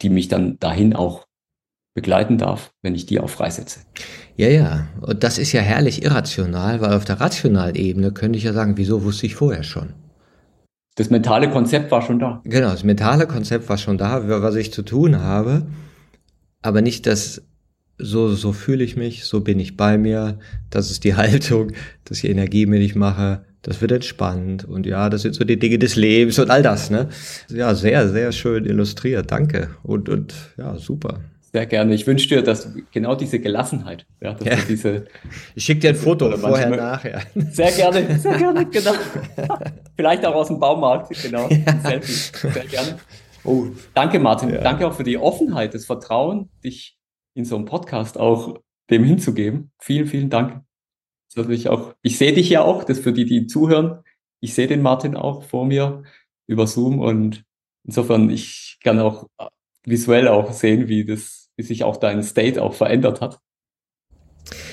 [0.00, 1.26] die mich dann dahin auch
[1.94, 3.80] begleiten darf, wenn ich die auch freisetze.
[4.36, 8.44] Ja, ja, und das ist ja herrlich irrational, weil auf der rationalen Ebene könnte ich
[8.44, 9.92] ja sagen, wieso wusste ich vorher schon?
[10.94, 12.40] Das mentale Konzept war schon da.
[12.44, 15.66] Genau, das mentale Konzept war schon da, was ich zu tun habe,
[16.60, 17.42] aber nicht das,
[17.98, 20.38] so, so fühle ich mich, so bin ich bei mir,
[20.70, 21.72] das ist die Haltung,
[22.04, 25.44] das ist die Energie, mit ich mache, das wird entspannt und ja, das sind so
[25.44, 27.08] die Dinge des Lebens und all das, ne?
[27.48, 31.20] Ja, sehr, sehr schön illustriert, danke und, und ja, super.
[31.54, 31.94] Sehr gerne.
[31.94, 34.56] Ich wünsche dir, dass genau diese Gelassenheit, ja, ja.
[34.66, 35.04] diese.
[35.54, 37.22] Ich schicke dir ein Foto vorher, nachher.
[37.34, 38.92] Sehr gerne, sehr gerne, genau.
[39.96, 41.48] Vielleicht auch aus dem Baumarkt, genau.
[41.50, 41.80] Ja.
[41.80, 42.48] Selfie.
[42.48, 42.96] Sehr gerne.
[43.44, 44.48] Oh, danke, Martin.
[44.48, 44.62] Ja.
[44.62, 46.96] Danke auch für die Offenheit, das Vertrauen, dich
[47.34, 48.58] in so einem Podcast auch
[48.88, 49.72] dem hinzugeben.
[49.78, 50.62] Vielen, vielen Dank.
[51.34, 54.02] Das ich auch, ich sehe dich ja auch, das für die, die zuhören.
[54.40, 56.02] Ich sehe den Martin auch vor mir
[56.46, 57.44] über Zoom und
[57.84, 59.26] insofern, ich kann auch
[59.84, 63.38] visuell auch sehen, wie das wie sich auch dein State auch verändert hat.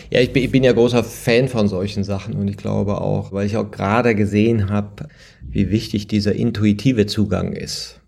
[0.10, 3.58] Ja, ich bin, ja großer Fan von solchen Sachen und ich glaube auch, weil ich
[3.58, 5.08] auch gerade gesehen habe,
[5.48, 8.02] wie wichtig dieser intuitive Zugang ist.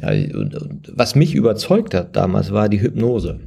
[0.00, 3.40] Ja, und, und was mich überzeugt hat damals war die Hypnose.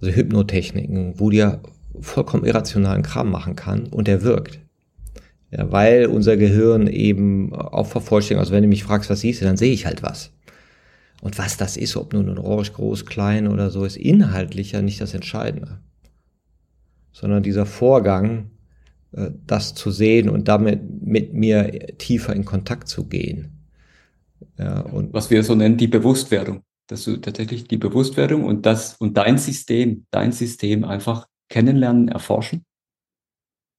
[0.00, 1.60] Also Hypnotechniken, wo du ja
[2.00, 4.58] vollkommen irrationalen Kram machen kann und der wirkt.
[5.50, 9.44] Ja, weil unser Gehirn eben auch vervollständigt, also wenn du mich fragst, was siehst du,
[9.44, 10.32] dann sehe ich halt was.
[11.20, 14.82] Und was das ist, ob nun ein Orange groß, klein oder so, ist inhaltlich ja
[14.82, 15.80] nicht das Entscheidende.
[17.12, 18.50] Sondern dieser Vorgang,
[19.12, 23.66] äh, das zu sehen und damit mit mir tiefer in Kontakt zu gehen.
[24.58, 26.62] Ja, und Was wir so nennen, die Bewusstwerdung.
[26.86, 32.64] Dass du tatsächlich die Bewusstwerdung und das und dein System, dein System einfach kennenlernen, erforschen,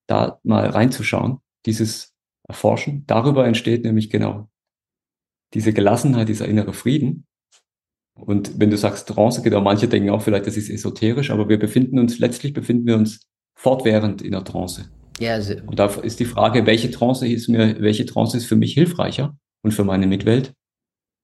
[0.07, 2.14] da mal reinzuschauen, dieses
[2.48, 4.49] Erforschen, darüber entsteht nämlich genau
[5.53, 7.26] diese Gelassenheit, dieser innere Frieden,
[8.21, 11.59] und wenn du sagst Trance, genau, manche denken auch vielleicht, das ist esoterisch, aber wir
[11.59, 14.89] befinden uns, letztlich befinden wir uns fortwährend in der Trance.
[15.19, 18.55] Ja, also und da ist die Frage, welche Trance ist mir, welche Trance ist für
[18.55, 20.53] mich hilfreicher und für meine Mitwelt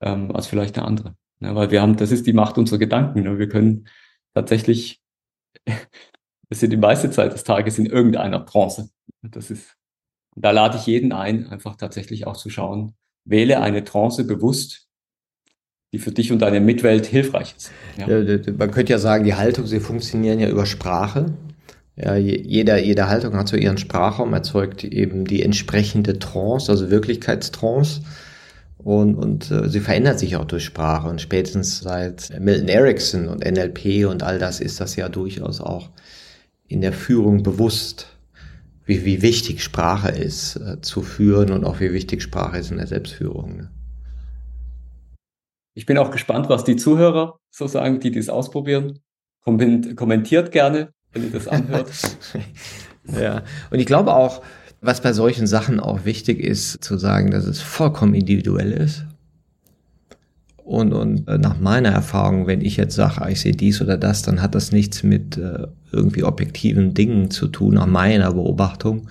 [0.02, 1.16] ähm, als vielleicht eine andere.
[1.40, 3.24] Ja, weil wir haben, das ist die Macht unserer Gedanken.
[3.24, 3.40] Ne?
[3.40, 3.88] Wir können
[4.34, 5.02] tatsächlich,
[5.66, 5.78] wir
[6.58, 8.90] sind die meiste Zeit des Tages in irgendeiner Trance.
[9.22, 9.76] Das ist,
[10.36, 12.96] da lade ich jeden ein, einfach tatsächlich auch zu schauen,
[13.26, 14.85] wähle eine Trance bewusst
[15.96, 17.72] die für dich und deine Mitwelt hilfreich ist.
[17.98, 18.08] Ja.
[18.58, 21.28] Man könnte ja sagen, die Haltung, sie funktionieren ja über Sprache.
[21.96, 28.02] Ja, jeder, jede Haltung hat so ihren Sprachraum, erzeugt eben die entsprechende Trance, also Wirklichkeitstrance.
[28.78, 31.08] Und, und äh, sie verändert sich auch durch Sprache.
[31.08, 35.92] Und spätestens seit Milton Erickson und NLP und all das ist das ja durchaus auch
[36.68, 38.08] in der Führung bewusst,
[38.86, 42.78] wie, wie wichtig Sprache ist äh, zu führen und auch wie wichtig Sprache ist in
[42.78, 43.56] der Selbstführung.
[43.56, 43.70] Ne?
[45.76, 49.00] Ich bin auch gespannt, was die Zuhörer so sagen, die das ausprobieren.
[49.44, 51.92] Kommentiert gerne, wenn ihr das anhört.
[53.22, 54.42] ja, und ich glaube auch,
[54.80, 59.06] was bei solchen Sachen auch wichtig ist, zu sagen, dass es vollkommen individuell ist.
[60.64, 64.22] Und, und äh, nach meiner Erfahrung, wenn ich jetzt sage, ich sehe dies oder das,
[64.22, 69.08] dann hat das nichts mit äh, irgendwie objektiven Dingen zu tun, nach meiner Beobachtung,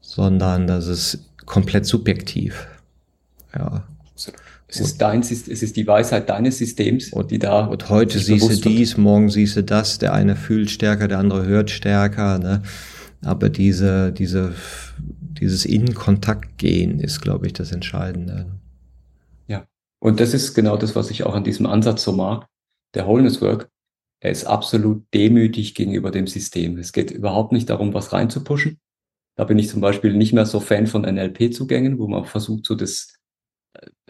[0.00, 2.66] sondern das ist komplett subjektiv.
[3.56, 3.84] Ja.
[4.74, 7.66] Es ist dein, es ist die Weisheit deines Systems, und, die da.
[7.66, 9.98] Und heute siehst du dies, morgen siehst du das.
[9.98, 12.38] Der eine fühlt stärker, der andere hört stärker.
[12.40, 12.62] Ne?
[13.22, 14.54] Aber diese, diese,
[14.98, 18.46] dieses in Kontakt gehen ist, glaube ich, das Entscheidende.
[19.46, 19.64] Ja.
[20.00, 22.46] Und das ist genau das, was ich auch an diesem Ansatz so mag.
[22.94, 23.70] Der Wholeness Work.
[24.20, 26.78] Er ist absolut demütig gegenüber dem System.
[26.78, 28.80] Es geht überhaupt nicht darum, was reinzupuschen.
[29.36, 32.74] Da bin ich zum Beispiel nicht mehr so Fan von NLP-Zugängen, wo man versucht, so
[32.74, 33.18] das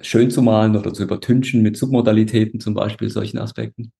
[0.07, 3.93] schön zu malen oder zu übertünchen mit Submodalitäten zum Beispiel, solchen Aspekten.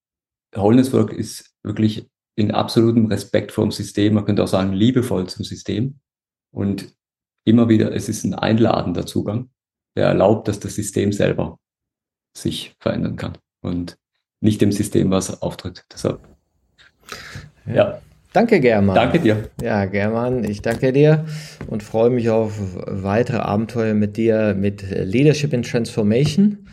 [0.55, 5.29] Wholeness Work ist wirklich in absolutem Respekt vor dem System, man könnte auch sagen liebevoll
[5.29, 6.01] zum System.
[6.53, 6.95] Und
[7.45, 9.51] immer wieder, es ist ein einladender Zugang,
[9.97, 11.59] der erlaubt, dass das System selber
[12.37, 13.97] sich verändern kann und
[14.41, 15.85] nicht dem System was auftritt.
[15.93, 16.21] Deshalb,
[17.67, 18.01] ja.
[18.35, 18.97] Danke, German.
[18.97, 19.49] Danke dir.
[19.63, 21.25] Ja, German, ich danke dir
[21.69, 26.67] und freue mich auf weitere Abenteuer mit dir mit Leadership in Transformation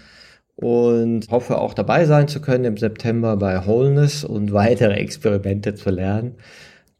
[0.55, 5.91] und hoffe auch dabei sein zu können im September bei Wholeness und weitere Experimente zu
[5.91, 6.33] lernen.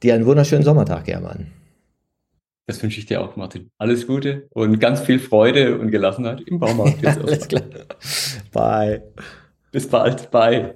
[0.04, 1.48] Dir einen wunderschönen Sommertag, German.
[2.68, 3.72] Das wünsche ich dir auch, Martin.
[3.80, 7.04] Alles Gute und ganz viel Freude und Gelassenheit im Baumarkt.
[7.18, 7.64] Alles klar.
[8.52, 9.02] Bye.
[9.72, 10.30] Bis bald.
[10.30, 10.76] Bye.